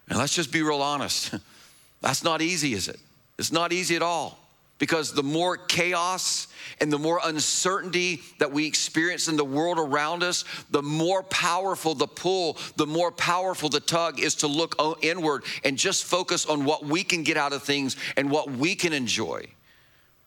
And 0.07 0.17
let's 0.17 0.33
just 0.33 0.53
be 0.53 0.61
real 0.61 0.81
honest. 0.81 1.35
That's 2.01 2.23
not 2.23 2.41
easy, 2.41 2.73
is 2.73 2.87
it? 2.87 2.99
It's 3.37 3.51
not 3.51 3.73
easy 3.73 3.97
at 3.97 4.01
all 4.01 4.39
because 4.79 5.13
the 5.13 5.23
more 5.23 5.57
chaos 5.57 6.47
and 6.79 6.91
the 6.91 6.99
more 6.99 7.19
uncertainty 7.23 8.21
that 8.39 8.51
we 8.51 8.65
experience 8.67 9.27
in 9.27 9.35
the 9.35 9.45
world 9.45 9.79
around 9.79 10.23
us, 10.23 10.45
the 10.69 10.83
more 10.83 11.23
powerful 11.23 11.95
the 11.95 12.07
pull, 12.07 12.57
the 12.75 12.85
more 12.85 13.11
powerful 13.11 13.69
the 13.69 13.79
tug 13.79 14.19
is 14.19 14.35
to 14.35 14.47
look 14.47 14.75
inward 15.01 15.43
and 15.63 15.77
just 15.77 16.03
focus 16.05 16.45
on 16.45 16.65
what 16.65 16.85
we 16.85 17.03
can 17.03 17.23
get 17.23 17.37
out 17.37 17.53
of 17.53 17.63
things 17.63 17.95
and 18.15 18.29
what 18.29 18.51
we 18.51 18.75
can 18.75 18.93
enjoy. 18.93 19.45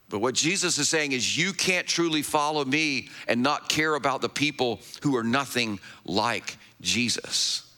But 0.08 0.18
what 0.18 0.34
Jesus 0.34 0.76
is 0.78 0.88
saying 0.88 1.12
is, 1.12 1.38
you 1.38 1.52
can't 1.52 1.86
truly 1.86 2.22
follow 2.22 2.64
me 2.64 3.08
and 3.28 3.44
not 3.44 3.68
care 3.68 3.94
about 3.94 4.20
the 4.20 4.28
people 4.28 4.80
who 5.02 5.16
are 5.16 5.22
nothing 5.22 5.78
like 6.04 6.58
Jesus. 6.80 7.69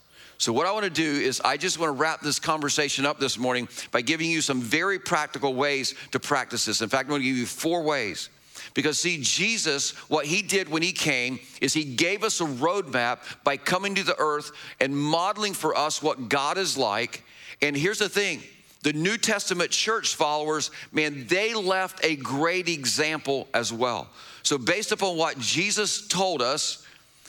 So, 0.42 0.52
what 0.52 0.66
I 0.66 0.72
want 0.72 0.83
to 0.83 0.90
do 0.90 1.05
is, 1.05 1.40
I 1.44 1.57
just 1.57 1.78
want 1.78 1.90
to 1.90 1.92
wrap 1.92 2.20
this 2.20 2.40
conversation 2.40 3.07
up 3.07 3.20
this 3.20 3.38
morning 3.38 3.68
by 3.92 4.00
giving 4.00 4.28
you 4.28 4.40
some 4.40 4.61
very 4.61 4.98
practical 4.98 5.55
ways 5.55 5.94
to 6.11 6.18
practice 6.18 6.64
this. 6.64 6.83
In 6.83 6.88
fact, 6.88 7.05
I'm 7.05 7.11
going 7.11 7.20
to 7.20 7.28
give 7.28 7.37
you 7.37 7.46
four 7.46 7.85
ways. 7.85 8.28
Because, 8.74 8.98
see, 8.98 9.20
Jesus, 9.22 9.92
what 10.09 10.26
he 10.26 10.42
did 10.42 10.68
when 10.68 10.83
he 10.83 10.90
came 10.90 11.38
is 11.61 11.72
he 11.72 11.85
gave 11.85 12.24
us 12.24 12.40
a 12.40 12.44
roadmap 12.44 13.18
by 13.44 13.57
coming 13.57 13.94
to 13.94 14.02
the 14.02 14.18
earth 14.18 14.50
and 14.81 14.96
modeling 14.96 15.52
for 15.52 15.76
us 15.76 16.02
what 16.02 16.28
God 16.28 16.59
is 16.59 16.76
like. 16.76 17.22
And 17.61 17.76
here's 17.76 18.00
the 18.00 18.09
thing 18.09 18.42
the 18.83 18.92
New 18.92 19.18
Testament 19.18 19.70
church 19.70 20.16
followers, 20.16 20.72
man, 20.90 21.24
they 21.28 21.55
left 21.55 22.05
a 22.05 22.16
great 22.16 22.68
example 22.68 23.46
as 23.55 23.72
well. 23.72 24.09
So, 24.42 24.59
based 24.59 24.90
upon 24.90 25.16
what 25.16 25.38
Jesus 25.38 26.09
told 26.09 26.42
us, 26.42 26.85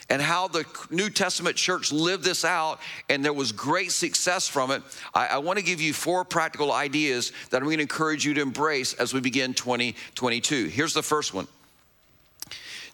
and 0.10 0.22
how 0.22 0.48
the 0.48 0.66
New 0.90 1.10
Testament 1.10 1.56
church 1.56 1.92
lived 1.92 2.24
this 2.24 2.44
out, 2.44 2.80
and 3.10 3.24
there 3.24 3.34
was 3.34 3.52
great 3.52 3.92
success 3.92 4.48
from 4.48 4.72
it, 4.72 4.84
I, 5.14 5.28
I 5.28 5.38
want 5.38 5.60
to 5.60 5.66
give 5.66 5.82
you 5.82 5.94
four 5.94 6.26
practical 6.26 6.72
ideas 6.72 7.32
that 7.50 7.58
I'm 7.58 7.66
going 7.66 7.78
to 7.78 7.84
encourage 7.84 8.26
you 8.26 8.34
to 8.36 8.42
embrace 8.42 8.94
as 8.94 9.14
we 9.14 9.22
begin 9.22 9.54
2022. 9.54 10.68
Here's 10.68 10.94
the 10.94 11.04
first 11.04 11.34
one. 11.34 11.48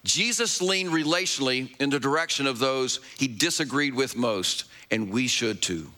Jesus 0.03 0.61
leaned 0.61 0.91
relationally 0.91 1.75
in 1.79 1.89
the 1.89 1.99
direction 1.99 2.47
of 2.47 2.59
those 2.59 2.99
he 3.17 3.27
disagreed 3.27 3.93
with 3.93 4.15
most, 4.15 4.65
and 4.91 5.09
we 5.09 5.27
should 5.27 5.61
too. 5.61 5.89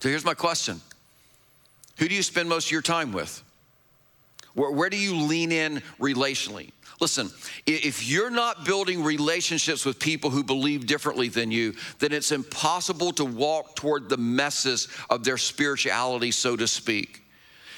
So 0.00 0.08
here's 0.08 0.24
my 0.24 0.34
question 0.34 0.80
Who 1.98 2.08
do 2.08 2.14
you 2.14 2.22
spend 2.22 2.48
most 2.48 2.66
of 2.66 2.72
your 2.72 2.82
time 2.82 3.12
with? 3.12 3.42
Where, 4.54 4.70
where 4.70 4.90
do 4.90 4.96
you 4.96 5.16
lean 5.16 5.52
in 5.52 5.82
relationally? 5.98 6.72
Listen, 7.00 7.30
if 7.66 8.06
you're 8.06 8.30
not 8.30 8.66
building 8.66 9.02
relationships 9.02 9.86
with 9.86 9.98
people 9.98 10.28
who 10.28 10.44
believe 10.44 10.86
differently 10.86 11.28
than 11.28 11.50
you, 11.50 11.74
then 11.98 12.12
it's 12.12 12.30
impossible 12.30 13.12
to 13.12 13.24
walk 13.24 13.74
toward 13.74 14.10
the 14.10 14.18
messes 14.18 14.88
of 15.08 15.24
their 15.24 15.38
spirituality, 15.38 16.30
so 16.30 16.56
to 16.56 16.66
speak. 16.66 17.22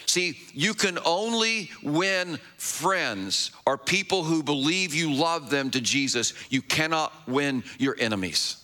See, 0.06 0.38
you 0.52 0.74
can 0.74 0.98
only 1.04 1.70
win 1.84 2.38
friends 2.56 3.52
or 3.64 3.78
people 3.78 4.24
who 4.24 4.42
believe 4.42 4.92
you 4.92 5.12
love 5.12 5.50
them 5.50 5.70
to 5.70 5.80
Jesus. 5.80 6.34
You 6.50 6.60
cannot 6.60 7.12
win 7.28 7.62
your 7.78 7.96
enemies. 7.98 8.56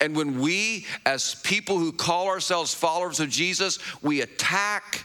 And 0.00 0.14
when 0.14 0.38
we, 0.38 0.86
as 1.06 1.36
people 1.36 1.78
who 1.78 1.92
call 1.92 2.28
ourselves 2.28 2.72
followers 2.74 3.20
of 3.20 3.30
Jesus, 3.30 3.78
we 4.02 4.20
attack 4.20 5.04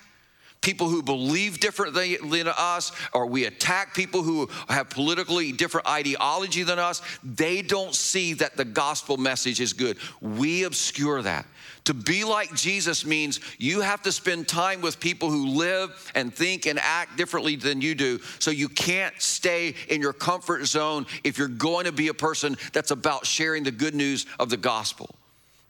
people 0.64 0.90
who 0.90 1.04
believe 1.04 1.60
differently 1.60 2.18
than 2.18 2.48
us, 2.48 2.92
or 3.14 3.28
we 3.28 3.46
attack 3.46 3.94
people 3.94 4.24
who 4.24 4.50
have 4.70 4.90
politically 4.90 5.52
different 5.52 5.88
ideology 5.88 6.64
than 6.64 6.80
us, 6.80 7.02
they 7.24 7.62
don't 7.62 7.94
see 7.94 8.34
that 8.34 8.58
the 8.58 8.66
gospel 8.66 9.18
message 9.18 9.62
is 9.62 9.74
good. 9.74 9.98
We 10.22 10.64
obscure 10.64 11.22
that. 11.22 11.46
To 11.86 11.94
be 11.94 12.24
like 12.24 12.54
Jesus 12.56 13.06
means 13.06 13.42
you 13.58 13.82
have 13.82 14.02
to 14.04 14.12
spend 14.12 14.48
time 14.48 14.82
with 14.82 15.02
people 15.02 15.30
who 15.30 15.48
live 15.48 16.12
and 16.16 16.34
think 16.34 16.66
and 16.66 16.80
act 16.80 17.18
differently 17.18 17.58
than 17.58 17.82
you 17.82 17.94
do. 17.94 18.20
So 18.40 18.52
you 18.52 18.70
can't 18.70 19.14
stay 19.22 19.76
in 19.90 20.02
your 20.02 20.14
comfort 20.14 20.66
zone 20.66 21.06
if 21.26 21.38
you're 21.38 21.50
going 21.50 21.86
to 21.86 21.92
be 21.92 22.08
a 22.08 22.14
person 22.14 22.56
that's 22.72 22.92
about 22.92 23.26
sharing 23.26 23.64
the 23.64 23.72
good 23.72 23.96
news 23.96 24.26
of 24.40 24.50
the 24.50 24.58
gospel. 24.58 25.14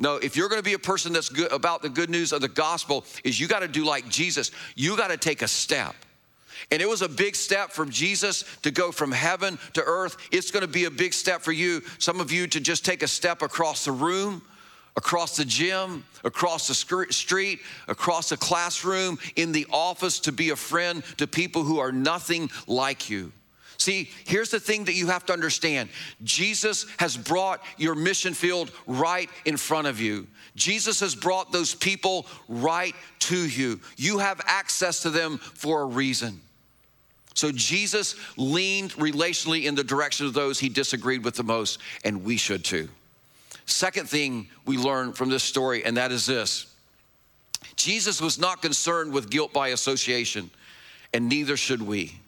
No, 0.03 0.17
if 0.17 0.35
you're 0.35 0.49
going 0.49 0.59
to 0.59 0.65
be 0.65 0.73
a 0.73 0.79
person 0.79 1.13
that's 1.13 1.29
good 1.29 1.49
about 1.49 1.81
the 1.81 1.87
good 1.87 2.09
news 2.09 2.33
of 2.33 2.41
the 2.41 2.49
gospel, 2.49 3.05
is 3.23 3.39
you 3.39 3.47
got 3.47 3.61
to 3.61 3.69
do 3.69 3.85
like 3.85 4.09
Jesus. 4.09 4.51
You 4.75 4.97
got 4.97 5.11
to 5.11 5.17
take 5.17 5.41
a 5.41 5.47
step. 5.47 5.95
And 6.71 6.81
it 6.81 6.89
was 6.89 7.01
a 7.01 7.07
big 7.07 7.37
step 7.37 7.71
from 7.71 7.89
Jesus 7.89 8.43
to 8.63 8.71
go 8.71 8.91
from 8.91 9.13
heaven 9.13 9.57
to 9.75 9.81
earth. 9.81 10.17
It's 10.29 10.51
going 10.51 10.61
to 10.61 10.67
be 10.67 10.83
a 10.83 10.91
big 10.91 11.13
step 11.13 11.41
for 11.41 11.53
you, 11.53 11.81
some 11.99 12.19
of 12.19 12.33
you, 12.33 12.47
to 12.47 12.59
just 12.59 12.83
take 12.83 13.01
a 13.01 13.07
step 13.07 13.41
across 13.41 13.85
the 13.85 13.93
room, 13.93 14.41
across 14.97 15.37
the 15.37 15.45
gym, 15.45 16.03
across 16.25 16.67
the 16.67 16.73
street, 16.73 17.59
across 17.87 18.27
the 18.27 18.37
classroom, 18.37 19.17
in 19.37 19.53
the 19.53 19.65
office, 19.71 20.19
to 20.19 20.33
be 20.33 20.49
a 20.49 20.57
friend 20.57 21.01
to 21.15 21.27
people 21.27 21.63
who 21.63 21.79
are 21.79 21.93
nothing 21.93 22.49
like 22.67 23.09
you. 23.09 23.31
See, 23.77 24.09
here's 24.25 24.49
the 24.49 24.59
thing 24.59 24.85
that 24.85 24.93
you 24.93 25.07
have 25.07 25.25
to 25.25 25.33
understand 25.33 25.89
Jesus 26.23 26.85
has 26.99 27.17
brought 27.17 27.61
your 27.77 27.95
mission 27.95 28.33
field 28.33 28.71
right 28.87 29.29
in 29.45 29.57
front 29.57 29.87
of 29.87 29.99
you. 29.99 30.27
Jesus 30.55 30.99
has 30.99 31.15
brought 31.15 31.51
those 31.51 31.73
people 31.73 32.25
right 32.47 32.95
to 33.19 33.37
you. 33.37 33.79
You 33.97 34.19
have 34.19 34.41
access 34.45 35.01
to 35.01 35.09
them 35.09 35.37
for 35.37 35.81
a 35.81 35.85
reason. 35.85 36.39
So 37.33 37.51
Jesus 37.51 38.15
leaned 38.37 38.91
relationally 38.91 39.63
in 39.63 39.75
the 39.75 39.83
direction 39.83 40.27
of 40.27 40.33
those 40.33 40.59
he 40.59 40.69
disagreed 40.69 41.23
with 41.23 41.35
the 41.35 41.43
most, 41.43 41.79
and 42.03 42.23
we 42.23 42.37
should 42.37 42.63
too. 42.63 42.89
Second 43.65 44.07
thing 44.07 44.49
we 44.65 44.77
learn 44.77 45.13
from 45.13 45.29
this 45.29 45.43
story, 45.43 45.83
and 45.83 45.97
that 45.97 46.11
is 46.11 46.25
this 46.25 46.67
Jesus 47.75 48.21
was 48.21 48.37
not 48.37 48.61
concerned 48.61 49.11
with 49.11 49.29
guilt 49.29 49.51
by 49.51 49.69
association, 49.69 50.51
and 51.13 51.27
neither 51.27 51.57
should 51.57 51.81
we. 51.81 52.19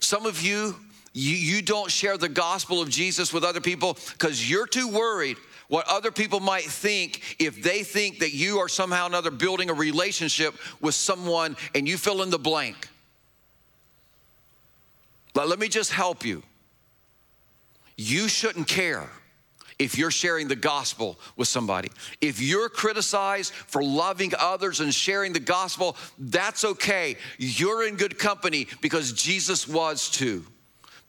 Some 0.00 0.26
of 0.26 0.40
you, 0.42 0.76
you, 1.12 1.36
you 1.36 1.62
don't 1.62 1.90
share 1.90 2.16
the 2.16 2.28
gospel 2.28 2.80
of 2.80 2.88
Jesus 2.88 3.32
with 3.32 3.44
other 3.44 3.60
people 3.60 3.96
because 4.12 4.48
you're 4.48 4.66
too 4.66 4.88
worried 4.88 5.36
what 5.68 5.86
other 5.86 6.10
people 6.10 6.40
might 6.40 6.64
think 6.64 7.36
if 7.38 7.62
they 7.62 7.82
think 7.82 8.20
that 8.20 8.32
you 8.32 8.58
are 8.58 8.68
somehow 8.68 9.04
or 9.04 9.08
another 9.08 9.30
building 9.30 9.70
a 9.70 9.74
relationship 9.74 10.54
with 10.80 10.94
someone 10.94 11.56
and 11.74 11.86
you 11.86 11.98
fill 11.98 12.22
in 12.22 12.30
the 12.30 12.38
blank. 12.38 12.88
But 15.34 15.48
let 15.48 15.58
me 15.58 15.68
just 15.68 15.92
help 15.92 16.24
you. 16.24 16.42
You 17.96 18.28
shouldn't 18.28 18.66
care 18.66 19.10
if 19.78 19.96
you're 19.96 20.10
sharing 20.10 20.48
the 20.48 20.56
gospel 20.56 21.18
with 21.36 21.48
somebody. 21.48 21.90
If 22.20 22.40
you're 22.40 22.68
criticized 22.68 23.52
for 23.52 23.82
loving 23.82 24.32
others 24.38 24.80
and 24.80 24.92
sharing 24.92 25.32
the 25.32 25.40
gospel, 25.40 25.96
that's 26.18 26.64
okay. 26.64 27.16
You're 27.38 27.86
in 27.86 27.96
good 27.96 28.18
company 28.18 28.66
because 28.80 29.12
Jesus 29.12 29.68
was 29.68 30.10
too. 30.10 30.44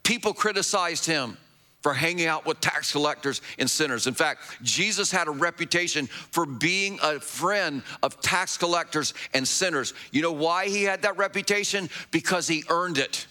People 0.02 0.32
criticized 0.32 1.04
him 1.04 1.36
for 1.82 1.94
hanging 1.94 2.26
out 2.26 2.44
with 2.44 2.60
tax 2.60 2.92
collectors 2.92 3.40
and 3.58 3.68
sinners. 3.68 4.06
In 4.06 4.14
fact, 4.14 4.62
Jesus 4.62 5.10
had 5.10 5.28
a 5.28 5.30
reputation 5.30 6.06
for 6.06 6.44
being 6.44 6.98
a 7.02 7.18
friend 7.20 7.82
of 8.02 8.20
tax 8.20 8.56
collectors 8.56 9.14
and 9.32 9.46
sinners. 9.46 9.94
You 10.12 10.22
know 10.22 10.32
why 10.32 10.68
he 10.68 10.84
had 10.84 11.02
that 11.02 11.16
reputation? 11.16 11.88
Because 12.10 12.46
he 12.46 12.64
earned 12.68 12.98
it. 12.98 13.26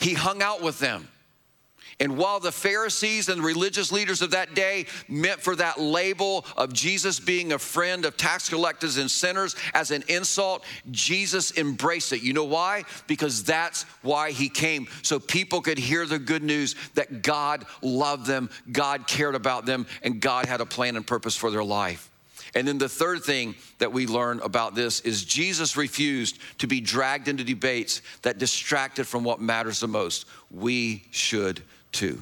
He 0.00 0.14
hung 0.14 0.42
out 0.42 0.62
with 0.62 0.78
them. 0.78 1.08
And 2.02 2.18
while 2.18 2.40
the 2.40 2.50
Pharisees 2.50 3.28
and 3.28 3.44
religious 3.44 3.92
leaders 3.92 4.22
of 4.22 4.32
that 4.32 4.56
day 4.56 4.86
meant 5.06 5.40
for 5.40 5.54
that 5.54 5.78
label 5.78 6.44
of 6.56 6.72
Jesus 6.72 7.20
being 7.20 7.52
a 7.52 7.60
friend 7.60 8.04
of 8.04 8.16
tax 8.16 8.48
collectors 8.48 8.96
and 8.96 9.08
sinners 9.08 9.54
as 9.72 9.92
an 9.92 10.02
insult, 10.08 10.64
Jesus 10.90 11.56
embraced 11.56 12.12
it. 12.12 12.20
You 12.20 12.32
know 12.32 12.42
why? 12.42 12.82
Because 13.06 13.44
that's 13.44 13.84
why 14.02 14.32
he 14.32 14.48
came. 14.48 14.88
So 15.02 15.20
people 15.20 15.60
could 15.60 15.78
hear 15.78 16.04
the 16.04 16.18
good 16.18 16.42
news 16.42 16.74
that 16.94 17.22
God 17.22 17.66
loved 17.82 18.26
them, 18.26 18.50
God 18.72 19.06
cared 19.06 19.36
about 19.36 19.64
them, 19.64 19.86
and 20.02 20.20
God 20.20 20.46
had 20.46 20.60
a 20.60 20.66
plan 20.66 20.96
and 20.96 21.06
purpose 21.06 21.36
for 21.36 21.52
their 21.52 21.62
life. 21.62 22.10
And 22.56 22.66
then 22.66 22.78
the 22.78 22.88
third 22.88 23.22
thing 23.22 23.54
that 23.78 23.92
we 23.92 24.08
learn 24.08 24.40
about 24.40 24.74
this 24.74 24.98
is 25.02 25.24
Jesus 25.24 25.76
refused 25.76 26.40
to 26.58 26.66
be 26.66 26.80
dragged 26.80 27.28
into 27.28 27.44
debates 27.44 28.02
that 28.22 28.38
distracted 28.38 29.06
from 29.06 29.22
what 29.22 29.40
matters 29.40 29.78
the 29.78 29.86
most. 29.86 30.26
We 30.50 31.04
should 31.12 31.62
too. 31.92 32.20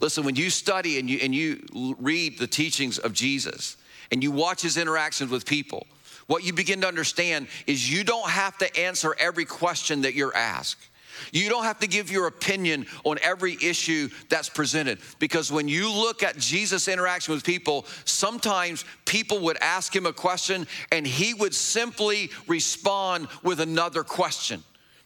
Listen, 0.00 0.24
when 0.24 0.36
you 0.36 0.50
study 0.50 0.98
and 0.98 1.08
you, 1.08 1.18
and 1.22 1.34
you 1.34 1.96
read 1.98 2.38
the 2.38 2.46
teachings 2.46 2.98
of 2.98 3.12
Jesus 3.12 3.76
and 4.10 4.22
you 4.22 4.30
watch 4.30 4.62
his 4.62 4.76
interactions 4.76 5.30
with 5.30 5.46
people, 5.46 5.86
what 6.26 6.44
you 6.44 6.52
begin 6.52 6.80
to 6.82 6.88
understand 6.88 7.46
is 7.66 7.90
you 7.90 8.04
don't 8.04 8.28
have 8.28 8.58
to 8.58 8.76
answer 8.78 9.14
every 9.18 9.44
question 9.44 10.02
that 10.02 10.14
you're 10.14 10.34
asked. 10.34 10.88
You 11.32 11.48
don't 11.48 11.64
have 11.64 11.78
to 11.80 11.86
give 11.86 12.10
your 12.10 12.26
opinion 12.26 12.86
on 13.04 13.18
every 13.22 13.56
issue 13.62 14.10
that's 14.28 14.48
presented 14.50 14.98
because 15.18 15.50
when 15.50 15.66
you 15.66 15.90
look 15.90 16.22
at 16.22 16.36
Jesus' 16.36 16.88
interaction 16.88 17.32
with 17.32 17.44
people, 17.44 17.86
sometimes 18.04 18.84
people 19.06 19.38
would 19.40 19.56
ask 19.62 19.94
him 19.94 20.04
a 20.04 20.12
question 20.12 20.66
and 20.92 21.06
he 21.06 21.32
would 21.32 21.54
simply 21.54 22.30
respond 22.46 23.28
with 23.42 23.60
another 23.60 24.04
question. 24.04 24.62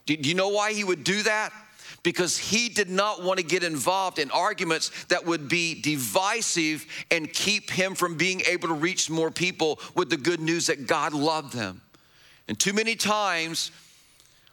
Do 0.06 0.14
you 0.14 0.34
know 0.34 0.48
why 0.48 0.72
he 0.72 0.82
would 0.82 1.04
do 1.04 1.22
that? 1.22 1.52
Because 2.02 2.38
he 2.38 2.68
did 2.68 2.88
not 2.88 3.22
want 3.22 3.38
to 3.38 3.44
get 3.44 3.62
involved 3.62 4.18
in 4.18 4.30
arguments 4.30 4.90
that 5.06 5.24
would 5.24 5.48
be 5.48 5.80
divisive 5.80 6.86
and 7.10 7.32
keep 7.32 7.70
him 7.70 7.94
from 7.94 8.16
being 8.16 8.40
able 8.48 8.68
to 8.68 8.74
reach 8.74 9.10
more 9.10 9.30
people 9.30 9.78
with 9.94 10.10
the 10.10 10.16
good 10.16 10.40
news 10.40 10.66
that 10.66 10.86
God 10.86 11.12
loved 11.12 11.52
them. 11.52 11.80
And 12.48 12.58
too 12.58 12.72
many 12.72 12.96
times, 12.96 13.70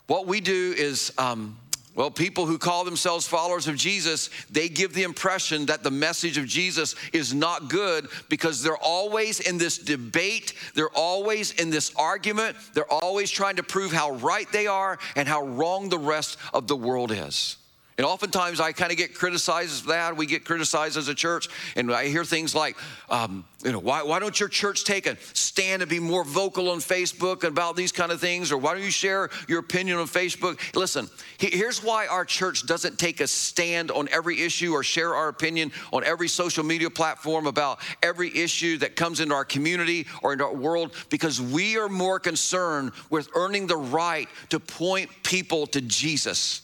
what 0.08 0.28
we 0.28 0.42
do 0.42 0.74
is 0.78 1.12
um, 1.18 1.58
well, 1.98 2.12
people 2.12 2.46
who 2.46 2.60
call 2.60 2.84
themselves 2.84 3.28
followers 3.28 3.68
of 3.68 3.76
Jesus, 3.76 4.30
they 4.52 4.70
give 4.70 4.94
the 4.94 5.02
impression 5.02 5.66
that 5.66 5.82
the 5.82 5.90
message 5.90 6.38
of 6.38 6.46
Jesus 6.46 6.94
is 7.12 7.34
not 7.34 7.70
good 7.70 8.08
because 8.30 8.62
they're 8.62 8.78
always 8.78 9.40
in 9.40 9.58
this 9.58 9.80
debate, 9.80 10.54
they're 10.76 10.96
always 10.96 11.52
in 11.54 11.72
this 11.72 11.92
argument, 11.96 12.56
they're 12.76 12.92
always 12.92 13.32
trying 13.32 13.56
to 13.56 13.64
prove 13.64 13.92
how 13.92 14.12
right 14.12 14.50
they 14.52 14.68
are 14.68 15.00
and 15.16 15.28
how 15.28 15.44
wrong 15.44 15.90
the 15.90 15.98
rest 15.98 16.38
of 16.54 16.68
the 16.68 16.76
world 16.76 17.12
is. 17.12 17.57
And 17.98 18.06
oftentimes 18.06 18.60
I 18.60 18.74
kind 18.74 18.92
of 18.92 18.98
get 18.98 19.16
criticized 19.16 19.82
for 19.82 19.90
that. 19.90 20.16
We 20.16 20.28
get 20.28 20.46
criticized 20.46 20.98
as 20.98 21.08
a 21.08 21.16
church. 21.16 21.48
And 21.76 21.92
I 21.92 22.08
hear 22.08 22.24
things 22.24 22.54
like, 22.54 22.78
um, 23.10 23.44
you 23.64 23.72
know, 23.72 23.80
why, 23.80 24.04
why 24.04 24.20
don't 24.20 24.40
your 24.40 24.50
church 24.50 24.84
take 24.84 25.08
a 25.08 25.18
stand 25.34 25.82
and 25.82 25.90
be 25.90 26.00
more 26.00 26.24
vocal 26.24 26.70
on 26.70 26.78
Facebook 26.78 27.44
about 27.44 27.76
these 27.76 27.92
kind 27.92 28.12
of 28.12 28.22
things? 28.22 28.52
Or 28.52 28.58
why 28.60 28.76
don't 28.76 28.84
you 28.84 28.92
share 28.92 29.32
your 29.48 29.60
opinion 29.60 29.98
on 29.98 30.06
Facebook? 30.06 30.60
Listen, 30.76 31.10
here's 31.40 31.84
why 31.84 32.06
our 32.06 32.24
church 32.24 32.68
doesn't 32.68 33.00
take 33.00 33.20
a 33.20 33.26
stand 33.26 33.90
on 33.90 34.08
every 34.12 34.42
issue 34.42 34.74
or 34.74 34.84
share 34.84 35.16
our 35.16 35.30
opinion 35.30 35.72
on 35.92 36.04
every 36.04 36.28
social 36.28 36.64
media 36.64 36.92
platform 36.92 37.48
about 37.48 37.80
every 38.04 38.36
issue 38.38 38.78
that 38.78 38.96
comes 38.96 39.22
into 39.22 39.34
our 39.34 39.46
community 39.46 40.06
or 40.22 40.34
into 40.34 40.46
our 40.46 40.54
world, 40.54 40.94
because 41.10 41.42
we 41.42 41.80
are 41.80 41.90
more 41.90 42.20
concerned 42.20 42.92
with 43.10 43.28
earning 43.34 43.66
the 43.66 43.76
right 43.76 44.30
to 44.50 44.60
point 44.60 45.10
people 45.24 45.66
to 45.66 45.82
Jesus. 45.82 46.62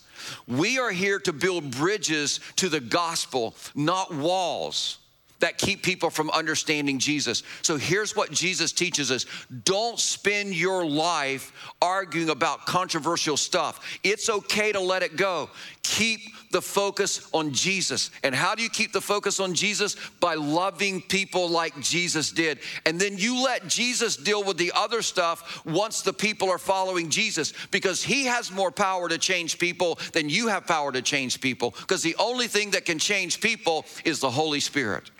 We 0.48 0.80
are 0.80 0.92
here 0.92 1.20
to 1.20 1.34
build 1.34 1.72
bridges 1.72 2.40
to 2.58 2.70
the 2.70 2.80
gospel, 2.80 3.56
not 3.76 4.14
walls 4.14 5.00
that 5.44 5.58
keep 5.58 5.84
people 5.84 6.10
from 6.10 6.30
understanding 6.30 6.98
Jesus. 6.98 7.44
So 7.64 7.76
here's 7.76 8.16
what 8.16 8.32
Jesus 8.32 8.72
teaches 8.72 9.12
us 9.12 9.26
don't 9.66 10.00
spend 10.00 10.56
your 10.56 10.86
life 10.86 11.52
arguing 11.82 12.30
about 12.30 12.66
controversial 12.66 13.36
stuff. 13.36 14.00
It's 14.06 14.30
okay 14.30 14.72
to 14.72 14.80
let 14.80 15.04
it 15.04 15.18
go. 15.18 15.50
Keep 15.84 16.22
the 16.52 16.62
focus 16.62 17.28
on 17.34 17.52
Jesus. 17.52 18.10
And 18.24 18.34
how 18.34 18.56
do 18.56 18.64
you 18.64 18.70
keep 18.70 18.94
the 18.94 19.02
focus 19.02 19.42
on 19.42 19.54
Jesus? 19.54 19.98
By 20.22 20.36
loving 20.36 21.02
people 21.02 21.50
like 21.50 21.78
Jesus 21.82 22.32
did. 22.32 22.60
And 22.86 22.98
then 22.98 23.18
you 23.18 23.44
let 23.44 23.68
Jesus 23.68 24.16
deal 24.16 24.46
with 24.46 24.56
the 24.56 24.72
other 24.74 25.02
stuff 25.02 25.66
once 25.66 26.04
the 26.04 26.14
people 26.14 26.50
are 26.50 26.58
following 26.58 27.10
Jesus 27.10 27.52
because 27.70 28.02
he 28.02 28.28
has 28.28 28.50
more 28.50 28.72
power 28.72 29.10
to 29.10 29.18
change 29.18 29.60
people 29.60 30.00
than 30.14 30.30
you 30.30 30.48
have 30.48 30.66
power 30.66 30.94
to 30.94 31.02
change 31.02 31.42
people 31.42 31.72
because 31.82 32.02
the 32.02 32.16
only 32.18 32.48
thing 32.48 32.72
that 32.72 32.86
can 32.86 32.98
change 32.98 33.42
people 33.42 33.84
is 34.06 34.22
the 34.22 34.32
Holy 34.32 34.62
Spirit. 34.62 35.12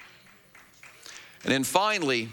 And 1.44 1.52
then 1.52 1.64
finally, 1.64 2.30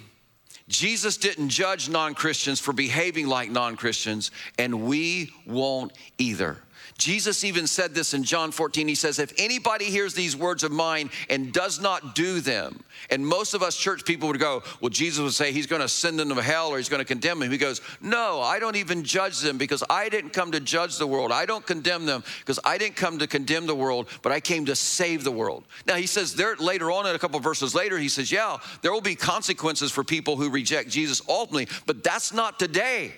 Jesus 0.69 1.17
didn't 1.17 1.49
judge 1.49 1.89
non 1.89 2.15
Christians 2.15 2.61
for 2.61 2.73
behaving 2.73 3.27
like 3.27 3.51
non 3.51 3.77
Christians, 3.77 4.31
and 4.59 4.83
we 4.83 5.33
won't 5.47 5.93
either. 6.19 6.59
Jesus 7.01 7.45
even 7.45 7.67
said 7.67 7.95
this 7.95 8.13
in 8.13 8.25
John 8.25 8.53
14. 8.53 8.87
He 8.87 8.95
says, 8.95 9.19
If 9.19 9.33
anybody 9.39 9.87
hears 9.87 10.13
these 10.13 10.37
words 10.37 10.63
of 10.63 10.71
mine 10.71 11.11
and 11.31 11.51
does 11.51 11.81
not 11.81 12.15
do 12.15 12.41
them, 12.41 12.85
and 13.09 13.27
most 13.27 13.55
of 13.55 13.63
us 13.63 13.75
church 13.75 14.05
people 14.05 14.29
would 14.29 14.39
go, 14.39 14.63
Well, 14.81 14.91
Jesus 14.91 15.23
would 15.23 15.33
say 15.33 15.51
he's 15.51 15.67
going 15.67 15.81
to 15.81 15.89
send 15.89 16.19
them 16.19 16.29
to 16.29 16.43
hell 16.43 16.69
or 16.69 16.77
he's 16.77 16.91
going 16.91 17.01
to 17.01 17.07
condemn 17.07 17.41
them. 17.41 17.51
He 17.51 17.57
goes, 17.57 17.81
No, 18.03 18.43
I 18.43 18.59
don't 18.59 18.77
even 18.77 19.03
judge 19.03 19.41
them 19.41 19.57
because 19.57 19.83
I 19.89 20.11
didn't 20.11 20.31
come 20.31 20.53
to 20.53 20.61
judge 20.61 20.99
the 20.99 21.07
world. 21.07 21.33
I 21.33 21.47
don't 21.47 21.67
condemn 21.67 22.05
them 22.05 22.23
because 22.41 22.61
I 22.65 22.77
didn't 22.77 22.97
come 22.97 23.19
to 23.19 23.27
condemn 23.27 23.67
the 23.67 23.75
world, 23.75 24.07
but 24.21 24.31
I 24.31 24.41
came 24.41 24.67
to 24.67 24.77
save 24.77 25.25
the 25.25 25.33
world. 25.33 25.65
Now, 25.87 25.95
he 25.95 26.07
says 26.07 26.35
there 26.35 26.55
later 26.57 26.91
on 26.91 27.07
in 27.07 27.17
a 27.17 27.19
couple 27.19 27.41
verses 27.41 27.75
later, 27.75 27.97
he 27.97 28.11
says, 28.11 28.31
Yeah, 28.31 28.59
there 28.83 28.93
will 28.93 29.01
be 29.01 29.15
consequences 29.15 29.91
for 29.91 30.05
people 30.05 30.37
who 30.37 30.51
reject 30.51 30.91
Jesus 30.91 31.23
ultimately, 31.27 31.67
but 31.87 32.05
that's 32.05 32.35
not 32.35 32.59
today. 32.59 33.15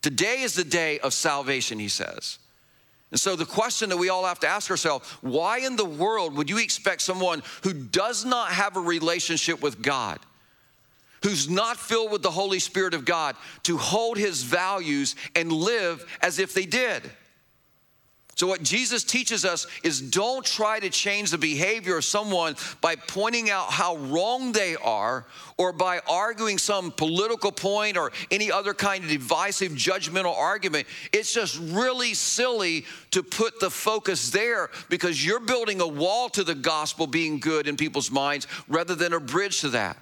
Today 0.00 0.40
is 0.40 0.54
the 0.54 0.64
day 0.64 0.98
of 1.00 1.12
salvation, 1.12 1.78
he 1.78 1.88
says. 1.88 2.38
And 3.12 3.20
so, 3.20 3.36
the 3.36 3.44
question 3.44 3.90
that 3.90 3.98
we 3.98 4.08
all 4.08 4.24
have 4.24 4.40
to 4.40 4.48
ask 4.48 4.70
ourselves 4.70 5.08
why 5.20 5.58
in 5.58 5.76
the 5.76 5.84
world 5.84 6.34
would 6.34 6.48
you 6.48 6.58
expect 6.58 7.02
someone 7.02 7.42
who 7.62 7.74
does 7.74 8.24
not 8.24 8.50
have 8.50 8.76
a 8.76 8.80
relationship 8.80 9.62
with 9.62 9.82
God, 9.82 10.18
who's 11.22 11.48
not 11.48 11.76
filled 11.76 12.10
with 12.10 12.22
the 12.22 12.30
Holy 12.30 12.58
Spirit 12.58 12.94
of 12.94 13.04
God, 13.04 13.36
to 13.64 13.76
hold 13.76 14.16
his 14.16 14.42
values 14.42 15.14
and 15.36 15.52
live 15.52 16.04
as 16.22 16.38
if 16.38 16.54
they 16.54 16.64
did? 16.64 17.02
So, 18.42 18.48
what 18.48 18.64
Jesus 18.64 19.04
teaches 19.04 19.44
us 19.44 19.68
is 19.84 20.00
don't 20.00 20.44
try 20.44 20.80
to 20.80 20.90
change 20.90 21.30
the 21.30 21.38
behavior 21.38 21.98
of 21.98 22.04
someone 22.04 22.56
by 22.80 22.96
pointing 22.96 23.50
out 23.50 23.70
how 23.70 23.94
wrong 23.98 24.50
they 24.50 24.74
are 24.74 25.26
or 25.58 25.72
by 25.72 26.00
arguing 26.08 26.58
some 26.58 26.90
political 26.90 27.52
point 27.52 27.96
or 27.96 28.10
any 28.32 28.50
other 28.50 28.74
kind 28.74 29.04
of 29.04 29.10
divisive, 29.10 29.70
judgmental 29.70 30.36
argument. 30.36 30.88
It's 31.12 31.32
just 31.32 31.56
really 31.56 32.14
silly 32.14 32.84
to 33.12 33.22
put 33.22 33.60
the 33.60 33.70
focus 33.70 34.30
there 34.30 34.70
because 34.88 35.24
you're 35.24 35.38
building 35.38 35.80
a 35.80 35.86
wall 35.86 36.28
to 36.30 36.42
the 36.42 36.56
gospel 36.56 37.06
being 37.06 37.38
good 37.38 37.68
in 37.68 37.76
people's 37.76 38.10
minds 38.10 38.48
rather 38.66 38.96
than 38.96 39.12
a 39.12 39.20
bridge 39.20 39.60
to 39.60 39.68
that. 39.68 39.96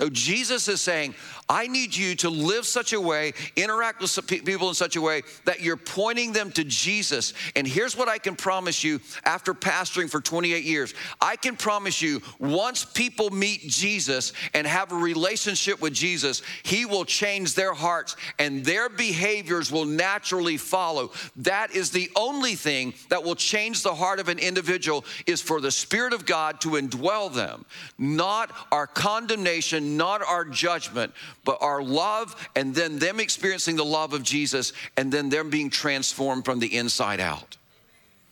No, 0.00 0.08
Jesus 0.08 0.66
is 0.66 0.80
saying, 0.80 1.14
I 1.50 1.66
need 1.66 1.94
you 1.94 2.14
to 2.16 2.30
live 2.30 2.64
such 2.64 2.94
a 2.94 3.00
way, 3.00 3.34
interact 3.54 4.00
with 4.00 4.26
people 4.26 4.68
in 4.68 4.74
such 4.74 4.96
a 4.96 5.00
way 5.00 5.22
that 5.44 5.60
you're 5.60 5.76
pointing 5.76 6.32
them 6.32 6.50
to 6.52 6.64
Jesus. 6.64 7.34
And 7.54 7.66
here's 7.66 7.96
what 7.96 8.08
I 8.08 8.16
can 8.16 8.34
promise 8.34 8.82
you 8.82 9.00
after 9.24 9.52
pastoring 9.52 10.08
for 10.08 10.20
28 10.20 10.64
years 10.64 10.94
I 11.20 11.36
can 11.36 11.56
promise 11.56 12.00
you, 12.00 12.22
once 12.38 12.84
people 12.84 13.28
meet 13.28 13.60
Jesus 13.62 14.32
and 14.54 14.66
have 14.66 14.90
a 14.92 14.96
relationship 14.96 15.82
with 15.82 15.92
Jesus, 15.92 16.40
He 16.62 16.86
will 16.86 17.04
change 17.04 17.54
their 17.54 17.74
hearts 17.74 18.16
and 18.38 18.64
their 18.64 18.88
behaviors 18.88 19.70
will 19.70 19.84
naturally 19.84 20.56
follow. 20.56 21.10
That 21.36 21.74
is 21.74 21.90
the 21.90 22.10
only 22.16 22.54
thing 22.54 22.94
that 23.10 23.22
will 23.22 23.34
change 23.34 23.82
the 23.82 23.94
heart 23.94 24.18
of 24.18 24.28
an 24.28 24.38
individual 24.38 25.04
is 25.26 25.42
for 25.42 25.60
the 25.60 25.70
Spirit 25.70 26.14
of 26.14 26.24
God 26.24 26.60
to 26.62 26.70
indwell 26.70 27.32
them, 27.32 27.66
not 27.98 28.50
our 28.72 28.86
condemnation 28.86 29.89
not 29.96 30.22
our 30.22 30.44
judgment, 30.44 31.12
but 31.44 31.58
our 31.60 31.82
love, 31.82 32.50
and 32.56 32.74
then 32.74 32.98
them 32.98 33.20
experiencing 33.20 33.76
the 33.76 33.84
love 33.84 34.12
of 34.12 34.22
Jesus, 34.22 34.72
and 34.96 35.12
then 35.12 35.28
them 35.28 35.50
being 35.50 35.70
transformed 35.70 36.44
from 36.44 36.58
the 36.58 36.76
inside 36.76 37.20
out. 37.20 37.56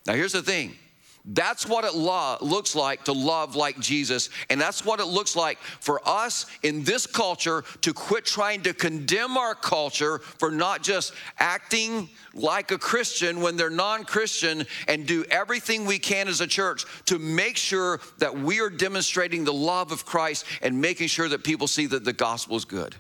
Now, 0.06 0.14
here's 0.14 0.32
the 0.32 0.42
thing 0.42 0.76
That's 1.24 1.66
what 1.66 1.84
it 1.84 1.94
lo- 1.94 2.38
looks 2.40 2.74
like 2.74 3.04
to 3.04 3.12
love 3.12 3.54
like 3.54 3.78
Jesus. 3.78 4.30
And 4.48 4.60
that's 4.60 4.84
what 4.84 4.98
it 5.00 5.06
looks 5.06 5.36
like 5.36 5.58
for 5.58 6.00
us 6.06 6.46
in 6.62 6.84
this 6.84 7.06
culture 7.06 7.64
to 7.82 7.92
quit 7.92 8.24
trying 8.24 8.62
to 8.62 8.72
condemn 8.72 9.36
our 9.36 9.54
culture 9.54 10.20
for 10.20 10.50
not 10.50 10.82
just 10.82 11.12
acting 11.38 12.08
like 12.32 12.70
a 12.70 12.78
Christian 12.78 13.40
when 13.40 13.56
they're 13.56 13.68
non 13.68 14.04
Christian 14.04 14.64
and 14.86 15.06
do 15.06 15.24
everything 15.30 15.84
we 15.84 15.98
can 15.98 16.28
as 16.28 16.40
a 16.40 16.46
church 16.46 16.86
to 17.06 17.18
make 17.18 17.56
sure 17.56 18.00
that 18.18 18.38
we 18.38 18.60
are 18.60 18.70
demonstrating 18.70 19.44
the 19.44 19.52
love 19.52 19.92
of 19.92 20.06
Christ 20.06 20.46
and 20.62 20.80
making 20.80 21.08
sure 21.08 21.28
that 21.28 21.44
people 21.44 21.66
see 21.66 21.86
that 21.86 22.04
the 22.04 22.12
gospel 22.12 22.56
is 22.56 22.64
good. 22.64 22.94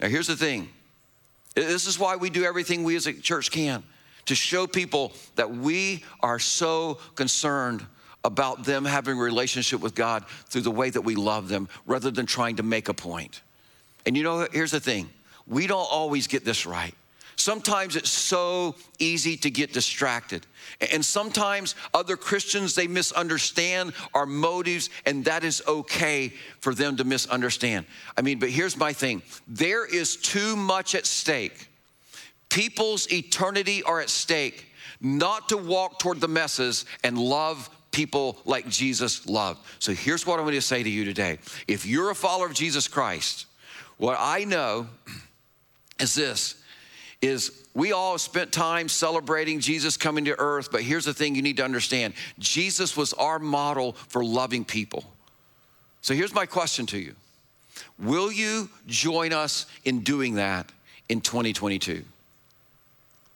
Now, 0.00 0.08
here's 0.08 0.26
the 0.26 0.36
thing 0.36 0.68
this 1.54 1.86
is 1.86 1.98
why 1.98 2.16
we 2.16 2.30
do 2.30 2.44
everything 2.44 2.84
we 2.84 2.96
as 2.96 3.06
a 3.06 3.12
church 3.12 3.50
can 3.50 3.84
to 4.26 4.34
show 4.34 4.66
people 4.66 5.12
that 5.36 5.50
we 5.50 6.04
are 6.20 6.38
so 6.38 6.98
concerned 7.14 7.84
about 8.24 8.64
them 8.64 8.84
having 8.84 9.18
a 9.18 9.22
relationship 9.22 9.80
with 9.80 9.94
God 9.94 10.24
through 10.48 10.62
the 10.62 10.70
way 10.70 10.90
that 10.90 11.00
we 11.00 11.14
love 11.14 11.48
them 11.48 11.68
rather 11.86 12.10
than 12.10 12.26
trying 12.26 12.56
to 12.56 12.62
make 12.62 12.88
a 12.88 12.94
point. 12.94 13.40
And 14.06 14.16
you 14.16 14.22
know, 14.22 14.46
here's 14.52 14.70
the 14.70 14.80
thing 14.80 15.08
we 15.46 15.66
don't 15.66 15.88
always 15.90 16.26
get 16.26 16.44
this 16.44 16.66
right. 16.66 16.94
Sometimes 17.36 17.96
it's 17.96 18.10
so 18.10 18.74
easy 18.98 19.34
to 19.38 19.50
get 19.50 19.72
distracted. 19.72 20.46
And 20.92 21.02
sometimes 21.02 21.74
other 21.94 22.14
Christians, 22.14 22.74
they 22.74 22.86
misunderstand 22.86 23.94
our 24.12 24.26
motives, 24.26 24.90
and 25.06 25.24
that 25.24 25.42
is 25.42 25.62
okay 25.66 26.34
for 26.60 26.74
them 26.74 26.98
to 26.98 27.04
misunderstand. 27.04 27.86
I 28.18 28.20
mean, 28.20 28.38
but 28.38 28.50
here's 28.50 28.76
my 28.76 28.92
thing 28.92 29.22
there 29.48 29.86
is 29.86 30.16
too 30.16 30.54
much 30.54 30.94
at 30.94 31.06
stake 31.06 31.69
People's 32.50 33.10
eternity 33.10 33.82
are 33.82 34.00
at 34.00 34.10
stake, 34.10 34.66
not 35.00 35.48
to 35.48 35.56
walk 35.56 35.98
toward 35.98 36.20
the 36.20 36.28
messes 36.28 36.84
and 37.02 37.16
love 37.16 37.70
people 37.90 38.38
like 38.44 38.68
Jesus 38.68 39.26
loved. 39.26 39.60
So 39.78 39.92
here's 39.92 40.26
what 40.26 40.38
I'm 40.38 40.44
going 40.44 40.54
to 40.54 40.60
say 40.60 40.82
to 40.82 40.90
you 40.90 41.04
today. 41.04 41.38
If 41.66 41.86
you're 41.86 42.10
a 42.10 42.14
follower 42.14 42.46
of 42.46 42.54
Jesus 42.54 42.86
Christ, 42.86 43.46
what 43.96 44.16
I 44.18 44.44
know 44.44 44.88
is 46.00 46.14
this 46.14 46.56
is 47.22 47.66
we 47.74 47.92
all 47.92 48.16
spent 48.16 48.50
time 48.50 48.88
celebrating 48.88 49.60
Jesus 49.60 49.98
coming 49.98 50.24
to 50.24 50.38
earth, 50.38 50.72
but 50.72 50.82
here's 50.82 51.04
the 51.04 51.12
thing 51.12 51.34
you 51.34 51.42
need 51.42 51.58
to 51.58 51.64
understand. 51.64 52.14
Jesus 52.38 52.96
was 52.96 53.12
our 53.12 53.38
model 53.38 53.92
for 54.08 54.24
loving 54.24 54.64
people. 54.64 55.04
So 56.00 56.14
here's 56.14 56.34
my 56.34 56.46
question 56.46 56.86
to 56.86 56.98
you. 56.98 57.14
Will 57.98 58.32
you 58.32 58.70
join 58.86 59.32
us 59.32 59.66
in 59.84 60.00
doing 60.00 60.34
that 60.36 60.72
in 61.10 61.20
2022? 61.20 62.04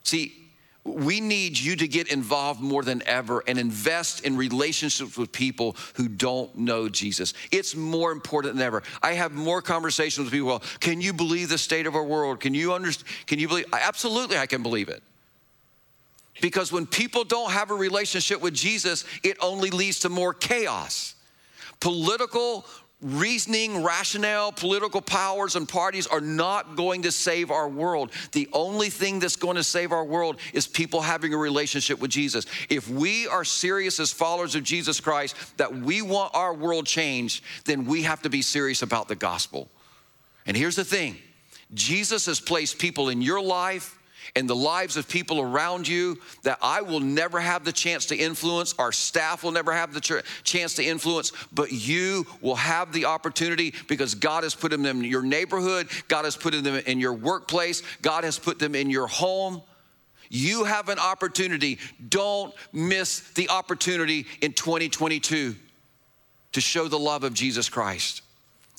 See, 0.04 0.44
we 0.84 1.18
need 1.18 1.58
you 1.58 1.76
to 1.76 1.88
get 1.88 2.12
involved 2.12 2.60
more 2.60 2.82
than 2.82 3.02
ever 3.06 3.42
and 3.46 3.58
invest 3.58 4.24
in 4.24 4.36
relationships 4.36 5.16
with 5.16 5.32
people 5.32 5.76
who 5.94 6.08
don't 6.08 6.54
know 6.58 6.90
Jesus. 6.90 7.32
It's 7.50 7.74
more 7.74 8.12
important 8.12 8.54
than 8.54 8.62
ever. 8.62 8.82
I 9.02 9.12
have 9.12 9.32
more 9.32 9.62
conversations 9.62 10.26
with 10.26 10.32
people. 10.32 10.62
Can 10.80 11.00
you 11.00 11.14
believe 11.14 11.48
the 11.48 11.56
state 11.56 11.86
of 11.86 11.96
our 11.96 12.04
world? 12.04 12.40
Can 12.40 12.52
you 12.52 12.74
understand? 12.74 13.10
Can 13.26 13.38
you 13.38 13.48
believe? 13.48 13.64
Absolutely, 13.72 14.36
I 14.36 14.44
can 14.44 14.62
believe 14.62 14.90
it. 14.90 15.02
Because 16.42 16.70
when 16.70 16.86
people 16.86 17.24
don't 17.24 17.50
have 17.50 17.70
a 17.70 17.74
relationship 17.74 18.42
with 18.42 18.52
Jesus, 18.52 19.04
it 19.22 19.38
only 19.40 19.70
leads 19.70 20.00
to 20.00 20.10
more 20.10 20.34
chaos. 20.34 21.14
Political 21.80 22.66
reasoning, 23.02 23.82
rationale, 23.82 24.50
political 24.50 25.02
powers, 25.02 25.56
and 25.56 25.68
parties 25.68 26.06
are 26.06 26.20
not 26.20 26.76
going 26.76 27.02
to 27.02 27.12
save 27.12 27.50
our 27.50 27.68
world. 27.68 28.10
The 28.32 28.48
only 28.52 28.88
thing 28.88 29.18
that's 29.18 29.36
going 29.36 29.56
to 29.56 29.64
save 29.64 29.92
our 29.92 30.04
world 30.04 30.38
is 30.52 30.66
people 30.66 31.02
having 31.02 31.34
a 31.34 31.36
relationship 31.36 32.00
with 32.00 32.10
Jesus. 32.10 32.46
If 32.70 32.88
we 32.88 33.28
are 33.28 33.44
serious 33.44 34.00
as 34.00 34.12
followers 34.12 34.54
of 34.54 34.62
Jesus 34.62 35.00
Christ 35.00 35.36
that 35.58 35.74
we 35.74 36.02
want 36.02 36.34
our 36.34 36.54
world 36.54 36.86
changed, 36.86 37.44
then 37.64 37.84
we 37.84 38.02
have 38.02 38.22
to 38.22 38.30
be 38.30 38.42
serious 38.42 38.82
about 38.82 39.08
the 39.08 39.16
gospel. 39.16 39.68
And 40.46 40.56
here's 40.56 40.76
the 40.76 40.84
thing 40.84 41.16
Jesus 41.74 42.26
has 42.26 42.40
placed 42.40 42.78
people 42.78 43.08
in 43.08 43.20
your 43.20 43.42
life 43.42 43.98
and 44.36 44.48
the 44.48 44.56
lives 44.56 44.96
of 44.96 45.08
people 45.08 45.40
around 45.40 45.86
you 45.86 46.18
that 46.42 46.58
I 46.62 46.82
will 46.82 47.00
never 47.00 47.40
have 47.40 47.64
the 47.64 47.72
chance 47.72 48.06
to 48.06 48.16
influence, 48.16 48.74
our 48.78 48.92
staff 48.92 49.42
will 49.42 49.52
never 49.52 49.72
have 49.72 49.92
the 49.92 50.00
ch- 50.00 50.24
chance 50.42 50.74
to 50.74 50.84
influence, 50.84 51.32
but 51.52 51.72
you 51.72 52.26
will 52.40 52.56
have 52.56 52.92
the 52.92 53.06
opportunity 53.06 53.74
because 53.88 54.14
God 54.14 54.42
has 54.42 54.54
put 54.54 54.70
them 54.70 54.86
in 54.86 55.04
your 55.04 55.22
neighborhood, 55.22 55.88
God 56.08 56.24
has 56.24 56.36
put 56.36 56.52
them 56.62 56.76
in 56.86 57.00
your 57.00 57.14
workplace, 57.14 57.82
God 58.02 58.24
has 58.24 58.38
put 58.38 58.58
them 58.58 58.74
in 58.74 58.90
your 58.90 59.06
home. 59.06 59.62
You 60.30 60.64
have 60.64 60.88
an 60.88 60.98
opportunity. 60.98 61.78
Don't 62.08 62.52
miss 62.72 63.20
the 63.34 63.50
opportunity 63.50 64.26
in 64.40 64.52
2022 64.52 65.54
to 66.52 66.60
show 66.60 66.88
the 66.88 66.98
love 66.98 67.24
of 67.24 67.34
Jesus 67.34 67.68
Christ. 67.68 68.22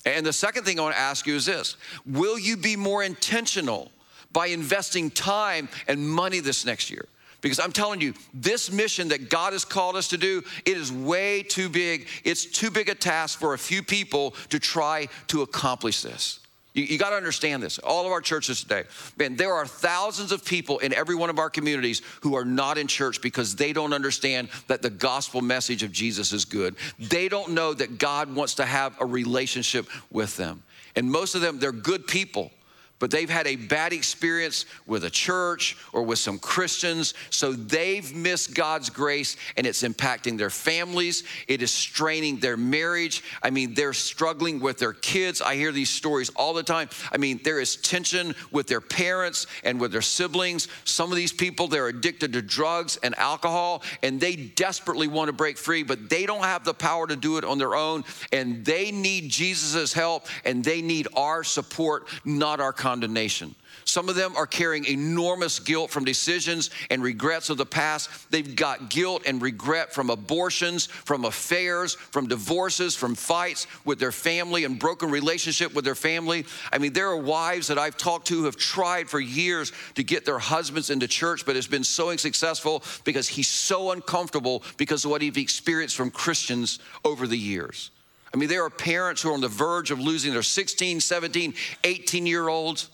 And 0.04 0.24
the 0.24 0.32
second 0.32 0.64
thing 0.64 0.78
I 0.78 0.82
want 0.82 0.94
to 0.94 1.00
ask 1.00 1.26
you 1.26 1.34
is 1.34 1.46
this 1.46 1.76
Will 2.06 2.38
you 2.38 2.56
be 2.56 2.76
more 2.76 3.02
intentional 3.02 3.90
by 4.36 4.48
investing 4.48 5.10
time 5.10 5.66
and 5.88 6.06
money 6.06 6.40
this 6.40 6.66
next 6.66 6.90
year. 6.90 7.08
Because 7.40 7.58
I'm 7.58 7.72
telling 7.72 8.02
you, 8.02 8.12
this 8.34 8.70
mission 8.70 9.08
that 9.08 9.30
God 9.30 9.54
has 9.54 9.64
called 9.64 9.96
us 9.96 10.08
to 10.08 10.18
do, 10.18 10.42
it 10.66 10.76
is 10.76 10.92
way 10.92 11.42
too 11.42 11.70
big. 11.70 12.06
It's 12.22 12.44
too 12.44 12.70
big 12.70 12.90
a 12.90 12.94
task 12.94 13.38
for 13.38 13.54
a 13.54 13.58
few 13.58 13.82
people 13.82 14.32
to 14.50 14.58
try 14.58 15.08
to 15.28 15.40
accomplish 15.40 16.02
this. 16.02 16.40
You, 16.74 16.84
you 16.84 16.98
got 16.98 17.10
to 17.10 17.16
understand 17.16 17.62
this. 17.62 17.78
All 17.78 18.04
of 18.04 18.12
our 18.12 18.20
churches 18.20 18.60
today, 18.60 18.84
man, 19.16 19.36
there 19.36 19.54
are 19.54 19.66
thousands 19.66 20.32
of 20.32 20.44
people 20.44 20.80
in 20.80 20.92
every 20.92 21.14
one 21.14 21.30
of 21.30 21.38
our 21.38 21.48
communities 21.48 22.02
who 22.20 22.36
are 22.36 22.44
not 22.44 22.76
in 22.76 22.88
church 22.88 23.22
because 23.22 23.56
they 23.56 23.72
don't 23.72 23.94
understand 23.94 24.50
that 24.66 24.82
the 24.82 24.90
gospel 24.90 25.40
message 25.40 25.82
of 25.82 25.92
Jesus 25.92 26.34
is 26.34 26.44
good. 26.44 26.76
They 26.98 27.30
don't 27.30 27.52
know 27.52 27.72
that 27.72 27.96
God 27.96 28.34
wants 28.34 28.56
to 28.56 28.66
have 28.66 29.00
a 29.00 29.06
relationship 29.06 29.86
with 30.10 30.36
them. 30.36 30.62
And 30.94 31.10
most 31.10 31.34
of 31.34 31.40
them, 31.40 31.58
they're 31.58 31.72
good 31.72 32.06
people 32.06 32.50
but 32.98 33.10
they've 33.10 33.28
had 33.28 33.46
a 33.46 33.56
bad 33.56 33.92
experience 33.92 34.64
with 34.86 35.04
a 35.04 35.10
church 35.10 35.76
or 35.92 36.02
with 36.02 36.18
some 36.18 36.38
Christians. 36.38 37.14
So 37.30 37.52
they've 37.52 38.14
missed 38.14 38.54
God's 38.54 38.88
grace 38.88 39.36
and 39.56 39.66
it's 39.66 39.82
impacting 39.82 40.38
their 40.38 40.50
families. 40.50 41.24
It 41.46 41.62
is 41.62 41.70
straining 41.70 42.38
their 42.38 42.56
marriage. 42.56 43.22
I 43.42 43.50
mean, 43.50 43.74
they're 43.74 43.92
struggling 43.92 44.60
with 44.60 44.78
their 44.78 44.94
kids. 44.94 45.42
I 45.42 45.56
hear 45.56 45.72
these 45.72 45.90
stories 45.90 46.30
all 46.30 46.54
the 46.54 46.62
time. 46.62 46.88
I 47.12 47.18
mean, 47.18 47.40
there 47.44 47.60
is 47.60 47.76
tension 47.76 48.34
with 48.50 48.66
their 48.66 48.80
parents 48.80 49.46
and 49.62 49.78
with 49.78 49.92
their 49.92 50.02
siblings. 50.02 50.68
Some 50.84 51.10
of 51.10 51.16
these 51.16 51.32
people, 51.32 51.68
they're 51.68 51.88
addicted 51.88 52.32
to 52.32 52.42
drugs 52.42 52.98
and 53.02 53.14
alcohol 53.18 53.82
and 54.02 54.20
they 54.20 54.36
desperately 54.36 55.08
want 55.08 55.28
to 55.28 55.32
break 55.32 55.58
free, 55.58 55.82
but 55.82 56.08
they 56.08 56.24
don't 56.24 56.44
have 56.44 56.64
the 56.64 56.74
power 56.74 57.06
to 57.06 57.16
do 57.16 57.36
it 57.36 57.44
on 57.44 57.58
their 57.58 57.74
own. 57.74 58.04
And 58.32 58.64
they 58.64 58.90
need 58.90 59.28
Jesus' 59.28 59.92
help 59.92 60.26
and 60.44 60.64
they 60.64 60.80
need 60.80 61.08
our 61.14 61.44
support, 61.44 62.08
not 62.24 62.60
our 62.60 62.72
condemnation. 62.86 63.52
Some 63.84 64.08
of 64.08 64.14
them 64.14 64.36
are 64.36 64.46
carrying 64.46 64.84
enormous 64.84 65.58
guilt 65.58 65.90
from 65.90 66.04
decisions 66.04 66.70
and 66.88 67.02
regrets 67.02 67.50
of 67.50 67.56
the 67.56 67.66
past. 67.66 68.30
They've 68.30 68.54
got 68.54 68.90
guilt 68.90 69.24
and 69.26 69.42
regret 69.42 69.92
from 69.92 70.08
abortions, 70.08 70.86
from 70.86 71.24
affairs, 71.24 71.94
from 71.94 72.28
divorces, 72.28 72.94
from 72.94 73.16
fights 73.16 73.66
with 73.84 73.98
their 73.98 74.12
family 74.12 74.62
and 74.62 74.78
broken 74.78 75.10
relationship 75.10 75.74
with 75.74 75.84
their 75.84 75.96
family. 75.96 76.46
I 76.72 76.78
mean, 76.78 76.92
there 76.92 77.08
are 77.08 77.16
wives 77.16 77.66
that 77.66 77.78
I've 77.78 77.96
talked 77.96 78.28
to 78.28 78.34
who 78.38 78.44
have 78.44 78.56
tried 78.56 79.10
for 79.10 79.18
years 79.18 79.72
to 79.96 80.04
get 80.04 80.24
their 80.24 80.38
husbands 80.38 80.88
into 80.88 81.08
church, 81.08 81.44
but 81.44 81.56
it's 81.56 81.66
been 81.66 81.82
so 81.82 82.10
unsuccessful 82.10 82.84
because 83.02 83.26
he's 83.26 83.48
so 83.48 83.90
uncomfortable 83.90 84.62
because 84.76 85.04
of 85.04 85.10
what 85.10 85.22
he's 85.22 85.36
experienced 85.36 85.96
from 85.96 86.12
Christians 86.12 86.78
over 87.04 87.26
the 87.26 87.38
years. 87.38 87.90
I 88.36 88.38
mean, 88.38 88.50
there 88.50 88.64
are 88.64 88.70
parents 88.70 89.22
who 89.22 89.30
are 89.30 89.32
on 89.32 89.40
the 89.40 89.48
verge 89.48 89.90
of 89.90 89.98
losing 89.98 90.34
their 90.34 90.42
16, 90.42 91.00
17, 91.00 91.54
18 91.84 92.26
year 92.26 92.48
olds. 92.48 92.90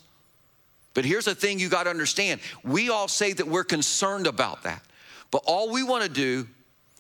But 0.94 1.04
here's 1.04 1.24
the 1.24 1.34
thing 1.34 1.58
you 1.58 1.68
got 1.68 1.84
to 1.84 1.90
understand 1.90 2.40
we 2.62 2.90
all 2.90 3.08
say 3.08 3.32
that 3.32 3.48
we're 3.48 3.64
concerned 3.64 4.28
about 4.28 4.62
that. 4.62 4.84
But 5.32 5.42
all 5.44 5.72
we 5.72 5.82
want 5.82 6.04
to 6.04 6.08
do 6.08 6.46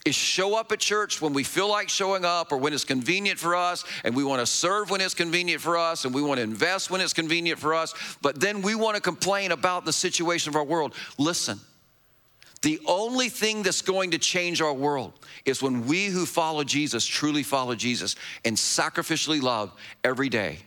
is 0.04 0.16
show 0.16 0.56
up 0.56 0.72
at 0.72 0.80
church 0.80 1.22
when 1.22 1.32
we 1.34 1.44
feel 1.44 1.68
like 1.68 1.88
showing 1.88 2.24
up 2.24 2.50
or 2.50 2.56
when 2.56 2.72
it's 2.72 2.82
convenient 2.82 3.38
for 3.38 3.54
us, 3.54 3.84
and 4.02 4.16
we 4.16 4.24
want 4.24 4.40
to 4.40 4.46
serve 4.46 4.90
when 4.90 5.00
it's 5.00 5.14
convenient 5.14 5.60
for 5.60 5.78
us, 5.78 6.04
and 6.04 6.12
we 6.12 6.20
want 6.20 6.38
to 6.38 6.42
invest 6.42 6.90
when 6.90 7.00
it's 7.00 7.12
convenient 7.12 7.60
for 7.60 7.74
us. 7.74 7.94
But 8.22 8.40
then 8.40 8.60
we 8.60 8.74
want 8.74 8.96
to 8.96 9.00
complain 9.00 9.52
about 9.52 9.84
the 9.84 9.92
situation 9.92 10.50
of 10.50 10.56
our 10.56 10.64
world. 10.64 10.94
Listen, 11.16 11.60
the 12.62 12.80
only 12.86 13.28
thing 13.28 13.62
that's 13.62 13.82
going 13.82 14.12
to 14.12 14.18
change 14.18 14.60
our 14.60 14.72
world 14.72 15.12
is 15.44 15.62
when 15.62 15.86
we 15.86 16.06
who 16.06 16.24
follow 16.24 16.64
Jesus 16.64 17.04
truly 17.04 17.42
follow 17.42 17.74
Jesus 17.74 18.16
and 18.44 18.56
sacrificially 18.56 19.42
love 19.42 19.72
every 20.04 20.28
day 20.28 20.58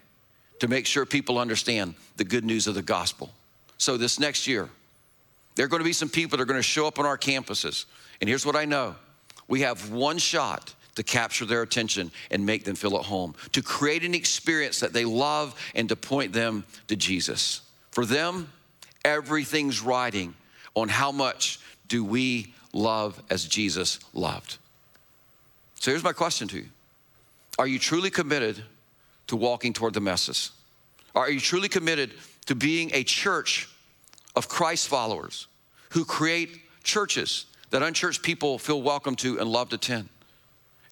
to 0.59 0.67
make 0.67 0.85
sure 0.85 1.05
people 1.05 1.37
understand 1.37 1.95
the 2.17 2.23
good 2.23 2.43
news 2.43 2.67
of 2.67 2.75
the 2.75 2.81
gospel. 2.81 3.29
So, 3.77 3.97
this 3.97 4.19
next 4.19 4.47
year, 4.47 4.69
there 5.55 5.65
are 5.65 5.69
going 5.69 5.81
to 5.81 5.85
be 5.85 5.93
some 5.93 6.09
people 6.09 6.37
that 6.37 6.43
are 6.43 6.47
going 6.47 6.59
to 6.59 6.63
show 6.63 6.85
up 6.85 6.99
on 6.99 7.05
our 7.05 7.17
campuses. 7.17 7.85
And 8.19 8.29
here's 8.29 8.45
what 8.45 8.55
I 8.55 8.65
know 8.65 8.95
we 9.47 9.61
have 9.61 9.91
one 9.91 10.17
shot 10.17 10.73
to 10.95 11.03
capture 11.03 11.45
their 11.45 11.61
attention 11.61 12.11
and 12.31 12.45
make 12.45 12.63
them 12.63 12.75
feel 12.75 12.97
at 12.97 13.05
home, 13.05 13.35
to 13.51 13.61
create 13.61 14.03
an 14.03 14.15
experience 14.15 14.79
that 14.79 14.93
they 14.93 15.05
love 15.05 15.53
and 15.75 15.89
to 15.89 15.95
point 15.95 16.33
them 16.33 16.63
to 16.87 16.95
Jesus. 16.95 17.61
For 17.91 18.05
them, 18.05 18.49
everything's 19.03 19.81
riding 19.81 20.33
on 20.73 20.89
how 20.89 21.11
much 21.11 21.59
do 21.88 22.03
we 22.03 22.53
love 22.73 23.21
as 23.29 23.45
Jesus 23.45 23.99
loved? 24.13 24.57
So 25.75 25.91
here's 25.91 26.03
my 26.03 26.13
question 26.13 26.47
to 26.49 26.57
you 26.57 26.65
Are 27.59 27.67
you 27.67 27.79
truly 27.79 28.09
committed 28.09 28.63
to 29.27 29.36
walking 29.36 29.73
toward 29.73 29.93
the 29.93 30.01
messes? 30.01 30.51
Are 31.15 31.29
you 31.29 31.39
truly 31.39 31.69
committed 31.69 32.13
to 32.47 32.55
being 32.55 32.91
a 32.93 33.03
church 33.03 33.69
of 34.36 34.49
Christ 34.49 34.88
followers 34.88 35.47
who 35.91 36.03
create 36.03 36.61
churches 36.83 37.45
that 37.69 37.81
unchurched 37.81 38.21
people 38.21 38.59
feel 38.59 38.81
welcome 38.81 39.15
to 39.17 39.39
and 39.39 39.49
love 39.49 39.69
to 39.69 39.75
attend? 39.75 40.09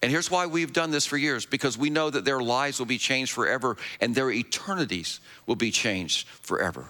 And 0.01 0.11
here's 0.11 0.29
why 0.29 0.47
we've 0.47 0.73
done 0.73 0.91
this 0.91 1.05
for 1.05 1.17
years 1.17 1.45
because 1.45 1.77
we 1.77 1.89
know 1.89 2.09
that 2.09 2.25
their 2.25 2.41
lives 2.41 2.77
will 2.77 2.85
be 2.85 2.97
changed 2.97 3.31
forever 3.31 3.77
and 4.01 4.13
their 4.13 4.31
eternities 4.31 5.21
will 5.45 5.55
be 5.55 5.71
changed 5.71 6.27
forever. 6.27 6.85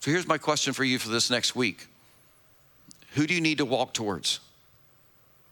So 0.00 0.10
here's 0.10 0.26
my 0.26 0.38
question 0.38 0.72
for 0.72 0.84
you 0.84 0.98
for 0.98 1.10
this 1.10 1.30
next 1.30 1.54
week 1.54 1.86
Who 3.18 3.26
do 3.26 3.34
you 3.34 3.40
need 3.40 3.58
to 3.58 3.64
walk 3.64 3.94
towards? 3.94 4.38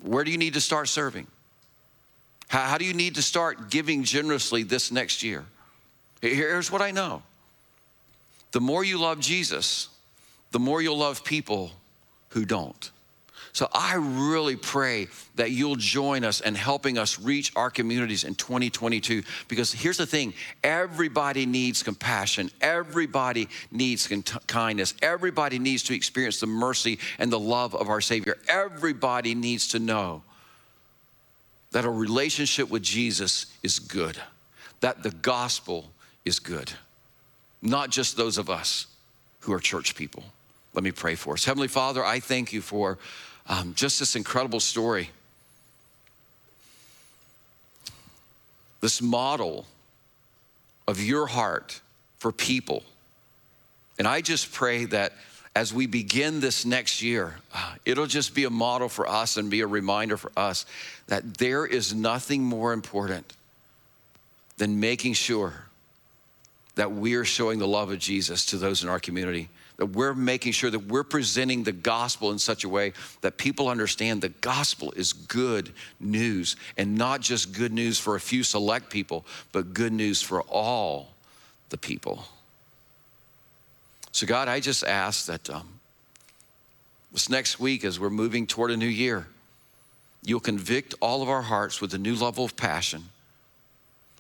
Where 0.00 0.22
do 0.22 0.30
you 0.30 0.38
need 0.38 0.54
to 0.54 0.60
start 0.60 0.88
serving? 0.88 1.26
How, 2.46 2.60
how 2.60 2.78
do 2.78 2.84
you 2.84 2.94
need 2.94 3.16
to 3.16 3.22
start 3.22 3.70
giving 3.70 4.04
generously 4.04 4.62
this 4.62 4.92
next 4.92 5.24
year? 5.24 5.44
Here's 6.22 6.70
what 6.70 6.80
I 6.80 6.92
know 6.92 7.24
the 8.52 8.60
more 8.60 8.84
you 8.84 9.00
love 9.00 9.18
Jesus, 9.18 9.88
the 10.52 10.60
more 10.60 10.80
you'll 10.80 10.98
love 10.98 11.24
people 11.24 11.72
who 12.28 12.44
don't. 12.44 12.92
So 13.57 13.70
I 13.72 13.94
really 13.94 14.54
pray 14.54 15.09
that 15.36 15.50
you'll 15.50 15.76
join 15.76 16.24
us 16.24 16.42
in 16.42 16.54
helping 16.54 16.98
us 16.98 17.18
reach 17.18 17.52
our 17.57 17.70
communities 17.70 18.22
in 18.22 18.34
2022. 18.34 19.22
Because 19.48 19.72
here's 19.72 19.96
the 19.96 20.04
thing 20.04 20.34
everybody 20.62 21.46
needs 21.46 21.82
compassion, 21.82 22.50
everybody 22.61 23.48
needs 23.70 24.12
kindness, 24.46 24.92
everybody 25.00 25.59
needs 25.59 25.82
to 25.84 25.94
experience 25.94 26.38
the 26.38 26.46
mercy 26.46 26.98
and 27.18 27.32
the 27.32 27.38
love 27.38 27.74
of 27.74 27.88
our 27.88 28.02
Savior. 28.02 28.36
Everybody 28.46 29.34
needs 29.34 29.68
to 29.68 29.78
know 29.78 30.22
that 31.70 31.86
a 31.86 31.90
relationship 31.90 32.68
with 32.68 32.82
Jesus 32.82 33.46
is 33.62 33.78
good, 33.78 34.18
that 34.80 35.02
the 35.02 35.12
gospel 35.12 35.86
is 36.26 36.40
good, 36.40 36.70
not 37.62 37.88
just 37.88 38.18
those 38.18 38.36
of 38.36 38.50
us 38.50 38.86
who 39.40 39.54
are 39.54 39.61
church 39.61 39.94
people. 39.94 40.24
Let 40.74 40.84
me 40.84 40.92
pray 40.92 41.14
for 41.14 41.32
us. 41.32 41.46
Heavenly 41.46 41.68
Father, 41.68 42.04
I 42.04 42.20
thank 42.20 42.52
you 42.52 42.61
for 42.61 42.98
um, 43.49 43.74
just 43.74 43.99
this 43.99 44.16
incredible 44.16 44.61
story. 44.61 45.11
This 48.80 49.01
model 49.01 49.66
of 50.86 51.01
your 51.01 51.26
heart 51.26 51.80
for 52.18 52.32
people. 52.32 52.82
And 53.99 54.07
I 54.07 54.20
just 54.20 54.53
pray 54.53 54.84
that 54.86 55.12
as 55.55 55.72
we 55.72 55.86
begin 55.86 56.40
this 56.40 56.66
next 56.66 57.01
year, 57.01 57.36
uh, 57.55 57.74
it'll 57.84 58.07
just 58.07 58.34
be 58.34 58.44
a 58.44 58.51
model 58.51 58.88
for 58.88 59.09
us 59.09 59.36
and 59.38 59.51
be 59.51 59.62
a 59.62 59.66
reminder 59.66 60.16
for 60.16 60.30
us 60.36 60.66
that 61.07 61.38
there 61.38 61.64
is 61.64 61.94
nothing 61.94 62.42
more 62.42 62.72
important 62.72 63.32
than 64.59 64.80
making 64.80 65.14
sure 65.14 65.64
that 66.74 66.92
we 66.92 67.14
are 67.14 67.24
showing 67.24 67.59
the 67.59 67.66
love 67.66 67.90
of 67.90 67.99
Jesus 67.99 68.44
to 68.47 68.59
those 68.59 68.82
in 68.82 68.88
our 68.88 69.01
community 69.01 69.49
that 69.77 69.87
we're 69.87 70.14
making 70.14 70.53
sure 70.53 70.70
that 70.70 70.87
we're 70.87 71.05
presenting 71.05 71.62
the 71.62 71.72
gospel 71.72 72.31
in 72.31 72.39
such 72.39 72.64
a 72.64 72.68
way 72.68 72.93
that 73.20 73.37
people 73.37 73.68
understand 73.68 74.22
the 74.22 74.31
gospel 74.31 74.93
is 74.97 75.12
good 75.12 75.72
news 76.01 76.57
and 76.77 76.97
not 76.97 77.20
just 77.20 77.53
good 77.53 77.72
news 77.72 77.99
for 77.99 78.16
a 78.16 78.20
few 78.20 78.43
select 78.43 78.91
people, 78.91 79.24
but 79.53 79.74
good 79.74 79.93
news 79.93 80.22
for 80.22 80.43
all 80.43 81.09
the 81.68 81.77
people. 81.77 82.24
So, 84.12 84.27
God, 84.27 84.49
I 84.49 84.61
just 84.61 84.83
ask 84.83 85.27
that 85.27 85.51
um, 85.51 85.68
this 87.12 87.29
next 87.29 87.61
week, 87.61 87.85
as 87.85 88.01
we're 88.01 88.09
moving 88.09 88.47
toward 88.47 88.70
a 88.70 88.77
new 88.77 88.87
year, 88.87 89.27
you'll 90.24 90.41
convict 90.41 90.95
all 91.01 91.22
of 91.22 91.29
our 91.29 91.43
hearts 91.43 91.81
with 91.81 91.93
a 91.93 91.99
new 91.99 92.14
level 92.14 92.45
of 92.45 92.57
passion 92.57 93.05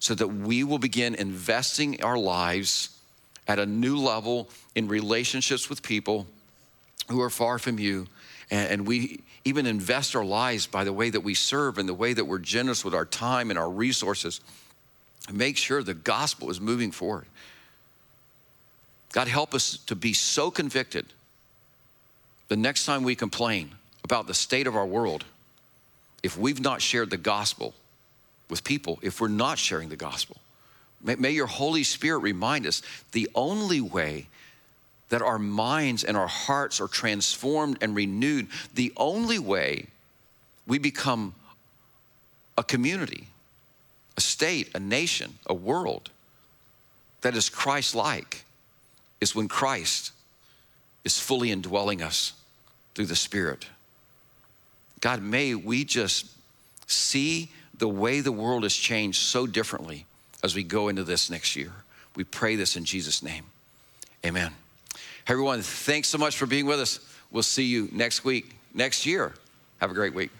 so 0.00 0.14
that 0.14 0.28
we 0.28 0.62
will 0.62 0.78
begin 0.78 1.14
investing 1.14 2.02
our 2.04 2.18
lives 2.18 2.95
at 3.48 3.58
a 3.58 3.66
new 3.66 3.96
level 3.96 4.48
in 4.74 4.88
relationships 4.88 5.70
with 5.70 5.82
people 5.82 6.26
who 7.08 7.20
are 7.20 7.30
far 7.30 7.58
from 7.58 7.78
you. 7.78 8.06
And, 8.50 8.86
we 8.86 9.20
even 9.44 9.66
invest 9.66 10.16
our 10.16 10.24
lives 10.24 10.66
by 10.66 10.84
the 10.84 10.92
way 10.92 11.10
that 11.10 11.20
we 11.20 11.34
serve 11.34 11.78
and 11.78 11.88
the 11.88 11.94
way 11.94 12.12
that 12.12 12.24
we're 12.24 12.38
generous 12.38 12.84
with 12.84 12.94
our 12.94 13.04
time 13.04 13.50
and 13.50 13.58
our 13.58 13.70
resources. 13.70 14.40
Make 15.32 15.56
sure 15.56 15.82
the 15.82 15.94
gospel 15.94 16.50
is 16.50 16.60
moving 16.60 16.90
forward. 16.90 17.26
God, 19.12 19.28
help 19.28 19.54
us 19.54 19.78
to 19.86 19.94
be 19.94 20.12
so 20.12 20.50
convicted 20.50 21.06
the 22.48 22.56
next 22.56 22.86
time 22.86 23.02
we 23.02 23.14
complain 23.14 23.70
about 24.04 24.26
the 24.26 24.34
state 24.34 24.66
of 24.66 24.76
our 24.76 24.86
world, 24.86 25.24
if 26.22 26.38
we've 26.38 26.60
not 26.60 26.80
shared 26.80 27.10
the 27.10 27.16
gospel 27.16 27.74
with 28.48 28.62
people, 28.62 28.98
if 29.02 29.20
we're 29.20 29.28
not 29.28 29.58
sharing 29.58 29.88
the 29.88 29.96
gospel, 29.96 30.36
May, 31.02 31.16
may 31.16 31.30
your 31.30 31.46
Holy 31.46 31.82
Spirit 31.82 32.18
remind 32.18 32.66
us 32.66 32.82
the 33.12 33.28
only 33.34 33.80
way 33.80 34.26
that 35.08 35.22
our 35.22 35.38
minds 35.38 36.02
and 36.02 36.16
our 36.16 36.26
hearts 36.26 36.80
are 36.80 36.88
transformed 36.88 37.78
and 37.80 37.94
renewed, 37.94 38.48
the 38.74 38.92
only 38.96 39.38
way 39.38 39.86
we 40.66 40.78
become 40.78 41.34
a 42.58 42.64
community, 42.64 43.28
a 44.16 44.20
state, 44.20 44.70
a 44.74 44.80
nation, 44.80 45.38
a 45.46 45.54
world 45.54 46.10
that 47.20 47.36
is 47.36 47.48
Christ 47.48 47.94
like 47.94 48.44
is 49.20 49.34
when 49.34 49.48
Christ 49.48 50.12
is 51.04 51.20
fully 51.20 51.50
indwelling 51.50 52.02
us 52.02 52.32
through 52.94 53.06
the 53.06 53.16
Spirit. 53.16 53.66
God, 55.00 55.22
may 55.22 55.54
we 55.54 55.84
just 55.84 56.26
see 56.86 57.50
the 57.78 57.88
way 57.88 58.20
the 58.20 58.32
world 58.32 58.62
has 58.62 58.74
changed 58.74 59.20
so 59.20 59.46
differently 59.46 60.06
as 60.42 60.54
we 60.54 60.62
go 60.62 60.88
into 60.88 61.04
this 61.04 61.30
next 61.30 61.56
year. 61.56 61.72
We 62.14 62.24
pray 62.24 62.56
this 62.56 62.76
in 62.76 62.84
Jesus' 62.84 63.22
name. 63.22 63.44
Amen. 64.24 64.52
Hey, 64.94 65.32
everyone, 65.32 65.62
thanks 65.62 66.08
so 66.08 66.18
much 66.18 66.36
for 66.36 66.46
being 66.46 66.66
with 66.66 66.80
us. 66.80 67.00
We'll 67.30 67.42
see 67.42 67.64
you 67.64 67.88
next 67.92 68.24
week, 68.24 68.54
next 68.74 69.04
year. 69.06 69.34
Have 69.80 69.90
a 69.90 69.94
great 69.94 70.14
week. 70.14 70.30